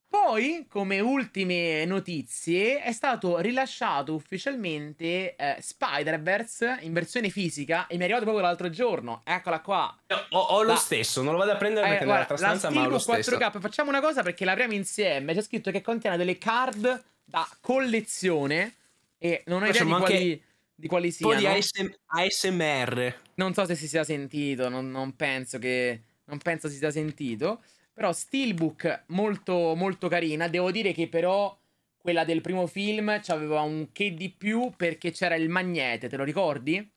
Poi, 0.09 0.67
come 0.69 1.01
ultime 1.01 1.85
notizie, 1.85 2.81
è 2.81 2.93
stato 2.93 3.39
rilasciato 3.39 4.15
ufficialmente 4.15 5.35
eh, 5.37 5.57
Spider-Verse 5.61 6.79
in 6.83 6.93
versione 6.93 7.29
fisica 7.29 7.87
e 7.87 7.95
mi 7.97 8.01
è 8.01 8.05
arrivato 8.05 8.25
proprio 8.25 8.45
l'altro 8.45 8.71
giorno. 8.71 9.23
Eccola 9.25 9.61
qua. 9.61 9.95
ho, 10.31 10.39
ho 10.39 10.63
lo 10.63 10.71
La- 10.73 10.77
stesso, 10.77 11.23
non 11.23 11.33
lo 11.33 11.39
vado 11.39 11.53
a 11.53 11.57
prendere 11.57 11.87
Eh, 11.87 11.91
perché 11.91 12.05
guarda, 12.05 12.23
nell'altra 12.35 12.37
stanza, 12.59 12.71
ma 12.71 12.87
ho 12.87 12.89
lo 12.89 12.99
Steelbook 12.99 13.25
stesso. 13.25 13.37
4K. 13.39 13.61
Facciamo 13.61 13.91
una 13.91 14.01
cosa 14.01 14.23
perché 14.23 14.45
l'apriamo 14.45 14.73
insieme. 14.73 15.35
C'è 15.35 15.43
scritto 15.43 15.71
che 15.71 15.83
contiene 15.83 16.17
delle 16.17 16.39
card 16.39 17.05
da 17.25 17.47
collezione 17.61 18.75
e 19.19 19.43
non 19.47 19.63
ho 19.63 19.67
idea 19.67 19.83
di 19.83 19.89
Facciamo 19.91 19.99
quali, 20.05 20.43
di 20.75 20.89
quali 20.89 21.07
Un 21.09 21.15
po' 21.19 21.37
siano. 21.37 21.55
di 21.55 21.59
ASM- 21.61 21.95
ASMR. 22.07 23.21
Non 23.35 23.53
so 23.55 23.65
se 23.67 23.75
si 23.75 23.87
sia 23.89 24.05
sentito, 24.05 24.69
non, 24.69 24.91
non 24.91 25.15
penso 25.15 25.59
che. 25.59 26.01
Non 26.29 26.39
penso 26.39 26.69
si 26.69 26.77
sia 26.77 26.91
sentito. 26.91 27.63
Però 27.97 28.13
Steelbook 28.13 29.05
molto, 29.07 29.75
molto 29.75 30.09
carina. 30.09 30.49
Devo 30.49 30.71
dire 30.71 30.93
che 30.93 31.09
però 31.09 31.57
quella 31.97 32.27
del 32.27 32.43
primo 32.43 32.67
film 32.67 33.09
aveva 33.29 33.63
un 33.63 33.89
che 33.91 34.13
di 34.13 34.29
più 34.29 34.71
perché 34.77 35.13
c'era 35.13 35.35
il 35.35 35.49
magnete, 35.49 36.07
te 36.07 36.17
lo 36.19 36.23
ricordi? 36.25 36.91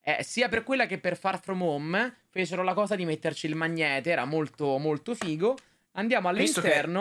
Eh, 0.00 0.22
sia 0.22 0.48
per 0.48 0.62
quella 0.64 0.86
che 0.86 0.96
per 0.98 1.18
Far 1.18 1.38
From 1.38 1.60
Home 1.60 2.16
fecero 2.30 2.62
la 2.62 2.72
cosa 2.72 2.96
di 2.96 3.04
metterci 3.04 3.46
il 3.46 3.56
magnete, 3.56 4.10
era 4.10 4.24
molto 4.24 4.78
molto 4.78 5.14
figo. 5.14 5.54
Andiamo 5.92 6.28
Hai 6.28 6.36
visto 6.36 6.62
che- 6.62 6.68
all'interno. 6.78 7.00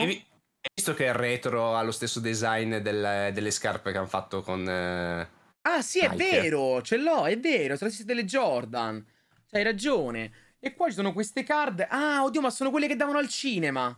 visto 0.76 0.94
che 0.94 1.06
il 1.06 1.14
retro 1.14 1.74
ha 1.74 1.82
lo 1.84 1.92
stesso 1.92 2.20
design 2.20 2.76
del- 2.78 3.30
delle 3.32 3.52
scarpe 3.52 3.92
che 3.94 3.98
hanno 3.98 4.08
fatto 4.08 4.42
con... 4.42 4.68
eh, 4.68 5.28
Ah, 5.62 5.82
sì, 5.82 6.00
è 6.00 6.10
Nike. 6.10 6.42
vero, 6.42 6.82
ce 6.82 6.98
l'ho, 6.98 7.24
è 7.26 7.40
vero, 7.40 7.78
sono 7.78 7.90
le 7.90 7.96
stesse 7.96 8.04
delle 8.06 8.26
Jordan. 8.26 9.04
Hai 9.52 9.64
ragione. 9.64 10.32
E 10.68 10.74
qua 10.74 10.88
ci 10.90 10.96
sono 10.96 11.14
queste 11.14 11.44
card. 11.44 11.88
Ah, 11.90 12.26
oddio, 12.26 12.42
ma 12.42 12.50
sono 12.50 12.72
quelle 12.72 12.88
che 12.88 12.98
davano 12.98 13.20
al 13.20 13.30
cinema. 13.30 13.98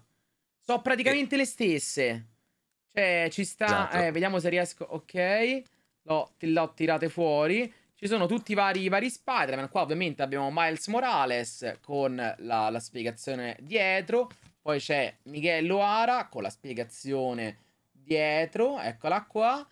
Sono 0.60 0.82
praticamente 0.84 1.36
le 1.36 1.46
stesse. 1.46 2.28
Cioè, 2.94 3.28
ci 3.32 3.44
sta. 3.44 3.66
Esatto. 3.66 3.98
Eh, 3.98 4.12
vediamo 4.12 4.38
se 4.38 4.50
riesco. 4.50 4.86
Ok. 4.88 5.64
L'ho, 6.04 6.34
l'ho 6.38 6.74
tirate 6.76 7.10
fuori. 7.10 7.74
Ci 7.96 8.06
sono 8.06 8.28
tutti 8.28 8.52
i 8.52 8.56
vari, 8.56 8.84
i 8.84 8.88
vari 8.88 9.10
Spider-Man. 9.10 9.70
Qua, 9.70 9.82
ovviamente, 9.82 10.22
abbiamo 10.22 10.52
Miles 10.54 10.86
Morales 10.90 11.78
con 11.82 12.16
la, 12.38 12.70
la 12.70 12.80
spiegazione 12.80 13.58
dietro. 13.62 14.30
Poi 14.62 14.80
c'è 14.80 15.12
Miguel 15.24 15.72
O'Hara 15.72 16.28
con 16.28 16.44
la 16.44 16.52
spiegazione 16.52 17.58
dietro. 17.92 18.80
Eccola 18.80 19.24
qua. 19.24 19.68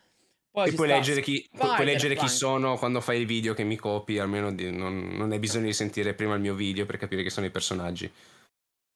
Poi 0.58 0.70
e 0.70 0.74
puoi 0.74 0.88
leggere, 0.88 1.22
chi, 1.22 1.48
puoi 1.56 1.86
leggere 1.86 2.16
chi, 2.16 2.28
sono 2.28 2.78
quando 2.78 3.00
fai 3.00 3.20
il 3.20 3.28
video 3.28 3.54
che 3.54 3.64
mi 3.64 3.76
copi, 3.76 4.18
almeno 4.18 4.52
di, 4.52 4.72
non, 4.72 5.10
non, 5.10 5.32
hai 5.32 5.38
bisogno 5.38 5.66
di 5.66 5.74
sentire 5.74 6.16
prima 6.16 6.34
il 6.34 6.42
mio 6.42 6.56
video 6.56 6.88
per 6.88 6.98
capire 6.98 7.22
che 7.22 7.30
sono 7.30 7.46
i 7.46 7.52
personaggi. 7.52 8.12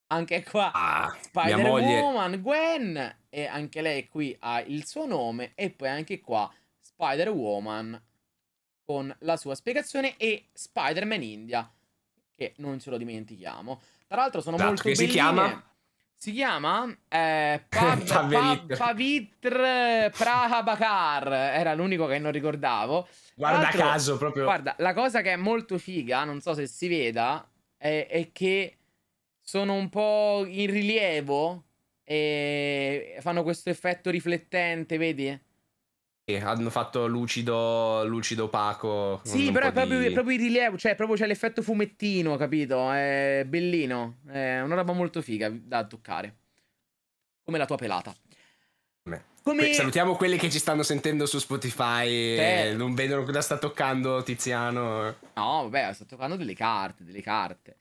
Anche 0.07 0.43
qua 0.43 0.71
ah, 0.73 1.15
Spider-Woman. 1.21 2.41
Gwen, 2.41 3.17
e 3.29 3.45
anche 3.45 3.81
lei 3.83 4.07
qui 4.07 4.35
ha 4.39 4.59
il 4.61 4.87
suo 4.87 5.05
nome, 5.05 5.51
e 5.53 5.69
poi 5.69 5.89
anche 5.89 6.19
qua 6.19 6.51
Spider-Woman 6.79 8.01
con 8.83 9.15
la 9.19 9.37
sua 9.37 9.53
spiegazione 9.53 10.17
e 10.17 10.47
Spider-Man 10.53 11.21
India, 11.21 11.71
che 12.35 12.53
non 12.57 12.79
ce 12.79 12.89
lo 12.89 12.97
dimentichiamo. 12.97 13.79
Tra 14.07 14.21
l'altro 14.21 14.41
sono 14.41 14.55
esatto, 14.55 14.69
molto 14.71 14.81
che 14.81 14.93
belline. 14.93 15.07
si 15.07 15.13
chiama 15.13 15.70
si 16.21 16.33
chiama 16.33 16.85
eh, 17.09 17.65
Pav- 17.67 18.29
Pav- 18.29 18.77
Pavitr 18.77 20.11
Prahabakar. 20.15 21.33
Era 21.33 21.73
l'unico 21.73 22.05
che 22.05 22.19
non 22.19 22.31
ricordavo. 22.31 23.07
Guarda 23.33 23.69
caso 23.69 24.19
proprio. 24.19 24.43
Guarda, 24.43 24.75
la 24.77 24.93
cosa 24.93 25.21
che 25.21 25.33
è 25.33 25.35
molto 25.35 25.79
figa, 25.79 26.23
non 26.23 26.39
so 26.39 26.53
se 26.53 26.67
si 26.67 26.87
veda, 26.87 27.43
è, 27.75 28.05
è 28.07 28.29
che 28.31 28.77
sono 29.41 29.73
un 29.73 29.89
po' 29.89 30.45
in 30.45 30.69
rilievo 30.69 31.63
e 32.03 33.17
fanno 33.19 33.41
questo 33.41 33.71
effetto 33.71 34.11
riflettente, 34.11 34.97
vedi? 34.97 35.39
Hanno 36.25 36.69
fatto 36.69 37.07
lucido, 37.07 38.05
lucido 38.05 38.45
opaco. 38.45 39.21
Sì, 39.23 39.51
però 39.51 39.67
è 39.67 39.71
proprio, 39.71 39.99
di... 39.99 40.11
proprio, 40.11 40.35
il 40.35 40.41
rilievo, 40.41 40.77
cioè 40.77 40.95
proprio 40.95 41.17
c'è 41.17 41.27
l'effetto 41.27 41.61
fumettino, 41.61 42.37
capito? 42.37 42.91
È 42.91 43.43
bellino, 43.47 44.19
è 44.27 44.61
una 44.61 44.75
roba 44.75 44.93
molto 44.93 45.21
figa 45.21 45.49
da 45.51 45.85
toccare. 45.85 46.37
Come 47.43 47.57
la 47.57 47.65
tua 47.65 47.77
pelata. 47.77 48.15
Come... 49.43 49.73
Salutiamo 49.73 50.15
quelli 50.15 50.37
che 50.37 50.51
ci 50.51 50.59
stanno 50.59 50.83
sentendo 50.83 51.25
su 51.25 51.39
Spotify 51.39 52.07
e 52.07 52.73
non 52.75 52.93
vedono 52.93 53.23
cosa 53.23 53.41
sta 53.41 53.57
toccando 53.57 54.21
Tiziano. 54.21 55.15
No, 55.33 55.67
vabbè, 55.67 55.93
sta 55.93 56.05
toccando 56.05 56.35
delle 56.35 56.53
carte, 56.53 57.03
delle 57.03 57.21
carte. 57.21 57.77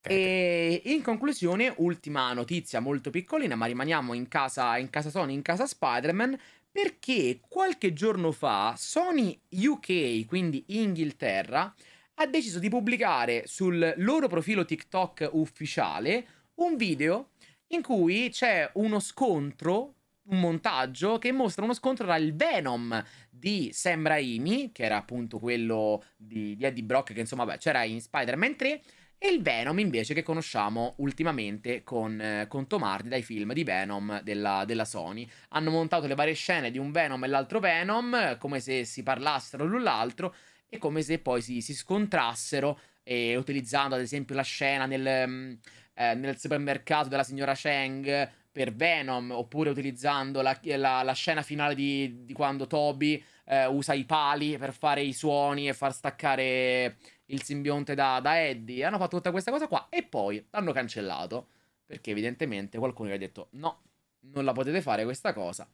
E 0.00 0.80
in 0.86 1.02
conclusione, 1.02 1.72
ultima 1.76 2.32
notizia 2.32 2.80
molto 2.80 3.10
piccolina, 3.10 3.54
ma 3.56 3.66
rimaniamo 3.66 4.14
in 4.14 4.26
casa, 4.26 4.78
in 4.78 4.88
casa 4.88 5.10
Sony, 5.10 5.34
in 5.34 5.42
casa 5.42 5.66
Spider-Man 5.66 6.38
perché 6.72 7.40
qualche 7.46 7.92
giorno 7.92 8.32
fa 8.32 8.74
Sony 8.78 9.38
UK, 9.50 10.24
quindi 10.24 10.64
Inghilterra, 10.68 11.72
ha 12.14 12.26
deciso 12.26 12.58
di 12.58 12.70
pubblicare 12.70 13.46
sul 13.46 13.94
loro 13.98 14.26
profilo 14.26 14.64
TikTok 14.64 15.28
ufficiale 15.32 16.26
un 16.56 16.76
video 16.76 17.30
in 17.68 17.82
cui 17.82 18.30
c'è 18.30 18.70
uno 18.74 19.00
scontro, 19.00 19.94
un 20.24 20.40
montaggio 20.40 21.18
che 21.18 21.32
mostra 21.32 21.64
uno 21.64 21.74
scontro 21.74 22.06
tra 22.06 22.16
il 22.16 22.34
Venom 22.34 23.04
di 23.28 23.70
Sam 23.72 24.06
Raimi, 24.06 24.72
che 24.72 24.84
era 24.84 24.96
appunto 24.96 25.38
quello 25.38 26.02
di, 26.16 26.56
di 26.56 26.64
Eddie 26.64 26.84
Brock, 26.84 27.12
che 27.12 27.20
insomma 27.20 27.44
beh, 27.44 27.58
c'era 27.58 27.82
in 27.84 28.00
Spider-Man 28.00 28.56
3, 28.56 28.82
e 29.24 29.28
il 29.28 29.40
Venom 29.40 29.78
invece 29.78 30.14
che 30.14 30.24
conosciamo 30.24 30.94
ultimamente 30.96 31.84
con, 31.84 32.20
eh, 32.20 32.46
con 32.48 32.66
Tom 32.66 32.82
Hardy 32.82 33.08
dai 33.08 33.22
film 33.22 33.52
di 33.52 33.62
Venom 33.62 34.20
della, 34.20 34.64
della, 34.66 34.84
Sony. 34.84 35.28
Hanno 35.50 35.70
montato 35.70 36.08
le 36.08 36.16
varie 36.16 36.34
scene 36.34 36.72
di 36.72 36.78
un 36.78 36.90
Venom 36.90 37.22
e 37.22 37.28
l'altro 37.28 37.60
Venom 37.60 38.36
come 38.38 38.58
se 38.58 38.84
si 38.84 39.04
parlassero 39.04 39.64
l'un 39.64 39.84
l'altro 39.84 40.34
e 40.68 40.76
come 40.78 41.02
se 41.02 41.20
poi 41.20 41.40
si, 41.40 41.60
si 41.60 41.72
scontrassero 41.72 42.80
e 43.04 43.36
utilizzando 43.36 43.94
ad 43.94 44.00
esempio 44.00 44.34
la 44.34 44.42
scena 44.42 44.86
nel, 44.86 45.28
mm, 45.28 45.52
eh, 45.94 46.14
nel 46.14 46.36
supermercato 46.36 47.08
della 47.08 47.22
signora 47.22 47.54
Cheng 47.54 48.28
per 48.50 48.74
Venom 48.74 49.30
oppure 49.30 49.70
utilizzando 49.70 50.42
la, 50.42 50.58
la, 50.64 51.04
la 51.04 51.12
scena 51.12 51.42
finale 51.42 51.76
di, 51.76 52.24
di 52.24 52.32
quando 52.32 52.66
Toby 52.66 53.22
eh, 53.44 53.66
usa 53.66 53.92
i 53.92 54.04
pali 54.04 54.56
per 54.58 54.72
fare 54.72 55.02
i 55.02 55.12
suoni 55.12 55.68
e 55.68 55.74
far 55.74 55.92
staccare 55.92 56.96
il 57.26 57.42
simbionte 57.42 57.94
da, 57.94 58.20
da 58.20 58.40
Eddie. 58.42 58.84
Hanno 58.84 58.98
fatto 58.98 59.16
tutta 59.16 59.30
questa 59.30 59.50
cosa 59.50 59.68
qua 59.68 59.88
e 59.88 60.02
poi 60.04 60.46
l'hanno 60.50 60.72
cancellato. 60.72 61.48
Perché 61.86 62.10
evidentemente 62.10 62.78
qualcuno 62.78 63.10
gli 63.10 63.12
ha 63.12 63.18
detto 63.18 63.48
no, 63.52 63.82
non 64.20 64.44
la 64.44 64.52
potete 64.52 64.80
fare 64.80 65.04
questa 65.04 65.32
cosa. 65.32 65.68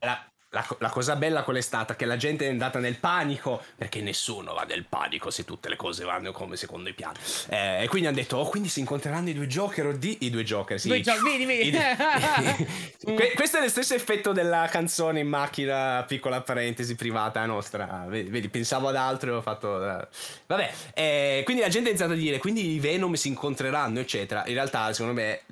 La, 0.50 0.66
la, 0.78 0.88
cosa 0.88 1.14
bella 1.16 1.42
qual 1.42 1.56
è 1.56 1.60
stata? 1.60 1.94
Che 1.94 2.06
la 2.06 2.16
gente 2.16 2.46
è 2.46 2.48
andata 2.48 2.78
nel 2.78 2.96
panico, 2.96 3.62
perché 3.76 4.00
nessuno 4.00 4.54
va 4.54 4.62
nel 4.62 4.86
panico 4.88 5.30
se 5.30 5.44
tutte 5.44 5.68
le 5.68 5.76
cose 5.76 6.04
vanno 6.04 6.32
come 6.32 6.56
secondo 6.56 6.88
i 6.88 6.94
piani. 6.94 7.18
Eh, 7.50 7.82
e 7.82 7.88
quindi 7.88 8.08
hanno 8.08 8.16
detto, 8.16 8.38
oh, 8.38 8.48
quindi 8.48 8.70
si 8.70 8.80
incontreranno 8.80 9.28
i 9.28 9.34
due 9.34 9.46
Joker, 9.46 9.86
o 9.86 9.92
di... 9.92 10.16
i 10.20 10.30
due 10.30 10.44
Joker, 10.44 10.80
sì. 10.80 10.88
Due 10.88 11.00
gio- 11.00 11.20
vedi, 11.22 11.44
vedi. 11.44 11.76
que- 13.14 13.32
questo 13.34 13.58
è 13.58 13.60
lo 13.60 13.68
stesso 13.68 13.92
effetto 13.92 14.32
della 14.32 14.68
canzone 14.70 15.20
in 15.20 15.28
macchina, 15.28 16.02
piccola 16.08 16.40
parentesi 16.40 16.94
privata 16.94 17.44
nostra. 17.44 18.06
Vedi, 18.08 18.30
vedi 18.30 18.48
pensavo 18.48 18.88
ad 18.88 18.96
altro 18.96 19.32
e 19.32 19.34
ho 19.36 19.42
fatto... 19.42 19.68
Uh... 19.68 20.06
Vabbè, 20.46 20.72
eh, 20.94 21.42
quindi 21.44 21.62
la 21.62 21.68
gente 21.68 21.88
ha 21.88 21.90
iniziato 21.90 22.14
a 22.14 22.16
dire, 22.16 22.38
quindi 22.38 22.72
i 22.72 22.80
Venom 22.80 23.12
si 23.14 23.28
incontreranno, 23.28 24.00
eccetera. 24.00 24.46
In 24.46 24.54
realtà, 24.54 24.94
secondo 24.94 25.20
me, 25.20 25.42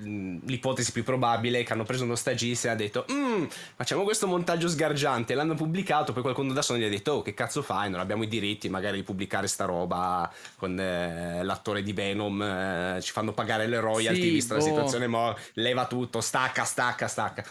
l'ipotesi 0.47 0.91
più 0.93 1.05
probabile 1.05 1.61
è 1.61 1.65
che 1.65 1.75
hanno 1.75 1.85
preso 1.85 2.05
uno 2.05 2.15
stagista 2.15 2.69
e 2.69 2.71
ha 2.71 2.75
detto, 2.75 3.05
mm, 3.13 3.45
facciamo 3.77 4.03
questo 4.03 4.27
montaggio 4.27 4.69
sgarbato 4.69 4.85
sgargiante, 4.87 5.35
l'hanno 5.35 5.55
pubblicato, 5.55 6.13
poi 6.13 6.23
qualcuno 6.23 6.53
da 6.53 6.63
Sony 6.63 6.81
gli 6.81 6.85
ha 6.85 6.89
detto 6.89 7.13
"Oh, 7.15 7.23
che 7.23 7.35
cazzo 7.35 7.63
fai? 7.63 7.91
Non 7.91 8.01
abbiamo 8.01 8.23
i 8.23 8.29
diritti 8.29 8.69
magari 8.69 8.99
di 8.99 9.03
pubblicare 9.03 9.49
sta 9.49 9.65
roba 9.65 10.33
con 10.57 10.79
eh, 10.79 11.43
l'attore 11.43 11.83
di 11.83 11.93
Venom, 11.93 12.41
eh, 12.41 12.99
ci 13.03 13.13
fanno 13.13 13.33
pagare 13.33 13.67
le 13.67 13.81
royalty 13.81 14.23
sì, 14.23 14.31
vista 14.31 14.55
boh. 14.55 14.61
la 14.61 14.67
situazione, 14.67 15.07
mo 15.07 15.37
leva 15.55 15.87
tutto, 15.87 16.21
stacca, 16.21 16.65
stacca, 16.65 17.09
stacca". 17.09 17.45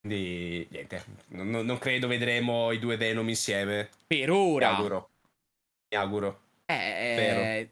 Quindi 0.00 0.66
niente, 0.70 1.04
non, 1.28 1.50
non, 1.50 1.78
credo 1.78 2.06
vedremo 2.06 2.72
i 2.72 2.78
due 2.78 2.96
Venom 2.96 3.28
insieme. 3.28 3.90
Per 4.06 4.30
ora. 4.30 4.70
Mi 4.70 4.76
auguro. 4.76 5.08
Mi 5.90 5.98
auguro. 5.98 6.40
Eh, 6.66 7.68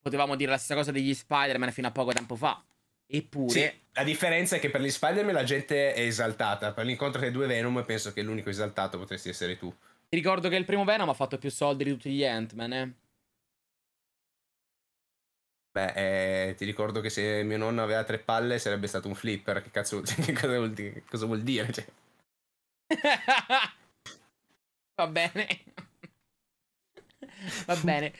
potevamo 0.00 0.36
dire 0.36 0.50
la 0.50 0.56
stessa 0.56 0.74
cosa 0.74 0.90
degli 0.90 1.14
Spider-Man 1.14 1.72
fino 1.72 1.88
a 1.88 1.90
poco 1.90 2.12
tempo 2.12 2.34
fa. 2.34 2.62
Eppure... 3.06 3.50
Sì, 3.50 3.72
la 3.94 4.04
differenza 4.04 4.56
è 4.56 4.58
che 4.58 4.70
per 4.70 4.80
gli 4.80 4.90
Spider-Man 4.90 5.34
la 5.34 5.44
gente 5.44 5.94
è 5.94 6.00
esaltata, 6.00 6.72
per 6.72 6.84
l'incontro 6.84 7.20
tra 7.20 7.28
i 7.28 7.32
due 7.32 7.46
Venom 7.46 7.84
penso 7.84 8.12
che 8.12 8.22
l'unico 8.22 8.50
esaltato 8.50 8.98
potresti 8.98 9.28
essere 9.28 9.56
tu. 9.56 9.72
Ti 10.08 10.16
ricordo 10.16 10.48
che 10.48 10.56
il 10.56 10.64
primo 10.64 10.84
Venom 10.84 11.08
ha 11.08 11.14
fatto 11.14 11.38
più 11.38 11.50
soldi 11.50 11.84
di 11.84 11.90
tutti 11.90 12.10
gli 12.10 12.24
Ant-Man, 12.24 12.72
eh? 12.72 12.94
Beh, 15.74 16.48
eh, 16.50 16.54
ti 16.54 16.64
ricordo 16.64 17.00
che 17.00 17.10
se 17.10 17.42
mio 17.42 17.56
nonno 17.56 17.82
aveva 17.82 18.04
tre 18.04 18.18
palle 18.20 18.60
sarebbe 18.60 18.86
stato 18.86 19.08
un 19.08 19.16
flipper. 19.16 19.60
Che 19.60 19.70
cazzo 19.70 20.02
che 20.06 20.32
cosa 20.32 20.56
vuol 20.56 20.72
dire? 20.72 21.02
Cosa 21.08 21.26
vuol 21.26 21.42
dire? 21.42 21.72
Cioè... 21.72 21.84
Va 24.94 25.06
bene. 25.08 25.46
Va 27.66 27.76
bene. 27.76 28.12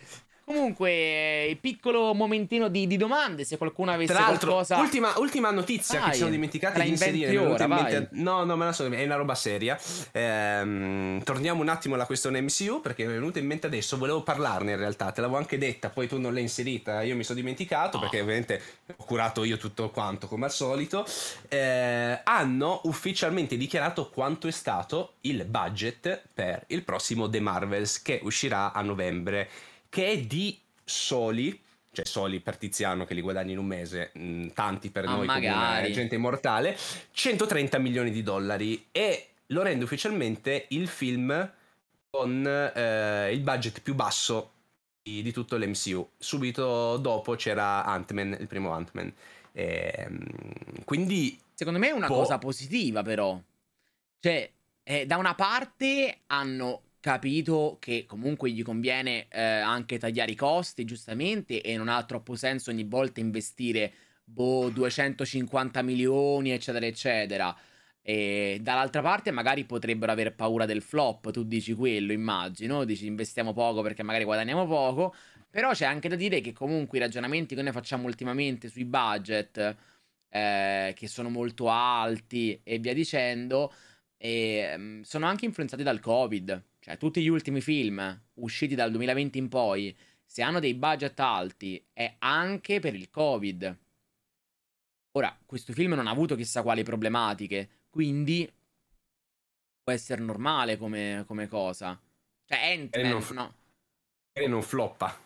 Comunque, 0.44 1.56
piccolo 1.58 2.12
momentino 2.12 2.68
di, 2.68 2.86
di, 2.86 2.98
domande. 2.98 3.44
Se 3.44 3.56
qualcuno 3.56 3.92
avesse 3.92 4.12
Tra 4.12 4.24
qualcosa. 4.24 4.76
Ultima, 4.78 5.14
ultima 5.16 5.50
notizia 5.50 5.98
vai, 5.98 6.08
che 6.08 6.12
ci 6.12 6.16
siamo 6.18 6.32
dimenticati 6.32 6.82
di 6.82 6.88
inserire. 6.88 7.36
Ora, 7.38 7.64
in 7.64 8.08
no, 8.12 8.44
no, 8.44 8.54
me 8.54 8.66
la 8.66 8.72
so, 8.72 8.86
è 8.86 9.04
una 9.04 9.14
roba 9.14 9.34
seria. 9.34 9.78
Ehm, 10.12 11.22
torniamo 11.22 11.62
un 11.62 11.68
attimo 11.70 11.94
alla 11.94 12.04
questione 12.04 12.42
MCU 12.42 12.82
perché 12.82 13.04
mi 13.06 13.12
è 13.12 13.14
venuta 13.14 13.38
in 13.38 13.46
mente 13.46 13.68
adesso. 13.68 13.96
Volevo 13.96 14.22
parlarne 14.22 14.72
in 14.72 14.76
realtà, 14.76 15.10
te 15.12 15.22
l'avevo 15.22 15.38
anche 15.38 15.56
detta, 15.56 15.88
poi 15.88 16.06
tu 16.06 16.18
non 16.18 16.34
l'hai 16.34 16.42
inserita. 16.42 17.00
Io 17.00 17.16
mi 17.16 17.24
sono 17.24 17.38
dimenticato 17.38 17.96
oh. 17.96 18.00
perché 18.00 18.20
ovviamente 18.20 18.60
ho 18.94 19.04
curato 19.04 19.44
io 19.44 19.56
tutto 19.56 19.88
quanto 19.88 20.28
come 20.28 20.44
al 20.44 20.52
solito. 20.52 21.06
Eh, 21.48 22.20
hanno 22.22 22.82
ufficialmente 22.84 23.56
dichiarato 23.56 24.10
quanto 24.10 24.46
è 24.46 24.52
stato 24.52 25.14
il 25.22 25.46
budget 25.46 26.22
per 26.34 26.64
il 26.66 26.82
prossimo 26.82 27.30
The 27.30 27.40
Marvels 27.40 28.02
che 28.02 28.20
uscirà 28.22 28.72
a 28.72 28.82
novembre 28.82 29.48
che 29.94 30.08
è 30.08 30.18
di 30.18 30.58
soli, 30.82 31.56
cioè 31.92 32.04
soli 32.04 32.40
per 32.40 32.56
Tiziano 32.56 33.04
che 33.04 33.14
li 33.14 33.20
guadagni 33.20 33.52
in 33.52 33.58
un 33.58 33.66
mese, 33.66 34.10
mh, 34.12 34.24
mm, 34.24 34.46
tanti 34.48 34.90
per 34.90 35.04
ah, 35.04 35.14
noi 35.14 35.26
magari. 35.26 35.82
come 35.82 35.90
gente 35.92 36.16
immortale, 36.16 36.76
130 37.12 37.78
milioni 37.78 38.10
di 38.10 38.24
dollari 38.24 38.88
e 38.90 39.28
lo 39.46 39.62
rende 39.62 39.84
ufficialmente 39.84 40.66
il 40.70 40.88
film 40.88 41.52
con 42.10 42.44
eh, 42.44 43.32
il 43.32 43.38
budget 43.38 43.82
più 43.82 43.94
basso 43.94 44.50
di, 45.00 45.22
di, 45.22 45.30
tutto 45.30 45.56
l'MCU. 45.56 46.10
Subito 46.18 46.96
dopo 46.96 47.36
c'era 47.36 47.84
Ant-Man, 47.84 48.36
il 48.40 48.48
primo 48.48 48.72
Ant-Man. 48.72 49.12
E, 49.52 49.94
ehm, 49.96 50.82
quindi... 50.84 51.38
Secondo 51.54 51.78
me 51.78 51.90
è 51.90 51.92
una 51.92 52.08
po- 52.08 52.14
cosa 52.14 52.38
positiva 52.38 53.04
però. 53.04 53.40
Cioè, 54.18 54.50
eh, 54.82 55.06
da 55.06 55.18
una 55.18 55.36
parte 55.36 56.22
hanno 56.26 56.82
capito 57.04 57.76
che 57.80 58.06
comunque 58.06 58.50
gli 58.50 58.62
conviene 58.62 59.26
eh, 59.28 59.38
anche 59.42 59.98
tagliare 59.98 60.30
i 60.30 60.34
costi, 60.34 60.86
giustamente, 60.86 61.60
e 61.60 61.76
non 61.76 61.88
ha 61.88 62.02
troppo 62.04 62.34
senso 62.34 62.70
ogni 62.70 62.84
volta 62.84 63.20
investire 63.20 63.92
boh, 64.24 64.70
250 64.70 65.82
milioni, 65.82 66.52
eccetera, 66.52 66.86
eccetera. 66.86 67.54
E 68.00 68.58
dall'altra 68.62 69.02
parte 69.02 69.30
magari 69.32 69.64
potrebbero 69.66 70.12
aver 70.12 70.34
paura 70.34 70.64
del 70.64 70.80
flop, 70.80 71.30
tu 71.30 71.42
dici 71.44 71.74
quello, 71.74 72.10
immagino, 72.12 72.84
dici 72.84 73.04
investiamo 73.04 73.52
poco 73.52 73.82
perché 73.82 74.02
magari 74.02 74.24
guadagniamo 74.24 74.66
poco, 74.66 75.14
però 75.50 75.72
c'è 75.72 75.84
anche 75.84 76.08
da 76.08 76.16
dire 76.16 76.40
che 76.40 76.54
comunque 76.54 76.96
i 76.96 77.02
ragionamenti 77.02 77.54
che 77.54 77.60
noi 77.60 77.72
facciamo 77.72 78.06
ultimamente 78.06 78.70
sui 78.70 78.86
budget, 78.86 79.76
eh, 80.30 80.94
che 80.96 81.06
sono 81.06 81.28
molto 81.28 81.68
alti 81.68 82.58
e 82.64 82.78
via 82.78 82.94
dicendo, 82.94 83.70
e, 84.16 84.72
um, 84.74 85.02
sono 85.02 85.26
anche 85.26 85.44
influenzati 85.44 85.82
dal 85.82 86.00
Covid 86.00 86.72
cioè 86.84 86.98
tutti 86.98 87.22
gli 87.22 87.28
ultimi 87.28 87.62
film 87.62 88.22
usciti 88.34 88.74
dal 88.74 88.90
2020 88.90 89.38
in 89.38 89.48
poi, 89.48 89.96
se 90.22 90.42
hanno 90.42 90.60
dei 90.60 90.74
budget 90.74 91.18
alti, 91.18 91.82
è 91.94 92.16
anche 92.18 92.78
per 92.78 92.94
il 92.94 93.08
Covid. 93.08 93.78
Ora, 95.12 95.34
questo 95.46 95.72
film 95.72 95.94
non 95.94 96.06
ha 96.06 96.10
avuto 96.10 96.36
chissà 96.36 96.62
quali 96.62 96.82
problematiche, 96.82 97.84
quindi 97.88 98.46
può 99.82 99.94
essere 99.94 100.20
normale 100.20 100.76
come, 100.76 101.24
come 101.26 101.48
cosa. 101.48 101.98
Cioè, 102.44 102.58
Ant-Man, 102.72 103.08
non, 103.08 103.24
no. 103.32 103.54
E 104.32 104.46
non 104.46 104.60
floppa. 104.60 105.18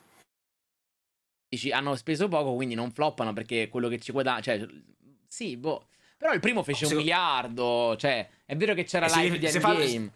Dici, 1.48 1.72
hanno 1.72 1.96
speso 1.96 2.28
poco, 2.28 2.54
quindi 2.54 2.76
non 2.76 2.92
floppano 2.92 3.32
perché 3.32 3.68
quello 3.68 3.88
che 3.88 3.98
ci 3.98 4.12
guadagna... 4.12 4.42
Cioè, 4.42 4.64
sì, 5.26 5.56
boh. 5.56 5.88
Però 6.18 6.32
il 6.32 6.40
primo 6.40 6.62
fece 6.62 6.86
Se- 6.86 6.92
un 6.92 6.98
miliardo, 7.00 7.96
cioè, 7.96 8.28
è 8.44 8.54
vero 8.56 8.74
che 8.74 8.84
c'era 8.84 9.06
Eh, 9.06 9.08
se- 9.08 9.20
l'hype 9.22 9.38
di 9.38 9.48
se 9.48 9.58
fa- 9.58 9.72
Endgame. 9.76 10.12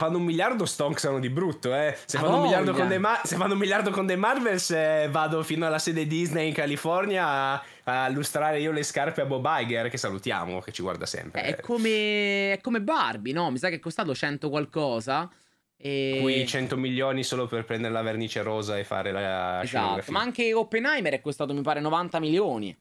Fanno 0.00 0.16
un 0.16 0.24
miliardo, 0.24 0.64
stonksano 0.64 1.18
di 1.18 1.28
brutto, 1.28 1.74
eh. 1.74 1.94
Se, 2.06 2.16
fanno 2.16 2.36
un, 2.36 2.42
miliardo 2.44 2.70
voglia. 2.70 2.78
con 2.78 2.88
dei 2.88 2.98
Ma- 2.98 3.20
se 3.22 3.36
fanno 3.36 3.52
un 3.52 3.58
miliardo 3.58 3.90
con 3.90 4.06
dei 4.06 4.16
Marvels, 4.16 4.70
eh, 4.70 5.08
vado 5.10 5.42
fino 5.42 5.66
alla 5.66 5.78
sede 5.78 6.06
Disney 6.06 6.48
in 6.48 6.54
California 6.54 7.26
a, 7.26 7.62
a 7.84 8.08
lustrare 8.08 8.60
io 8.60 8.72
le 8.72 8.82
scarpe 8.82 9.20
a 9.20 9.26
Bob 9.26 9.46
Iger, 9.46 9.90
che 9.90 9.98
salutiamo, 9.98 10.60
che 10.60 10.72
ci 10.72 10.80
guarda 10.80 11.04
sempre. 11.04 11.42
È 11.42 11.60
come, 11.60 12.54
è 12.54 12.58
come 12.62 12.80
Barbie, 12.80 13.34
no? 13.34 13.50
Mi 13.50 13.58
sa 13.58 13.68
che 13.68 13.74
è 13.74 13.78
costato 13.78 14.14
100 14.14 14.48
qualcosa. 14.48 15.30
E... 15.76 16.18
Qui 16.22 16.46
100 16.46 16.78
milioni 16.78 17.22
solo 17.22 17.46
per 17.46 17.66
prendere 17.66 17.92
la 17.92 18.00
vernice 18.00 18.40
rosa 18.40 18.78
e 18.78 18.84
fare 18.84 19.12
la 19.12 19.60
Esatto, 19.62 20.10
ma 20.12 20.20
anche 20.20 20.54
Oppenheimer 20.54 21.12
è 21.12 21.20
costato 21.20 21.52
mi 21.52 21.60
pare 21.60 21.80
90 21.80 22.20
milioni. 22.20 22.74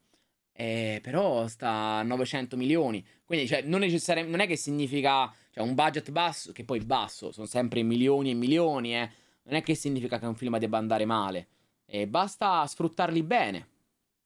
Eh, 0.59 0.99
però 1.01 1.47
sta 1.47 1.99
a 1.99 2.03
900 2.03 2.57
milioni. 2.57 3.05
Quindi 3.23 3.47
cioè, 3.47 3.61
non, 3.61 3.79
necessari- 3.79 4.27
non 4.27 4.41
è 4.41 4.45
che 4.45 4.57
significa 4.57 5.33
cioè, 5.51 5.63
un 5.63 5.73
budget 5.73 6.11
basso, 6.11 6.51
che 6.51 6.65
poi 6.65 6.81
basso, 6.81 7.31
sono 7.31 7.47
sempre 7.47 7.81
milioni 7.81 8.31
e 8.31 8.33
milioni. 8.33 8.93
Eh. 8.93 9.09
Non 9.43 9.55
è 9.55 9.63
che 9.63 9.73
significa 9.73 10.19
che 10.19 10.25
un 10.25 10.35
film 10.35 10.57
debba 10.57 10.77
andare 10.77 11.05
male. 11.05 11.47
Eh, 11.85 12.07
basta 12.07 12.67
sfruttarli 12.67 13.23
bene. 13.23 13.67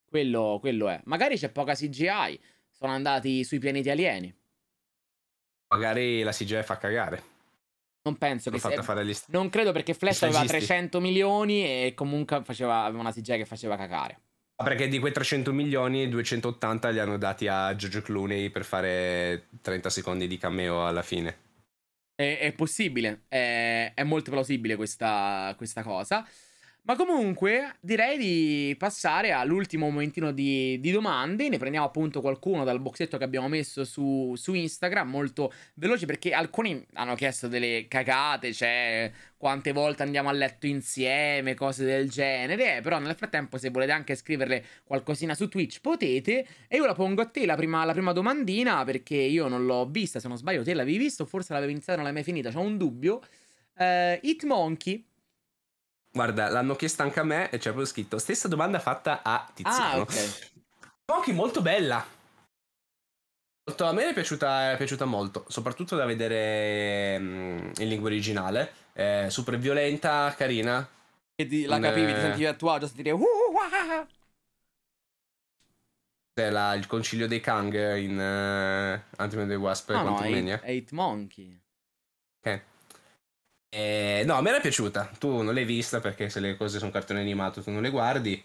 Quello, 0.10 0.58
quello 0.60 0.90
è. 0.90 1.00
Magari 1.04 1.38
c'è 1.38 1.50
poca 1.50 1.76
CGI. 1.76 2.40
Sono 2.72 2.94
andati 2.94 3.44
sui 3.44 3.60
pianeti 3.60 3.92
alieni. 3.92 4.36
Magari 5.68 6.24
la 6.24 6.32
CGI 6.32 6.64
fa 6.64 6.80
cagare. 6.80 7.22
Non 8.02 8.18
penso 8.18 8.50
L'ho 8.50 8.58
che 8.58 8.70
sia... 8.70 8.82
fare 8.82 9.02
agli 9.02 9.14
st- 9.14 9.30
Non 9.30 9.50
credo 9.50 9.72
perché 9.72 9.94
Flash 9.94 10.24
aveva 10.24 10.40
stagisti. 10.40 10.66
300 10.66 11.00
milioni 11.00 11.64
e 11.64 11.94
comunque 11.96 12.42
faceva, 12.42 12.86
aveva 12.86 13.02
una 13.02 13.12
CGI 13.12 13.38
che 13.38 13.46
faceva 13.46 13.78
cacare. 13.78 14.20
Perché 14.56 14.88
di 14.88 15.00
quei 15.00 15.12
300 15.12 15.52
milioni, 15.52 16.08
280 16.10 16.90
li 16.90 17.00
hanno 17.00 17.18
dati 17.18 17.48
a 17.48 17.76
George 17.76 18.02
Clooney 18.02 18.50
per 18.50 18.64
fare 18.64 19.48
30 19.62 19.90
secondi 19.90 20.28
di 20.28 20.38
cameo 20.38 20.86
alla 20.86 21.02
fine. 21.02 21.38
È, 22.16 22.38
è 22.40 22.54
possibile, 22.54 23.24
è, 23.28 23.94
è 23.96 24.04
molto 24.04 24.32
plausibile 24.32 24.76
questa, 24.76 25.54
questa 25.58 25.82
cosa. 25.82 26.26
Ma 26.86 26.98
comunque 26.98 27.78
direi 27.80 28.18
di 28.18 28.76
passare 28.78 29.32
all'ultimo 29.32 29.90
momentino 29.90 30.34
di, 30.34 30.78
di 30.82 30.92
domande. 30.92 31.48
Ne 31.48 31.58
prendiamo 31.58 31.86
appunto 31.86 32.20
qualcuno 32.20 32.66
dal 32.66 32.82
boxetto 32.82 33.18
che 33.18 33.24
abbiamo 33.24 33.48
messo 33.48 33.86
su, 33.86 34.34
su 34.36 34.54
Instagram, 34.54 35.10
molto 35.10 35.54
veloce 35.76 36.06
perché 36.06 36.34
alcuni 36.34 36.86
hanno 36.96 37.16
chiesto 37.16 37.48
delle 37.48 37.86
cagate, 37.88 38.52
cioè 38.52 39.10
quante 39.38 39.72
volte 39.72 40.04
andiamo 40.04 40.28
a 40.28 40.34
letto 40.34 40.68
insieme, 40.68 41.54
cose 41.54 41.86
del 41.86 42.10
genere. 42.10 42.78
eh, 42.78 42.82
però 42.82 43.00
nel 43.00 43.16
frattempo 43.16 43.58
se 43.58 43.70
volete 43.70 43.94
anche 43.94 44.16
scriverle 44.16 44.66
qualcosina 44.84 45.36
su 45.36 45.48
Twitch 45.48 45.80
potete. 45.80 46.46
E 46.68 46.76
io 46.76 46.86
la 46.86 46.94
pongo 46.96 47.22
a 47.22 47.28
te 47.28 47.46
la 47.46 47.56
prima, 47.56 47.86
la 47.86 47.94
prima 47.94 48.12
domandina 48.12 48.84
perché 48.84 49.16
io 49.16 49.48
non 49.48 49.66
l'ho 49.66 49.86
vista, 49.86 50.20
se 50.20 50.28
non 50.28 50.36
sbaglio 50.36 50.64
te 50.64 50.74
l'avevi 50.74 50.98
visto, 50.98 51.26
forse 51.26 51.54
l'avevi 51.54 51.72
iniziata 51.72 51.94
e 51.94 52.04
non 52.04 52.06
l'hai 52.06 52.14
mai 52.14 52.24
finita, 52.24 52.52
c'ho 52.52 52.60
un 52.60 52.76
dubbio. 52.76 53.22
Eh, 53.78 54.20
Hitmonkey. 54.22 55.12
Guarda, 56.16 56.48
l'hanno 56.50 56.76
chiesto 56.76 57.02
anche 57.02 57.20
a 57.20 57.24
me 57.24 57.46
e 57.50 57.58
c'è 57.58 57.70
proprio 57.70 57.86
scritto 57.86 58.20
stessa 58.20 58.48
domanda 58.48 58.80
fatta 58.80 59.22
a 59.24 59.50
Tiziano. 59.52 59.84
Ah, 59.84 60.00
ok. 60.02 60.52
Monkey 61.08 61.34
molto 61.34 61.62
bella. 61.64 62.06
Molto- 63.66 63.86
A 63.86 63.94
me 63.94 64.10
è 64.10 64.14
piaciuta, 64.14 64.74
è 64.74 64.78
piaciuta 64.78 65.06
molto, 65.06 65.46
soprattutto 65.48 65.96
da 65.96 66.06
vedere 66.06 67.18
mm, 67.18 67.72
in 67.80 67.88
lingua 67.88 68.10
originale. 68.10 68.74
È 68.94 69.26
super 69.30 69.58
violenta, 69.58 70.32
carina. 70.38 70.88
Che 71.36 71.48
ti- 71.48 71.66
la 71.66 71.80
capivi, 71.80 72.12
ti 72.14 72.20
eh, 72.20 72.22
sentivi 72.22 72.46
a 72.46 72.54
tuo 72.54 72.70
agio, 72.72 72.86
sentire 72.86 73.10
uh, 73.10 73.20
uh, 73.20 73.24
ah, 73.58 73.98
ah. 74.00 74.08
È 76.36 76.50
la- 76.52 76.74
il 76.76 76.86
concilio 76.86 77.28
dei 77.28 77.40
Kang 77.40 77.74
in 77.98 78.18
uh, 78.18 79.20
Ant-Man 79.22 79.42
and 79.44 79.50
the 79.50 79.56
Wasp 79.56 79.90
No, 79.90 79.96
no, 79.96 80.02
è, 80.02 80.06
Quantumania. 80.18 80.62
è 80.62 80.70
Hitmonkey. 80.72 81.60
Ok. 82.40 82.62
Eh, 83.76 84.22
no, 84.26 84.36
a 84.36 84.42
me 84.42 84.52
era 84.52 84.60
piaciuta. 84.60 85.10
Tu 85.18 85.42
non 85.42 85.52
l'hai 85.52 85.66
vista 85.66 86.00
perché 86.00 86.30
se 86.30 86.40
le 86.40 86.56
cose 86.56 86.78
sono 86.78 86.92
cartone 86.92 87.22
animato 87.22 87.64
tu 87.64 87.72
non 87.72 87.82
le 87.82 87.90
guardi. 87.90 88.42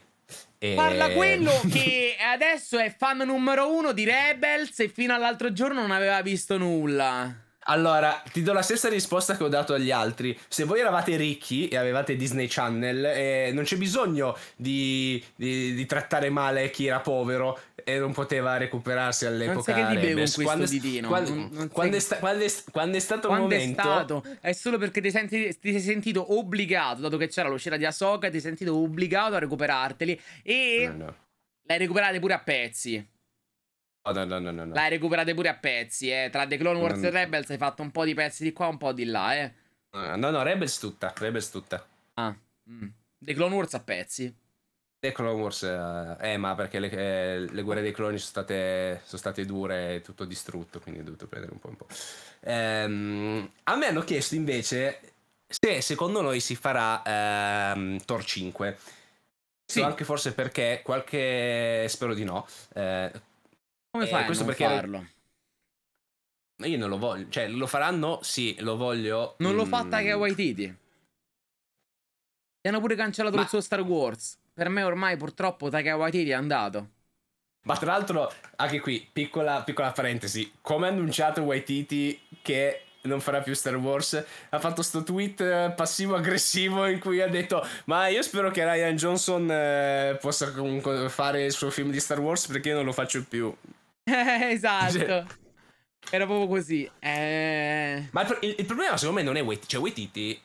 E- 0.58 0.74
Parla 0.74 1.10
quello 1.10 1.52
che 1.70 2.16
adesso 2.18 2.78
è 2.78 2.94
fan 2.96 3.18
numero 3.18 3.70
uno 3.74 3.92
di 3.92 4.04
Rebels 4.04 4.80
e 4.80 4.88
fino 4.88 5.14
all'altro 5.14 5.52
giorno 5.52 5.80
non 5.82 5.90
aveva 5.90 6.22
visto 6.22 6.56
nulla. 6.56 7.30
Allora, 7.70 8.22
ti 8.32 8.42
do 8.42 8.52
la 8.54 8.62
stessa 8.62 8.88
risposta 8.88 9.36
che 9.36 9.44
ho 9.44 9.48
dato 9.48 9.74
agli 9.74 9.90
altri. 9.90 10.38
Se 10.48 10.64
voi 10.64 10.80
eravate 10.80 11.16
ricchi 11.16 11.68
e 11.68 11.76
avevate 11.76 12.16
Disney 12.16 12.46
Channel, 12.48 13.04
eh, 13.04 13.50
non 13.52 13.64
c'è 13.64 13.76
bisogno 13.76 14.34
di, 14.56 15.22
di- 15.36 15.74
di 15.74 15.84
trattare 15.86 16.30
male 16.30 16.70
chi 16.70 16.86
era 16.86 17.00
povero 17.00 17.58
e 17.84 17.98
non 17.98 18.12
poteva 18.12 18.56
recuperarsi 18.56 19.26
all'epoca. 19.26 19.72
sai 19.72 19.74
che 19.74 19.80
con 19.82 19.94
Rebels. 19.94 20.14
questo 20.34 20.42
quando, 20.42 20.64
è- 20.64 20.68
ditino, 20.68 21.08
Quando, 21.08 21.34
non- 21.34 21.48
non 21.52 21.68
quando 21.68 21.96
è 21.96 22.00
sta- 22.00 22.16
quando 22.18 22.44
è 22.44 22.52
quando 22.70 22.96
è 22.96 23.00
stato 23.00 23.28
un 23.28 23.36
Quando 23.36 23.54
è 23.54 23.58
momento. 23.58 23.80
stato? 23.82 24.24
È 24.40 24.52
solo 24.52 24.78
perché 24.78 25.00
ti, 25.02 25.10
senti- 25.10 25.58
ti 25.58 25.70
sei 25.72 25.80
sentito 25.80 26.38
obbligato, 26.38 27.02
dato 27.02 27.16
che 27.18 27.28
c'era 27.28 27.48
l'uscita 27.50 27.76
di 27.76 27.84
Ahsoka, 27.84 28.26
ti 28.28 28.40
sei 28.40 28.40
sentito 28.40 28.76
obbligato 28.76 29.34
a 29.34 29.38
recuperarteli 29.40 30.18
e 30.42 30.86
No, 30.90 31.04
no. 31.04 31.14
l'hai 31.64 31.78
recuperate 31.78 32.18
pure 32.18 32.32
a 32.32 32.38
pezzi. 32.40 33.06
No, 34.02 34.12
no, 34.12 34.38
no, 34.38 34.50
no, 34.50 34.64
no. 34.64 34.74
L'hai 34.74 34.90
recuperate 34.90 35.34
pure 35.34 35.48
a 35.48 35.54
pezzi, 35.54 36.10
eh. 36.10 36.28
Tra 36.30 36.46
The 36.46 36.56
Clone 36.56 36.80
Wars 36.80 36.96
Non- 36.96 37.06
e 37.06 37.10
Rebels 37.10 37.50
hai 37.50 37.58
fatto 37.58 37.82
un 37.82 37.90
po' 37.90 38.04
di 38.04 38.14
pezzi 38.14 38.42
di 38.42 38.52
qua, 38.52 38.68
un 38.68 38.78
po' 38.78 38.92
di 38.92 39.04
là, 39.04 39.34
eh. 39.34 39.52
No, 39.90 40.30
no, 40.30 40.42
Rebels 40.42 40.78
tutta. 40.78 41.12
Rebels 41.16 41.50
tutta. 41.50 41.86
Ah, 42.14 42.34
mm. 42.70 42.88
The 43.18 43.34
Clone 43.34 43.54
Wars 43.54 43.74
a 43.74 43.80
pezzi. 43.80 44.34
The 45.00 45.12
Clone 45.12 45.40
Wars, 45.40 45.62
eh, 45.62 46.32
eh, 46.32 46.36
ma 46.38 46.54
perché 46.56 46.80
le, 46.80 46.90
eh, 46.90 47.46
le 47.48 47.62
guerre 47.62 47.82
dei 47.82 47.92
cloni 47.92 48.18
sono 48.18 48.30
state, 48.30 49.00
sono 49.04 49.18
state 49.18 49.44
dure 49.44 49.96
e 49.96 50.00
tutto 50.02 50.24
distrutto, 50.24 50.80
quindi 50.80 51.00
ho 51.00 51.04
dovuto 51.04 51.28
prendere 51.28 51.52
un 51.52 51.60
po' 51.60 51.68
un 51.68 51.76
po'. 51.76 51.86
Ehm, 52.40 53.50
a 53.64 53.76
me 53.76 53.86
hanno 53.86 54.00
chiesto 54.00 54.34
invece 54.34 55.00
se 55.46 55.80
secondo 55.82 56.20
noi 56.20 56.40
si 56.40 56.56
farà 56.56 57.02
ehm, 57.72 57.98
Thor 58.04 58.24
5. 58.24 58.76
Sì. 59.64 59.80
So 59.80 59.84
anche 59.84 60.04
forse 60.04 60.32
perché 60.32 60.80
qualche... 60.82 61.86
spero 61.88 62.14
di 62.14 62.24
no. 62.24 62.46
eh, 62.74 63.12
Come 63.90 64.04
Eh, 64.04 64.08
fai 64.08 64.22
a 64.22 64.24
questo 64.26 64.44
perché- 64.44 64.64
farlo? 64.64 65.06
io 66.64 66.76
non 66.76 66.88
lo 66.88 66.98
voglio, 66.98 67.28
cioè 67.28 67.48
lo 67.48 67.66
faranno? 67.66 68.18
Sì, 68.22 68.56
lo 68.60 68.76
voglio. 68.76 69.36
Non 69.38 69.54
mm, 69.54 69.62
fa 69.64 69.84
Taika 69.84 70.16
Waititi. 70.16 70.76
Ti 72.60 72.68
hanno 72.68 72.80
pure 72.80 72.96
cancellato 72.96 73.36
Ma- 73.36 73.42
il 73.42 73.48
suo 73.48 73.60
Star 73.60 73.80
Wars. 73.80 74.36
Per 74.52 74.68
me 74.68 74.82
ormai 74.82 75.16
purtroppo 75.16 75.68
Taika 75.70 75.96
Waititi 75.96 76.30
è 76.30 76.34
andato. 76.34 76.90
Ma 77.62 77.76
tra 77.76 77.92
l'altro, 77.92 78.32
anche 78.56 78.80
qui, 78.80 79.08
piccola, 79.12 79.62
piccola 79.62 79.92
parentesi, 79.92 80.52
come 80.60 80.86
ha 80.86 80.90
annunciato 80.90 81.42
Waititi 81.42 82.20
che 82.42 82.82
non 83.02 83.20
farà 83.20 83.40
più 83.40 83.54
Star 83.54 83.76
Wars, 83.76 84.24
ha 84.50 84.58
fatto 84.58 84.82
sto 84.82 85.02
tweet 85.02 85.40
eh, 85.40 85.72
passivo-aggressivo 85.74 86.86
in 86.86 86.98
cui 86.98 87.20
ha 87.20 87.28
detto 87.28 87.66
ma 87.86 88.08
io 88.08 88.22
spero 88.22 88.50
che 88.50 88.64
Ryan 88.64 88.96
Johnson 88.96 89.50
eh, 89.50 90.18
possa 90.20 90.52
comunque 90.52 91.08
fare 91.08 91.44
il 91.44 91.52
suo 91.52 91.70
film 91.70 91.90
di 91.90 92.00
Star 92.00 92.20
Wars 92.20 92.46
perché 92.46 92.70
io 92.70 92.76
non 92.76 92.84
lo 92.84 92.92
faccio 92.92 93.24
più. 93.24 93.54
esatto. 94.04 95.26
Era 96.10 96.24
proprio 96.24 96.46
così. 96.46 96.90
Eh... 96.98 98.08
Ma 98.12 98.22
il, 98.40 98.54
il- 98.58 98.66
problema 98.66 98.96
secondo 98.96 99.20
me 99.20 99.26
non 99.26 99.36
è 99.36 99.42
Waititi, 99.42 99.68
cioè 99.68 99.80
Waititi 99.80 100.40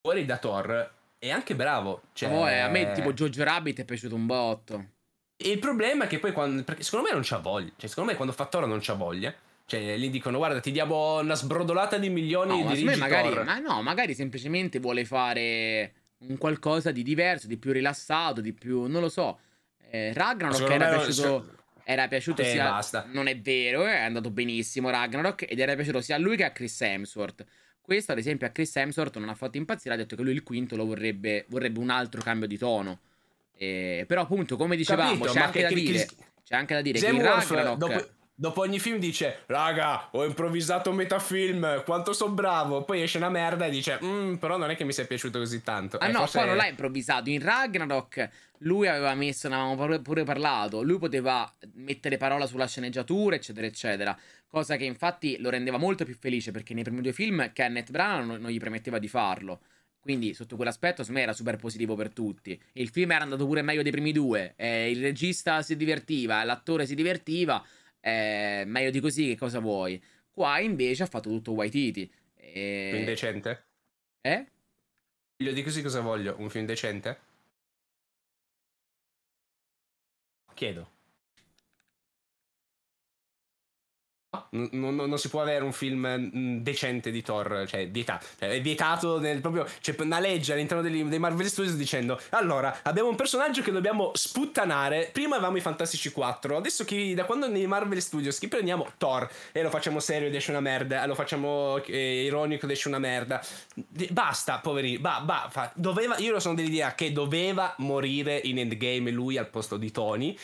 fuori 0.00 0.24
da 0.24 0.38
Thor 0.38 0.92
è 1.18 1.30
anche 1.30 1.54
bravo. 1.54 2.02
Cioè, 2.12 2.30
Oh, 2.30 2.48
eh, 2.48 2.58
a 2.60 2.68
me 2.68 2.92
tipo 2.92 3.12
Jojo 3.12 3.44
Rabbit 3.44 3.80
è 3.80 3.84
piaciuto 3.84 4.14
un 4.14 4.26
botto. 4.26 4.84
Il 5.36 5.58
problema 5.58 6.04
è 6.04 6.06
che 6.06 6.18
poi 6.18 6.32
quando. 6.32 6.62
Perché 6.62 6.82
secondo 6.82 7.06
me 7.08 7.12
non 7.12 7.22
c'ha 7.24 7.38
voglia. 7.38 7.70
Cioè, 7.76 7.88
secondo 7.88 8.10
me 8.10 8.16
quando 8.16 8.32
fa 8.34 8.46
Thor 8.46 8.66
non 8.66 8.78
c'ha 8.80 8.94
voglia. 8.94 9.34
Cioè, 9.66 9.96
gli 9.96 10.10
dicono: 10.10 10.38
Guarda, 10.38 10.60
ti 10.60 10.70
diamo 10.70 11.20
una 11.20 11.34
sbrodolata 11.34 11.96
di 11.98 12.10
milioni 12.10 12.58
No, 12.60 12.64
ma 12.68 12.74
di 12.74 12.84
me 12.84 12.96
magari, 12.96 13.32
ma 13.44 13.58
no, 13.58 13.80
magari 13.82 14.14
semplicemente 14.14 14.78
vuole 14.78 15.04
fare 15.04 15.92
un 16.18 16.36
qualcosa 16.38 16.90
di 16.90 17.02
diverso, 17.02 17.46
di 17.46 17.56
più 17.56 17.72
rilassato, 17.72 18.40
di 18.40 18.52
più, 18.52 18.86
non 18.86 19.00
lo 19.00 19.08
so. 19.08 19.38
Eh, 19.90 20.12
Ragnarok 20.12 20.68
era 20.70 20.88
piaciuto, 20.98 21.54
era 21.84 22.08
piaciuto 22.08 22.42
Eh, 22.42 22.46
sia... 22.46 22.64
basta. 22.70 23.06
Non 23.10 23.26
è 23.26 23.38
vero, 23.38 23.86
eh, 23.86 23.92
è 23.92 24.02
andato 24.02 24.30
benissimo 24.30 24.90
Ragnarok 24.90 25.46
ed 25.48 25.58
era 25.58 25.74
piaciuto 25.74 26.00
sia 26.00 26.16
a 26.16 26.18
lui 26.18 26.36
che 26.36 26.44
a 26.44 26.50
Chris 26.50 26.80
Hemsworth. 26.80 27.44
Questo, 27.80 28.12
ad 28.12 28.18
esempio, 28.18 28.46
a 28.46 28.50
Chris 28.50 28.74
Hemsworth 28.76 29.16
non 29.18 29.28
ha 29.28 29.34
fatto 29.34 29.56
impazzire, 29.58 29.94
ha 29.94 29.96
detto 29.98 30.16
che 30.16 30.22
lui 30.22 30.32
il 30.32 30.42
quinto 30.42 30.74
lo 30.76 30.84
vorrebbe, 30.86 31.44
vorrebbe 31.48 31.78
un 31.78 31.90
altro 31.90 32.22
cambio 32.22 32.48
di 32.48 32.56
tono. 32.58 33.00
Eh, 33.56 34.04
però 34.08 34.22
appunto, 34.22 34.56
come 34.56 34.74
dicevamo, 34.76 35.10
Capito, 35.10 35.32
c'è 35.32 35.38
ma 35.38 35.44
anche 35.44 35.56
che- 35.58 35.62
da 35.62 35.68
che- 35.68 35.74
dire, 35.74 35.98
che- 36.06 36.14
c'è 36.44 36.54
anche 36.56 36.74
da 36.74 36.80
dire 36.82 36.98
che 36.98 37.06
Hemsworth, 37.06 37.48
Ragnarok... 37.50 37.76
dopo, 37.78 38.08
dopo 38.36 38.62
ogni 38.62 38.80
film 38.80 38.98
dice 38.98 39.42
raga 39.46 40.08
ho 40.10 40.24
improvvisato 40.24 40.90
metafilm 40.92 41.84
quanto 41.84 42.12
sono 42.12 42.34
bravo 42.34 42.82
poi 42.82 43.02
esce 43.02 43.18
una 43.18 43.28
merda 43.28 43.66
e 43.66 43.70
dice 43.70 43.98
mm, 44.02 44.34
però 44.34 44.56
non 44.56 44.70
è 44.70 44.76
che 44.76 44.82
mi 44.82 44.92
sia 44.92 45.06
piaciuto 45.06 45.38
così 45.38 45.62
tanto 45.62 45.98
ah 45.98 46.08
eh, 46.08 46.10
no 46.10 46.18
forse... 46.20 46.38
poi 46.38 46.46
non 46.48 46.56
l'ha 46.56 46.66
improvvisato 46.66 47.30
in 47.30 47.40
Ragnarok 47.40 48.28
lui 48.58 48.88
aveva 48.88 49.14
messo 49.14 49.48
ne 49.48 49.54
avevamo 49.54 50.00
pure 50.00 50.24
parlato 50.24 50.82
lui 50.82 50.98
poteva 50.98 51.50
mettere 51.74 52.16
parola 52.16 52.46
sulla 52.46 52.66
sceneggiatura 52.66 53.36
eccetera 53.36 53.66
eccetera 53.68 54.18
cosa 54.48 54.76
che 54.76 54.84
infatti 54.84 55.36
lo 55.38 55.50
rendeva 55.50 55.78
molto 55.78 56.04
più 56.04 56.16
felice 56.18 56.50
perché 56.50 56.74
nei 56.74 56.82
primi 56.82 57.02
due 57.02 57.12
film 57.12 57.52
Kenneth 57.52 57.92
Branagh 57.92 58.26
non, 58.26 58.40
non 58.40 58.50
gli 58.50 58.58
permetteva 58.58 58.98
di 58.98 59.08
farlo 59.08 59.60
quindi, 60.04 60.34
sotto 60.34 60.56
quell'aspetto, 60.56 60.96
secondo 60.96 61.20
me 61.20 61.22
era 61.22 61.32
super 61.32 61.56
positivo 61.56 61.94
per 61.94 62.10
tutti. 62.10 62.60
Il 62.74 62.90
film 62.90 63.12
era 63.12 63.24
andato 63.24 63.46
pure 63.46 63.62
meglio 63.62 63.80
dei 63.80 63.90
primi 63.90 64.12
due. 64.12 64.52
Eh, 64.54 64.90
il 64.90 65.00
regista 65.00 65.62
si 65.62 65.76
divertiva, 65.76 66.44
l'attore 66.44 66.84
si 66.84 66.94
divertiva. 66.94 67.64
Eh, 68.06 68.64
meglio 68.66 68.90
di 68.90 69.00
così, 69.00 69.28
che 69.28 69.36
cosa 69.38 69.60
vuoi? 69.60 70.02
Qua 70.30 70.58
invece 70.60 71.04
ha 71.04 71.06
fatto 71.06 71.30
tutto 71.30 71.52
Waititi. 71.52 72.12
E... 72.34 72.90
Film 72.92 73.04
decente? 73.06 73.68
Eh? 74.20 74.46
Io 75.38 75.52
di 75.54 75.62
così 75.62 75.80
cosa 75.80 76.02
voglio? 76.02 76.38
Un 76.38 76.50
film 76.50 76.66
decente? 76.66 77.18
Chiedo. 80.52 80.93
Non, 84.50 84.68
non, 84.72 84.94
non, 84.94 85.18
si 85.18 85.28
può 85.28 85.40
avere 85.40 85.64
un 85.64 85.72
film 85.72 86.30
mm, 86.34 86.58
decente 86.58 87.10
di 87.10 87.22
Thor, 87.22 87.64
cioè 87.68 87.88
vietato. 87.88 88.26
Cioè, 88.38 88.50
è 88.50 88.60
vietato 88.60 89.18
nel 89.18 89.40
proprio. 89.40 89.66
C'è 89.80 89.94
una 89.98 90.20
legge 90.20 90.52
all'interno 90.52 90.82
dei, 90.82 91.06
dei, 91.08 91.18
Marvel 91.18 91.46
Studios 91.46 91.76
dicendo: 91.76 92.20
Allora, 92.30 92.80
abbiamo 92.82 93.08
un 93.08 93.16
personaggio 93.16 93.62
che 93.62 93.72
dobbiamo 93.72 94.10
sputtanare. 94.14 95.10
Prima 95.12 95.36
avevamo 95.36 95.56
i 95.56 95.60
Fantastici 95.60 96.10
4. 96.10 96.56
Adesso 96.56 96.84
chi, 96.84 97.14
da 97.14 97.24
quando 97.24 97.48
nei 97.48 97.66
Marvel 97.66 98.00
Studios 98.00 98.38
chi 98.38 98.48
prendiamo 98.48 98.86
Thor 98.98 99.28
e 99.52 99.62
lo 99.62 99.70
facciamo 99.70 100.00
serio 100.00 100.28
ed 100.28 100.34
esce 100.34 100.50
una 100.50 100.60
merda. 100.60 101.06
Lo 101.06 101.14
facciamo 101.14 101.82
eh, 101.84 102.24
ironico 102.24 102.66
ed 102.66 102.72
esce 102.72 102.88
una 102.88 102.98
merda. 102.98 103.42
Basta, 104.10 104.58
poveri. 104.58 104.98
Ba, 104.98 105.20
ba, 105.24 105.48
fa, 105.50 105.70
doveva, 105.74 106.16
io 106.18 106.38
sono 106.40 106.54
dell'idea 106.54 106.94
che 106.94 107.12
doveva 107.12 107.74
morire 107.78 108.40
in 108.44 108.58
endgame 108.58 109.10
lui 109.10 109.38
al 109.38 109.48
posto 109.48 109.76
di 109.76 109.90
Tony. 109.90 110.36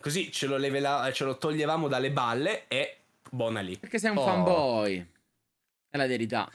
Così 0.00 0.30
ce 0.30 0.46
lo, 0.46 0.56
levela, 0.56 1.10
ce 1.12 1.24
lo 1.24 1.36
toglievamo 1.36 1.88
dalle 1.88 2.10
balle 2.10 2.64
e 2.68 2.98
buona 3.30 3.60
lì. 3.60 3.78
Perché 3.78 3.98
sei 3.98 4.10
un 4.10 4.18
oh. 4.18 4.24
fanboy. 4.24 5.10
È 5.88 5.96
la 5.96 6.06
verità. 6.06 6.50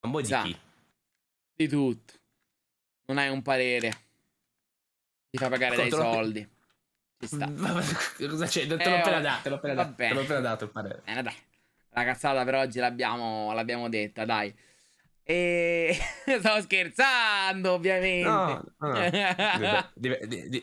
Fanboy 0.00 0.22
di 0.22 0.34
chi? 0.42 0.58
Di 1.54 1.68
tutto. 1.68 2.14
Non 3.06 3.18
hai 3.18 3.28
un 3.28 3.42
parere. 3.42 3.92
Ti 5.30 5.38
fa 5.38 5.48
pagare 5.48 5.76
dei 5.76 5.90
soldi. 5.90 6.48
Ci 7.18 7.26
sta. 7.26 7.46
Cosa 7.52 8.46
c'è? 8.46 8.66
Te 8.66 8.74
l'ho 8.74 8.82
eh, 8.82 8.98
appena 8.98 9.20
dato, 9.20 9.42
te 9.42 9.48
l'ho 9.48 9.54
appena 9.56 9.74
dato. 9.74 9.94
Te 9.94 10.14
l'ho 10.14 10.20
appena 10.20 10.40
dato 10.40 10.64
il 10.64 10.70
parere. 10.70 11.02
Eh, 11.04 11.22
dai. 11.22 11.36
La 11.90 12.04
cazzata 12.04 12.44
per 12.44 12.54
oggi 12.54 12.78
l'abbiamo, 12.78 13.52
l'abbiamo 13.52 13.88
detta, 13.88 14.24
dai. 14.24 14.54
E 15.30 15.96
stavo 16.40 16.60
scherzando, 16.60 17.70
ovviamente. 17.74 18.28
No, 18.28 18.64
no. 18.78 19.92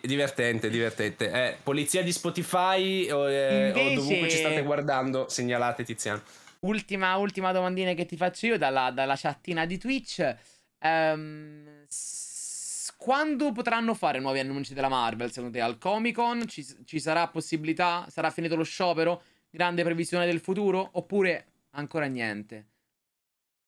divertente, 0.01 0.69
divertente. 0.69 1.31
Eh, 1.31 1.57
polizia 1.63 2.03
di 2.03 2.11
Spotify 2.11 3.09
o, 3.09 3.29
eh, 3.29 3.67
Invece... 3.67 3.79
o, 3.79 3.93
dovunque 3.93 4.29
ci 4.29 4.35
state 4.35 4.61
guardando, 4.63 5.29
segnalate 5.29 5.85
Tiziano. 5.85 6.21
Ultima, 6.59 7.15
ultima 7.15 7.53
domandina 7.53 7.93
che 7.93 8.05
ti 8.05 8.17
faccio 8.17 8.47
io 8.47 8.57
dalla, 8.57 8.91
dalla 8.91 9.15
chattina 9.15 9.65
di 9.65 9.77
Twitch. 9.77 10.35
Um, 10.81 11.85
s- 11.87 12.93
quando 12.97 13.53
potranno 13.53 13.93
fare 13.93 14.19
nuovi 14.19 14.39
annunci 14.39 14.73
della 14.73 14.89
Marvel? 14.89 15.31
Secondo 15.31 15.55
te 15.55 15.63
al 15.63 15.77
Comic 15.77 16.15
Con 16.15 16.45
ci, 16.45 16.65
ci 16.83 16.99
sarà 16.99 17.25
possibilità? 17.29 18.05
Sarà 18.09 18.31
finito 18.31 18.57
lo 18.57 18.63
sciopero? 18.63 19.21
Grande 19.49 19.83
previsione 19.83 20.25
del 20.25 20.41
futuro? 20.41 20.89
Oppure 20.93 21.45
ancora 21.71 22.07
niente? 22.07 22.65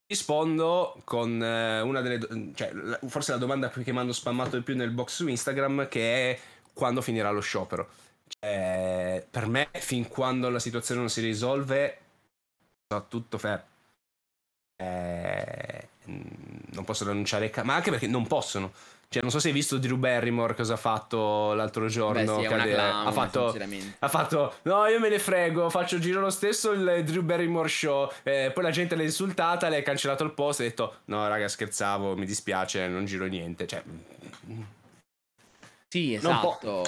Rispondo 0.09 0.99
con 1.03 1.39
eh, 1.39 1.81
una 1.81 2.01
delle. 2.01 2.51
cioè, 2.55 2.71
forse 3.05 3.31
la 3.31 3.37
domanda 3.37 3.69
che 3.69 3.91
mi 3.91 3.99
hanno 3.99 4.11
spammato 4.11 4.57
di 4.57 4.63
più 4.63 4.75
nel 4.75 4.89
box 4.89 5.13
su 5.13 5.27
Instagram, 5.27 5.87
che 5.87 6.31
è 6.31 6.39
quando 6.73 7.01
finirà 7.01 7.29
lo 7.29 7.41
sciopero. 7.41 7.87
Cioè, 8.27 9.23
per 9.29 9.45
me, 9.45 9.69
fin 9.73 10.07
quando 10.07 10.49
la 10.49 10.57
situazione 10.57 11.01
non 11.01 11.11
si 11.11 11.21
risolve, 11.21 11.97
va 12.87 13.01
tutto 13.01 13.37
fermo. 13.37 13.65
Eh, 14.77 15.87
non 16.05 16.83
possono 16.85 17.11
annunciare. 17.11 17.51
Ma 17.63 17.75
anche 17.75 17.91
perché 17.91 18.07
non 18.07 18.25
possono. 18.25 18.73
Cioè, 19.11 19.23
non 19.23 19.31
so 19.31 19.39
se 19.39 19.47
hai 19.47 19.55
visto 19.55 19.79
Drew 19.79 19.97
Barrymore 19.97 20.53
cosa 20.53 20.73
ha 20.73 20.77
fatto 20.77 21.53
l'altro 21.53 21.87
giorno. 21.87 22.35
Beh, 22.35 22.41
sì, 22.43 22.47
clown, 22.47 23.07
ha, 23.07 23.11
fatto, 23.11 23.57
ha 23.97 24.07
fatto, 24.07 24.53
no, 24.63 24.85
io 24.85 24.99
me 24.99 25.09
ne 25.09 25.17
frego, 25.17 25.71
faccio 25.71 25.97
giro 25.97 26.19
lo 26.19 26.29
stesso 26.29 26.73
il 26.73 27.03
Drew 27.03 27.23
Barrymore 27.23 27.67
show. 27.69 28.07
Eh, 28.21 28.51
poi 28.53 28.63
la 28.63 28.69
gente 28.69 28.95
l'ha 28.95 29.01
insultata, 29.01 29.67
le 29.67 29.77
ha 29.77 29.81
cancellato 29.81 30.23
il 30.23 30.33
post 30.33 30.59
e 30.59 30.65
ha 30.65 30.67
detto, 30.67 30.97
no, 31.05 31.27
raga, 31.27 31.47
scherzavo, 31.47 32.15
mi 32.15 32.27
dispiace, 32.27 32.87
non 32.87 33.05
giro 33.05 33.25
niente. 33.25 33.65
Cioè, 33.65 33.81
sì, 35.87 36.13
esatto. 36.13 36.83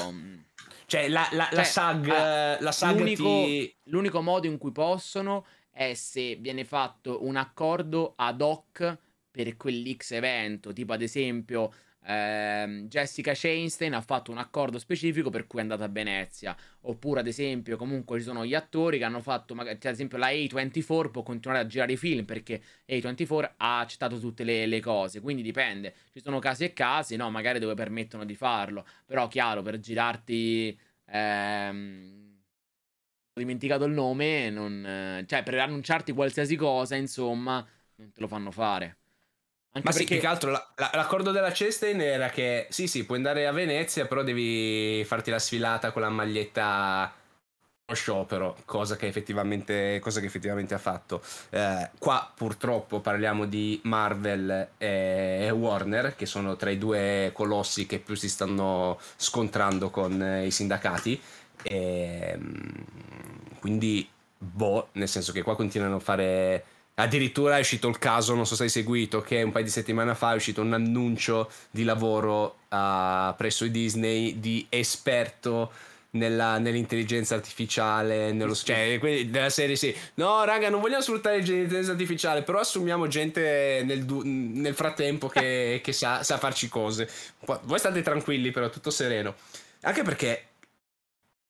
Cioè, 0.86 1.08
la, 1.08 1.28
la, 1.32 1.46
cioè, 1.46 1.56
la 1.56 1.64
SAG, 1.64 2.06
uh, 2.06 2.64
la 2.64 2.72
SAG 2.72 2.98
l'unico, 3.00 3.24
ti... 3.24 3.76
l'unico 3.86 4.22
modo 4.22 4.46
in 4.46 4.60
cui 4.60 4.72
possono 4.72 5.48
è 5.72 5.96
se 5.96 6.36
viene 6.36 6.66
fatto 6.66 7.26
un 7.26 7.36
accordo 7.36 8.14
ad 8.16 8.42
hoc 8.42 8.98
per 9.32 9.58
quell'X 9.58 10.12
evento, 10.12 10.72
tipo 10.72 10.94
ad 10.94 11.02
esempio 11.02 11.74
eh, 12.04 12.86
Jessica 12.88 13.34
Chastain 13.36 13.94
ha 13.94 14.02
fatto 14.02 14.32
un 14.32 14.38
accordo 14.40 14.80
specifico 14.80 15.30
per 15.30 15.46
cui 15.48 15.60
è 15.60 15.62
andata 15.62 15.84
a 15.84 15.88
Venezia. 15.88 16.56
Oppure, 16.82 17.20
ad 17.20 17.28
esempio, 17.28 17.78
comunque 17.78 18.18
ci 18.20 18.26
sono 18.26 18.46
gli 18.46 18.56
attori 18.56 18.98
che 18.98 19.04
hanno 19.04 19.22
fatto, 19.22 19.54
magari, 19.54 19.80
cioè, 19.80 19.90
ad 19.90 19.94
esempio, 19.96 20.18
la 20.18 20.30
A24 20.30 21.12
può 21.12 21.24
continuare 21.24 21.64
a 21.64 21.68
girare 21.68 21.94
i 21.94 21.98
film 21.98 22.26
perché 22.26 22.62
A24 22.88 23.54
ha 23.58 23.80
accettato 23.80 24.20
tutte 24.20 24.44
le, 24.44 24.66
le, 24.66 24.80
cose. 24.80 25.22
Quindi 25.22 25.42
dipende. 25.42 25.94
Ci 26.12 26.22
sono 26.22 26.40
casi 26.40 26.64
e 26.64 26.74
casi, 26.74 27.16
no, 27.16 27.30
magari 27.30 27.60
dove 27.60 27.74
permettono 27.76 28.26
di 28.26 28.36
farlo. 28.36 28.86
Però, 29.06 29.28
chiaro, 29.28 29.62
per 29.62 29.80
girarti. 29.80 30.78
Ehm, 31.06 32.30
ho 33.34 33.40
dimenticato 33.40 33.86
il 33.86 33.94
nome, 33.94 34.50
non, 34.50 35.24
cioè 35.26 35.44
per 35.44 35.58
annunciarti 35.60 36.12
qualsiasi 36.12 36.56
cosa, 36.58 36.96
insomma, 36.96 37.66
non 37.96 38.12
te 38.12 38.20
lo 38.20 38.28
fanno 38.28 38.52
fare. 38.52 39.01
Anche 39.74 39.88
Ma 39.88 39.94
perché... 39.94 40.00
sì, 40.00 40.06
più 40.06 40.20
che 40.20 40.28
altro 40.28 40.52
la, 40.52 40.72
la, 40.76 40.92
l'accordo 40.94 41.32
della 41.32 41.52
Chastain 41.54 42.02
era 42.02 42.30
che 42.30 42.68
sì, 42.70 42.88
sì, 42.88 43.06
puoi 43.06 43.18
andare 43.18 43.48
a 43.48 43.52
Venezia, 43.52 44.06
però 44.06 44.22
devi 44.22 45.04
farti 45.06 45.32
la 45.32 45.40
sfilata 45.40 45.92
con 45.92 46.02
la 46.02 46.10
maglietta 46.10 47.14
sciopero, 47.94 48.58
cosa 48.66 48.96
che 48.96 49.08
effettivamente, 49.08 50.00
cosa 50.00 50.20
che 50.20 50.26
effettivamente 50.26 50.74
ha 50.74 50.78
fatto. 50.78 51.22
Eh, 51.50 51.90
qua 51.98 52.32
purtroppo 52.36 53.00
parliamo 53.00 53.46
di 53.46 53.80
Marvel 53.84 54.70
e 54.78 55.50
Warner, 55.52 56.16
che 56.16 56.26
sono 56.26 56.56
tra 56.56 56.70
i 56.70 56.78
due 56.78 57.32
colossi 57.34 57.86
che 57.86 58.00
più 58.00 58.16
si 58.16 58.30
stanno 58.30 59.00
scontrando 59.16 59.90
con 59.90 60.22
eh, 60.22 60.46
i 60.46 60.52
sindacati. 60.52 61.22
E, 61.64 62.32
ehm, 62.34 62.86
quindi, 63.60 64.10
boh, 64.38 64.90
nel 64.94 65.08
senso 65.08 65.32
che 65.32 65.44
qua 65.44 65.56
continuano 65.56 65.98
a 65.98 66.00
fare 66.00 66.66
Addirittura 66.96 67.58
è 67.58 67.60
uscito 67.60 67.88
il 67.88 67.98
caso, 67.98 68.36
non 68.36 68.46
so 68.46 68.56
se 68.56 68.64
hai 68.64 68.70
seguito, 68.70 69.22
che 69.22 69.42
un 69.42 69.52
paio 69.52 69.64
di 69.64 69.72
settimane 69.72 70.14
fa 70.14 70.34
è 70.34 70.36
uscito 70.36 70.62
un 70.62 70.74
annuncio 70.74 71.50
di 71.72 71.84
lavoro 71.84 72.58
uh, 72.70 73.34
presso 73.36 73.66
i 73.66 73.72
Disney 73.72 74.40
di 74.40 74.66
esperto 74.70 75.72
nella, 76.12 76.58
nell'intelligenza 76.58 77.36
artificiale, 77.36 78.34
nello, 78.34 78.56
cioè 78.56 79.00
della 79.00 79.50
serie 79.50 79.76
sì. 79.76 79.96
No, 80.16 80.44
raga, 80.44 80.70
non 80.70 80.82
vogliamo 80.82 81.02
sfruttare 81.02 81.38
l'intelligenza 81.38 81.92
artificiale, 81.92 82.44
però 82.44 82.60
assumiamo 82.60 83.08
gente 83.08 83.82
nel, 83.86 84.04
nel 84.04 84.74
frattempo 84.74 85.28
che, 85.28 85.80
che 85.84 85.94
sa, 85.94 86.24
sa, 86.24 86.38
farci 86.38 86.68
cose. 86.68 87.10
Voi 87.64 87.80
state 87.80 88.02
tranquilli, 88.02 88.52
però, 88.52 88.70
tutto 88.70 88.90
sereno. 88.90 89.36
Anche 89.82 90.04
perché, 90.04 90.48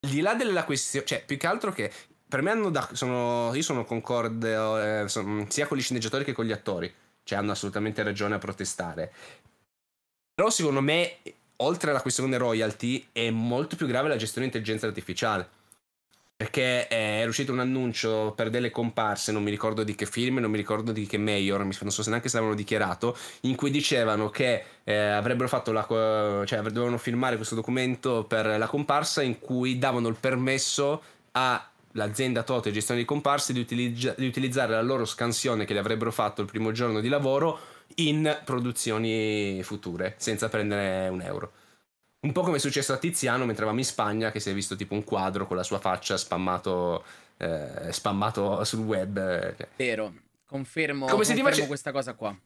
al 0.01 0.09
di 0.09 0.21
là 0.21 0.35
della 0.35 0.63
questione, 0.63 1.05
cioè, 1.05 1.23
più 1.25 1.37
che 1.37 1.47
altro 1.47 1.71
che 1.71 1.91
per 2.31 2.41
me 2.41 2.51
hanno 2.51 2.69
da, 2.69 2.87
sono, 2.93 3.53
io 3.53 3.61
sono 3.61 3.83
concorde 3.83 5.01
eh, 5.03 5.09
sia 5.49 5.67
con 5.67 5.75
gli 5.75 5.81
sceneggiatori 5.81 6.23
che 6.23 6.31
con 6.31 6.45
gli 6.45 6.53
attori, 6.53 6.89
cioè 7.23 7.37
hanno 7.37 7.51
assolutamente 7.51 8.01
ragione 8.03 8.35
a 8.35 8.37
protestare. 8.37 9.11
Però 10.33 10.49
secondo 10.49 10.79
me, 10.79 11.17
oltre 11.57 11.89
alla 11.89 12.01
questione 12.01 12.37
royalty, 12.37 13.05
è 13.11 13.29
molto 13.31 13.75
più 13.75 13.85
grave 13.85 14.07
la 14.07 14.15
gestione 14.15 14.47
dell'intelligenza 14.47 14.87
artificiale. 14.87 15.49
Perché 16.37 16.87
è 16.87 17.25
uscito 17.25 17.51
un 17.51 17.59
annuncio 17.59 18.31
per 18.33 18.49
delle 18.49 18.71
comparse, 18.71 19.33
non 19.33 19.43
mi 19.43 19.49
ricordo 19.49 19.83
di 19.83 19.93
che 19.93 20.05
film, 20.05 20.37
non 20.37 20.51
mi 20.51 20.57
ricordo 20.57 20.93
di 20.93 21.05
che 21.05 21.17
mayor, 21.17 21.59
non 21.59 21.91
so 21.91 22.01
se 22.01 22.09
neanche 22.09 22.29
se 22.29 22.35
l'avevano 22.35 22.57
dichiarato, 22.57 23.17
in 23.41 23.55
cui 23.55 23.71
dicevano 23.71 24.29
che 24.29 24.63
eh, 24.85 24.95
avrebbero 24.95 25.49
fatto 25.49 25.73
la. 25.73 25.85
cioè 26.45 26.61
dovevano 26.61 26.97
filmare 26.97 27.35
questo 27.35 27.55
documento 27.55 28.23
per 28.23 28.45
la 28.57 28.67
comparsa 28.67 29.21
in 29.21 29.37
cui 29.37 29.77
davano 29.77 30.07
il 30.07 30.15
permesso 30.15 31.03
a 31.33 31.70
l'azienda 31.93 32.43
Toto 32.43 32.71
gestione 32.71 33.01
di 33.01 33.05
comparse 33.05 33.53
di, 33.53 33.59
utilizza- 33.59 34.13
di, 34.17 34.25
utilizzare 34.25 34.73
la 34.73 34.81
loro 34.81 35.05
scansione 35.05 35.65
che 35.65 35.73
le 35.73 35.79
avrebbero 35.79 36.11
fatto 36.11 36.41
il 36.41 36.47
primo 36.47 36.71
giorno 36.71 36.99
di 36.99 37.09
lavoro 37.09 37.59
in 37.95 38.41
produzioni 38.45 39.61
future 39.63 40.15
senza 40.17 40.49
prendere 40.49 41.09
un 41.09 41.21
euro. 41.21 41.51
Un 42.21 42.31
po' 42.33 42.41
come 42.41 42.57
è 42.57 42.59
successo 42.59 42.93
a 42.93 42.97
Tiziano 42.97 43.45
mentre 43.45 43.63
eravamo 43.63 43.79
in 43.79 43.85
Spagna, 43.85 44.31
che 44.31 44.39
si 44.39 44.49
è 44.49 44.53
visto 44.53 44.75
tipo 44.75 44.93
un 44.93 45.03
quadro 45.03 45.47
con 45.47 45.57
la 45.57 45.63
sua 45.63 45.79
faccia 45.79 46.17
spammato, 46.17 47.03
eh, 47.37 47.91
spammato 47.91 48.63
sul 48.63 48.81
web. 48.81 49.55
Vero, 49.75 50.13
confermo, 50.45 51.07
Come 51.07 51.23
se 51.23 51.33
ti 51.33 51.41
confermo 51.41 51.49
face- 51.49 51.67
questa 51.67 51.91
cosa 51.91 52.13
qua. 52.13 52.37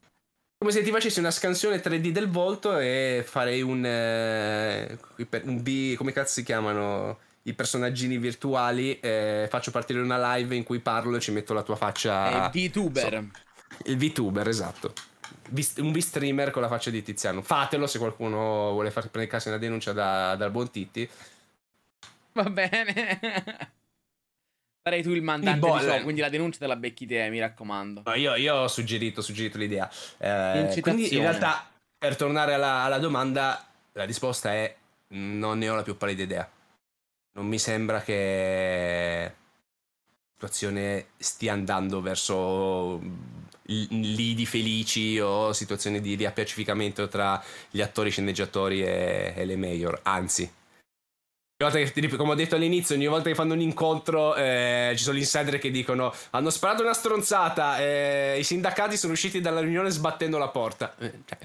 Come 0.58 0.72
se 0.72 0.82
ti 0.82 0.92
facessi 0.92 1.20
una 1.20 1.32
scansione 1.32 1.82
3D 1.82 2.12
del 2.12 2.30
volto 2.30 2.78
e 2.80 3.26
farei 3.28 3.62
un, 3.62 3.86
eh, 3.86 4.98
un 5.44 5.62
B, 5.62 5.96
come 5.96 6.14
cazzo 6.14 6.32
si 6.32 6.44
chiamano 6.44 7.20
i 7.48 7.54
personaggini 7.54 8.18
virtuali, 8.18 9.00
eh, 9.00 9.48
faccio 9.50 9.70
partire 9.70 10.00
una 10.00 10.36
live 10.36 10.56
in 10.56 10.64
cui 10.64 10.80
parlo 10.80 11.18
e 11.18 11.20
ci 11.20 11.32
metto 11.32 11.54
la 11.54 11.62
tua 11.62 11.76
faccia. 11.76 12.50
È 12.50 12.50
VTuber. 12.50 13.28
Il 13.86 13.98
VTuber, 13.98 14.48
esatto. 14.48 14.94
Un 15.78 15.92
V-streamer 15.92 16.50
con 16.50 16.64
la 16.64 16.68
faccia 16.68 16.90
di 16.90 17.04
Tiziano. 17.04 17.44
Fatelo 17.44 17.86
se 17.86 18.00
qualcuno 18.00 18.72
vuole 18.72 18.90
far 18.90 19.10
prendere 19.10 19.28
caso 19.28 19.50
una 19.50 19.60
denuncia 19.60 19.94
da- 19.94 20.36
dal 20.36 20.50
buon 20.50 20.72
Titti. 20.72 21.08
Va 22.34 22.50
bene. 22.50 23.20
Sarei 24.82 25.04
tu 25.04 25.12
il 25.12 25.22
mandante 25.22 25.68
ciò, 25.68 25.76
bolle. 25.78 26.02
quindi 26.02 26.22
la 26.22 26.30
denuncia 26.30 26.60
te 26.60 26.68
la 26.68 26.76
becchi 26.76 27.06
te, 27.06 27.30
mi 27.30 27.40
raccomando. 27.40 28.02
No, 28.06 28.16
io, 28.16 28.36
io 28.36 28.56
ho 28.56 28.68
suggerito, 28.68 29.20
ho 29.20 29.24
suggerito 29.24 29.60
l'idea. 29.60 29.90
Eh, 30.18 30.80
quindi 30.82 31.14
in 31.14 31.22
realtà, 31.22 31.68
per 31.98 32.16
tornare 32.16 32.56
alla, 32.56 32.84
alla 32.84 33.00
domanda, 33.00 33.68
la 33.92 34.04
risposta 34.04 34.52
è 34.52 34.76
non 35.10 35.60
ne 35.60 35.70
ho 35.70 35.76
la 35.76 35.84
più 35.84 35.96
pallida 35.96 36.24
idea. 36.24 36.50
Non 37.36 37.48
mi 37.48 37.60
sembra 37.60 38.02
che 38.02 39.36
la 40.38 40.48
situazione 40.48 41.08
stia 41.18 41.52
andando 41.52 42.02
verso 42.02 42.96
l- 42.98 43.88
lidi 43.90 44.46
felici 44.46 45.20
o 45.20 45.52
situazioni 45.52 46.00
di 46.00 46.16
riappacificamento 46.16 47.10
tra 47.10 47.44
gli 47.70 47.82
attori 47.82 48.10
sceneggiatori 48.10 48.84
e, 48.84 49.34
e 49.36 49.46
le 49.46 49.58
mayor. 49.58 50.00
Anzi, 50.04 50.50
che- 51.58 52.16
come 52.16 52.32
ho 52.32 52.36
detto 52.36 52.56
all'inizio, 52.56 52.96
ogni 52.96 53.08
volta 53.08 53.28
che 53.28 53.36
fanno 53.36 53.54
un 53.54 53.62
incontro 53.62 54.34
eh, 54.36 54.94
ci 54.96 55.04
sono 55.04 55.18
gli 55.18 55.22
insider 55.22 55.58
che 55.58 55.72
dicono 55.72 56.14
hanno 56.32 56.50
sparato 56.50 56.84
una 56.84 56.94
stronzata, 56.94 57.80
eh, 57.80 58.38
i 58.40 58.44
sindacati 58.44 58.96
sono 58.96 59.12
usciti 59.12 59.42
dalla 59.42 59.60
riunione 59.60 59.90
sbattendo 59.90 60.38
la 60.38 60.50
porta. 60.50 60.96
Eh, 61.00 61.20
cioè, 61.26 61.38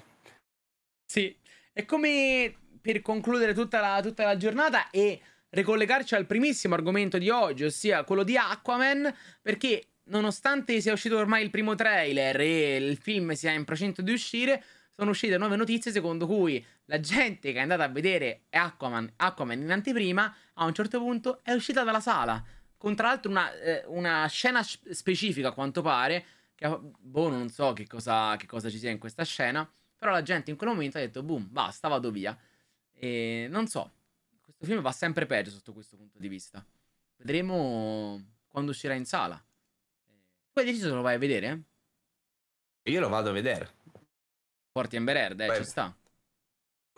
Sì, 1.04 1.36
è 1.72 1.84
come 1.84 2.54
per 2.80 3.02
concludere 3.02 3.54
tutta 3.54 3.80
la, 3.80 4.00
tutta 4.00 4.24
la 4.24 4.36
giornata 4.36 4.88
e 4.90 5.20
ricollegarci 5.50 6.14
al 6.14 6.26
primissimo 6.26 6.74
argomento 6.74 7.18
di 7.18 7.28
oggi, 7.30 7.64
ossia 7.64 8.04
quello 8.04 8.22
di 8.22 8.36
Aquaman, 8.36 9.14
perché 9.42 9.84
nonostante 10.04 10.80
sia 10.80 10.92
uscito 10.92 11.16
ormai 11.16 11.42
il 11.42 11.50
primo 11.50 11.74
trailer 11.74 12.40
e 12.40 12.76
il 12.76 12.96
film 12.96 13.32
sia 13.32 13.52
in 13.52 13.64
procinto 13.64 14.02
di 14.02 14.12
uscire, 14.12 14.62
sono 14.90 15.10
uscite 15.10 15.38
nuove 15.38 15.56
notizie 15.56 15.92
secondo 15.92 16.26
cui 16.26 16.64
la 16.86 17.00
gente 17.00 17.52
che 17.52 17.58
è 17.58 17.62
andata 17.62 17.84
a 17.84 17.88
vedere 17.88 18.42
Aquaman, 18.50 19.12
Aquaman 19.16 19.60
in 19.60 19.70
anteprima 19.70 20.34
a 20.54 20.64
un 20.64 20.74
certo 20.74 20.98
punto 20.98 21.40
è 21.42 21.52
uscita 21.52 21.84
dalla 21.84 22.00
sala, 22.00 22.42
con 22.76 22.94
tra 22.94 23.08
l'altro 23.08 23.30
una, 23.30 23.52
eh, 23.60 23.84
una 23.86 24.26
scena 24.26 24.62
sp- 24.62 24.90
specifica 24.90 25.48
a 25.48 25.52
quanto 25.52 25.82
pare, 25.82 26.24
che 26.54 26.78
boh 26.98 27.28
non 27.28 27.48
so 27.48 27.72
che 27.72 27.86
cosa, 27.86 28.36
che 28.36 28.46
cosa 28.46 28.68
ci 28.68 28.78
sia 28.78 28.90
in 28.90 28.98
questa 28.98 29.24
scena, 29.24 29.70
però 29.96 30.12
la 30.12 30.22
gente 30.22 30.50
in 30.50 30.56
quel 30.56 30.70
momento 30.70 30.98
ha 30.98 31.00
detto 31.00 31.22
boom, 31.22 31.46
basta, 31.50 31.88
vado 31.88 32.10
via. 32.10 32.36
E 32.92 33.46
non 33.50 33.66
so, 33.68 33.90
questo 34.60 34.74
film 34.74 34.82
va 34.82 34.92
sempre 34.92 35.24
peggio 35.24 35.50
sotto 35.50 35.72
questo 35.72 35.96
punto 35.96 36.18
di 36.18 36.28
vista. 36.28 36.62
Vedremo 37.16 38.22
quando 38.46 38.72
uscirà 38.72 38.92
in 38.92 39.06
sala. 39.06 39.42
Tu 40.52 40.58
hai 40.58 40.66
deciso 40.66 40.88
se 40.88 40.94
lo 40.94 41.00
vai 41.00 41.14
a 41.14 41.18
vedere? 41.18 41.62
io 42.82 43.00
lo 43.00 43.08
vado 43.08 43.30
a 43.30 43.32
vedere. 43.32 43.70
Porti 44.70 44.96
Amber 44.96 45.16
Heard, 45.16 45.40
eh, 45.40 45.56
ci 45.56 45.64
sta. 45.64 45.94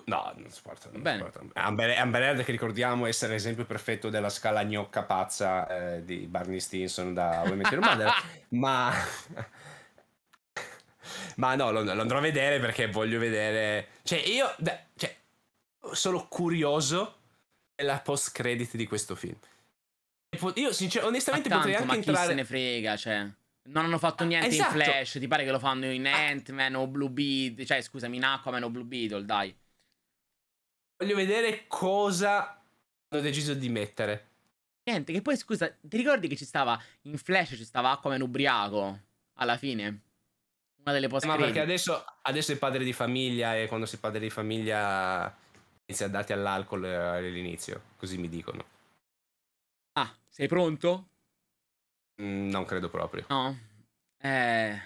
No, 0.06 0.32
non 0.36 0.50
si 0.50 0.60
porta. 0.60 0.90
Non 0.90 1.02
Bene. 1.02 1.30
Amber, 1.52 1.98
Amber 1.98 2.22
Heard 2.22 2.42
che 2.42 2.50
ricordiamo 2.50 3.06
essere 3.06 3.32
l'esempio 3.32 3.64
perfetto 3.64 4.10
della 4.10 4.30
scala 4.30 4.64
gnocca 4.64 5.04
pazza 5.04 5.68
eh, 5.68 6.04
di 6.04 6.26
Barney 6.26 6.58
Stinson 6.58 7.14
da 7.14 7.42
Women 7.44 7.68
Your 7.70 7.78
Mother. 7.78 8.10
ma... 8.50 8.92
ma 11.36 11.54
no, 11.54 11.70
lo, 11.70 11.82
lo 11.82 12.00
andrò 12.00 12.18
a 12.18 12.22
vedere 12.22 12.58
perché 12.58 12.88
voglio 12.88 13.20
vedere... 13.20 13.88
Cioè 14.02 14.18
io... 14.18 14.52
cioè, 14.96 15.16
sono 15.92 16.26
curioso 16.26 17.20
della 17.74 18.00
post 18.00 18.32
credit 18.32 18.76
di 18.76 18.86
questo 18.86 19.14
film. 19.14 19.38
Io 20.54 20.72
sincer- 20.72 21.02
Ma 21.02 21.08
onestamente 21.08 21.48
tanto, 21.48 21.68
potrei 21.68 21.84
ma 21.84 21.92
anche 21.92 22.04
chi 22.04 22.04
se 22.04 22.10
entrare... 22.10 22.34
ne 22.34 22.44
frega, 22.44 22.96
cioè. 22.96 23.30
Non 23.64 23.84
hanno 23.84 23.98
fatto 23.98 24.24
niente 24.24 24.48
esatto. 24.48 24.76
in 24.76 24.82
Flash, 24.82 25.12
ti 25.12 25.28
pare 25.28 25.44
che 25.44 25.50
lo 25.50 25.58
fanno 25.58 25.86
in 25.90 26.06
Ant-Man 26.06 26.74
o 26.74 26.86
Blue 26.86 27.10
Beetle, 27.10 27.64
cioè 27.64 27.80
scusami, 27.80 28.16
in 28.16 28.24
Aquaman 28.24 28.64
o 28.64 28.70
Blue 28.70 28.84
Beetle, 28.84 29.24
dai. 29.24 29.54
Voglio 30.96 31.14
vedere 31.14 31.66
cosa 31.68 32.60
hanno 33.08 33.22
deciso 33.22 33.54
di 33.54 33.68
mettere. 33.68 34.28
Niente, 34.84 35.12
che 35.12 35.22
poi 35.22 35.36
scusa, 35.36 35.72
ti 35.80 35.96
ricordi 35.96 36.26
che 36.26 36.36
ci 36.36 36.44
stava 36.44 36.80
in 37.02 37.18
Flash, 37.18 37.50
ci 37.50 37.64
stava 37.64 37.90
Aquaman 37.90 38.20
ubriaco 38.20 38.98
alla 39.34 39.56
fine? 39.56 40.00
Una 40.84 40.92
delle 40.92 41.06
post 41.06 41.26
Ma 41.26 41.36
perché 41.36 41.60
adesso, 41.60 42.04
adesso 42.22 42.50
è 42.50 42.56
padre 42.56 42.82
di 42.82 42.92
famiglia 42.92 43.56
e 43.56 43.68
quando 43.68 43.86
sei 43.86 44.00
padre 44.00 44.18
di 44.18 44.30
famiglia 44.30 45.32
inizia 45.86 46.06
a 46.06 46.10
darti 46.10 46.32
all'alcol 46.32 46.84
eh, 46.84 46.94
all'inizio, 46.94 47.82
così 47.96 48.18
mi 48.18 48.28
dicono. 48.28 48.64
Ah, 49.92 50.12
sei 50.28 50.48
pronto? 50.48 51.08
Mm, 52.20 52.50
non 52.50 52.64
credo 52.64 52.88
proprio. 52.88 53.24
No? 53.28 53.58
Eh. 54.18 54.80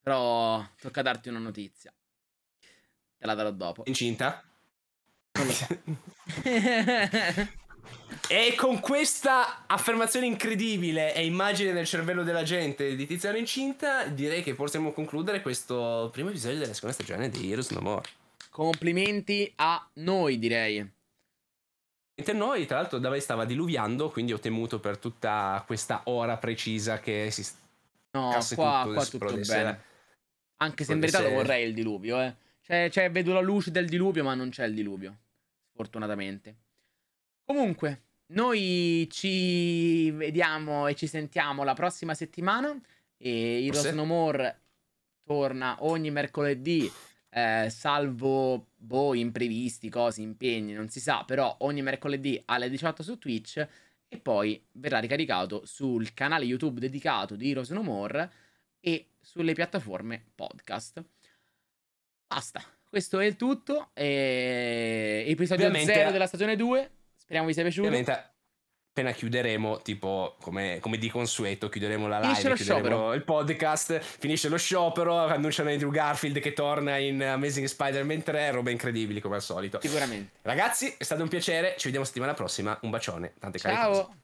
Però 0.00 0.66
tocca 0.78 1.02
darti 1.02 1.28
una 1.28 1.38
notizia. 1.38 1.92
Te 3.16 3.26
la 3.26 3.34
darò 3.34 3.50
dopo. 3.50 3.82
Incinta? 3.86 4.42
E 8.28 8.54
con 8.56 8.80
questa 8.80 9.66
affermazione 9.66 10.26
incredibile 10.26 11.14
e 11.14 11.26
immagine 11.26 11.72
nel 11.72 11.86
cervello 11.86 12.22
della 12.22 12.42
gente 12.42 12.96
di 12.96 13.06
Tiziano 13.06 13.36
incinta, 13.36 14.06
direi 14.06 14.42
che 14.42 14.54
possiamo 14.54 14.92
concludere 14.92 15.42
questo 15.42 16.08
primo 16.10 16.30
episodio 16.30 16.60
della 16.60 16.72
seconda 16.72 16.94
stagione 16.94 17.28
di 17.28 17.50
Heroes 17.50 17.70
No 17.70 17.80
More. 17.80 18.08
Complimenti 18.54 19.52
a 19.56 19.84
noi, 19.94 20.38
direi. 20.38 20.78
Mentre 22.14 22.34
noi, 22.34 22.66
tra 22.66 22.76
l'altro, 22.76 23.00
da 23.00 23.10
me 23.10 23.18
stava 23.18 23.44
diluviando, 23.44 24.10
quindi 24.10 24.32
ho 24.32 24.38
temuto 24.38 24.78
per 24.78 24.96
tutta 24.98 25.60
questa 25.66 26.02
ora 26.04 26.36
precisa 26.36 27.00
che 27.00 27.32
si 27.32 27.44
No, 28.12 28.30
qua, 28.54 28.82
tutto, 28.82 28.94
qua 28.94 29.04
tutto 29.06 29.40
bene. 29.44 29.82
Anche 30.58 30.84
se 30.84 30.92
in 30.92 31.00
verità 31.00 31.20
lo 31.20 31.30
vorrei 31.30 31.66
il 31.66 31.74
diluvio, 31.74 32.20
eh. 32.20 32.32
Cioè, 32.60 32.90
cioè, 32.90 33.10
vedo 33.10 33.32
la 33.32 33.40
luce 33.40 33.72
del 33.72 33.88
diluvio, 33.88 34.22
ma 34.22 34.34
non 34.34 34.50
c'è 34.50 34.66
il 34.66 34.74
diluvio. 34.74 35.18
Sfortunatamente. 35.72 36.56
Comunque, 37.44 38.02
noi 38.26 39.08
ci 39.10 40.12
vediamo 40.12 40.86
e 40.86 40.94
ci 40.94 41.08
sentiamo 41.08 41.64
la 41.64 41.74
prossima 41.74 42.14
settimana. 42.14 42.72
E 43.16 43.64
Heroes 43.64 43.80
Forse. 43.80 43.92
No 43.96 44.04
More 44.04 44.60
torna 45.24 45.76
ogni 45.80 46.12
mercoledì. 46.12 46.88
Eh, 47.34 47.68
salvo 47.68 48.68
boh, 48.76 49.12
imprevisti, 49.12 49.88
cose, 49.88 50.22
impegni, 50.22 50.72
non 50.72 50.88
si 50.88 51.00
sa, 51.00 51.24
però 51.24 51.56
ogni 51.60 51.82
mercoledì 51.82 52.40
alle 52.44 52.70
18 52.70 53.02
su 53.02 53.18
Twitch 53.18 53.66
e 54.08 54.18
poi 54.18 54.64
verrà 54.72 55.00
ricaricato 55.00 55.66
sul 55.66 56.14
canale 56.14 56.44
YouTube 56.44 56.78
dedicato 56.78 57.34
di 57.34 57.50
Heroes 57.50 57.70
No 57.70 57.82
More 57.82 58.30
e 58.78 59.08
sulle 59.20 59.52
piattaforme 59.52 60.26
podcast. 60.32 61.04
Basta, 62.28 62.62
questo 62.88 63.18
è 63.18 63.24
il 63.26 63.34
tutto. 63.34 63.90
E... 63.94 65.24
Episodio 65.26 65.66
Ovviamente- 65.66 65.92
0 65.92 66.12
della 66.12 66.28
stagione 66.28 66.54
2. 66.54 66.90
Speriamo 67.16 67.48
vi 67.48 67.52
sia 67.52 67.62
piaciuto. 67.62 67.88
Ovviamente 67.88 68.33
appena 68.94 69.10
chiuderemo, 69.10 69.82
tipo 69.82 70.36
come, 70.40 70.78
come 70.80 70.98
di 70.98 71.10
consueto, 71.10 71.68
chiuderemo 71.68 72.06
la 72.06 72.20
live, 72.20 72.34
Finisce 72.36 72.64
chiuderemo 72.64 73.12
il 73.12 73.24
podcast, 73.24 73.98
finisce 73.98 74.48
lo 74.48 74.56
sciopero, 74.56 75.18
annunciano 75.18 75.68
Andrew 75.68 75.90
Garfield 75.90 76.38
che 76.38 76.52
torna 76.52 76.96
in 76.98 77.20
Amazing 77.20 77.66
Spider-Man 77.66 78.22
3, 78.22 78.52
robe 78.52 78.70
incredibili 78.70 79.20
come 79.20 79.34
al 79.34 79.42
solito. 79.42 79.80
Sicuramente. 79.80 80.38
Ragazzi, 80.42 80.94
è 80.96 81.02
stato 81.02 81.22
un 81.22 81.28
piacere, 81.28 81.74
ci 81.76 81.86
vediamo 81.86 82.06
settimana 82.06 82.34
prossima, 82.34 82.78
un 82.82 82.90
bacione, 82.90 83.32
tante 83.40 83.58
care 83.58 83.74
cose. 83.74 84.00
Ciao. 84.00 84.14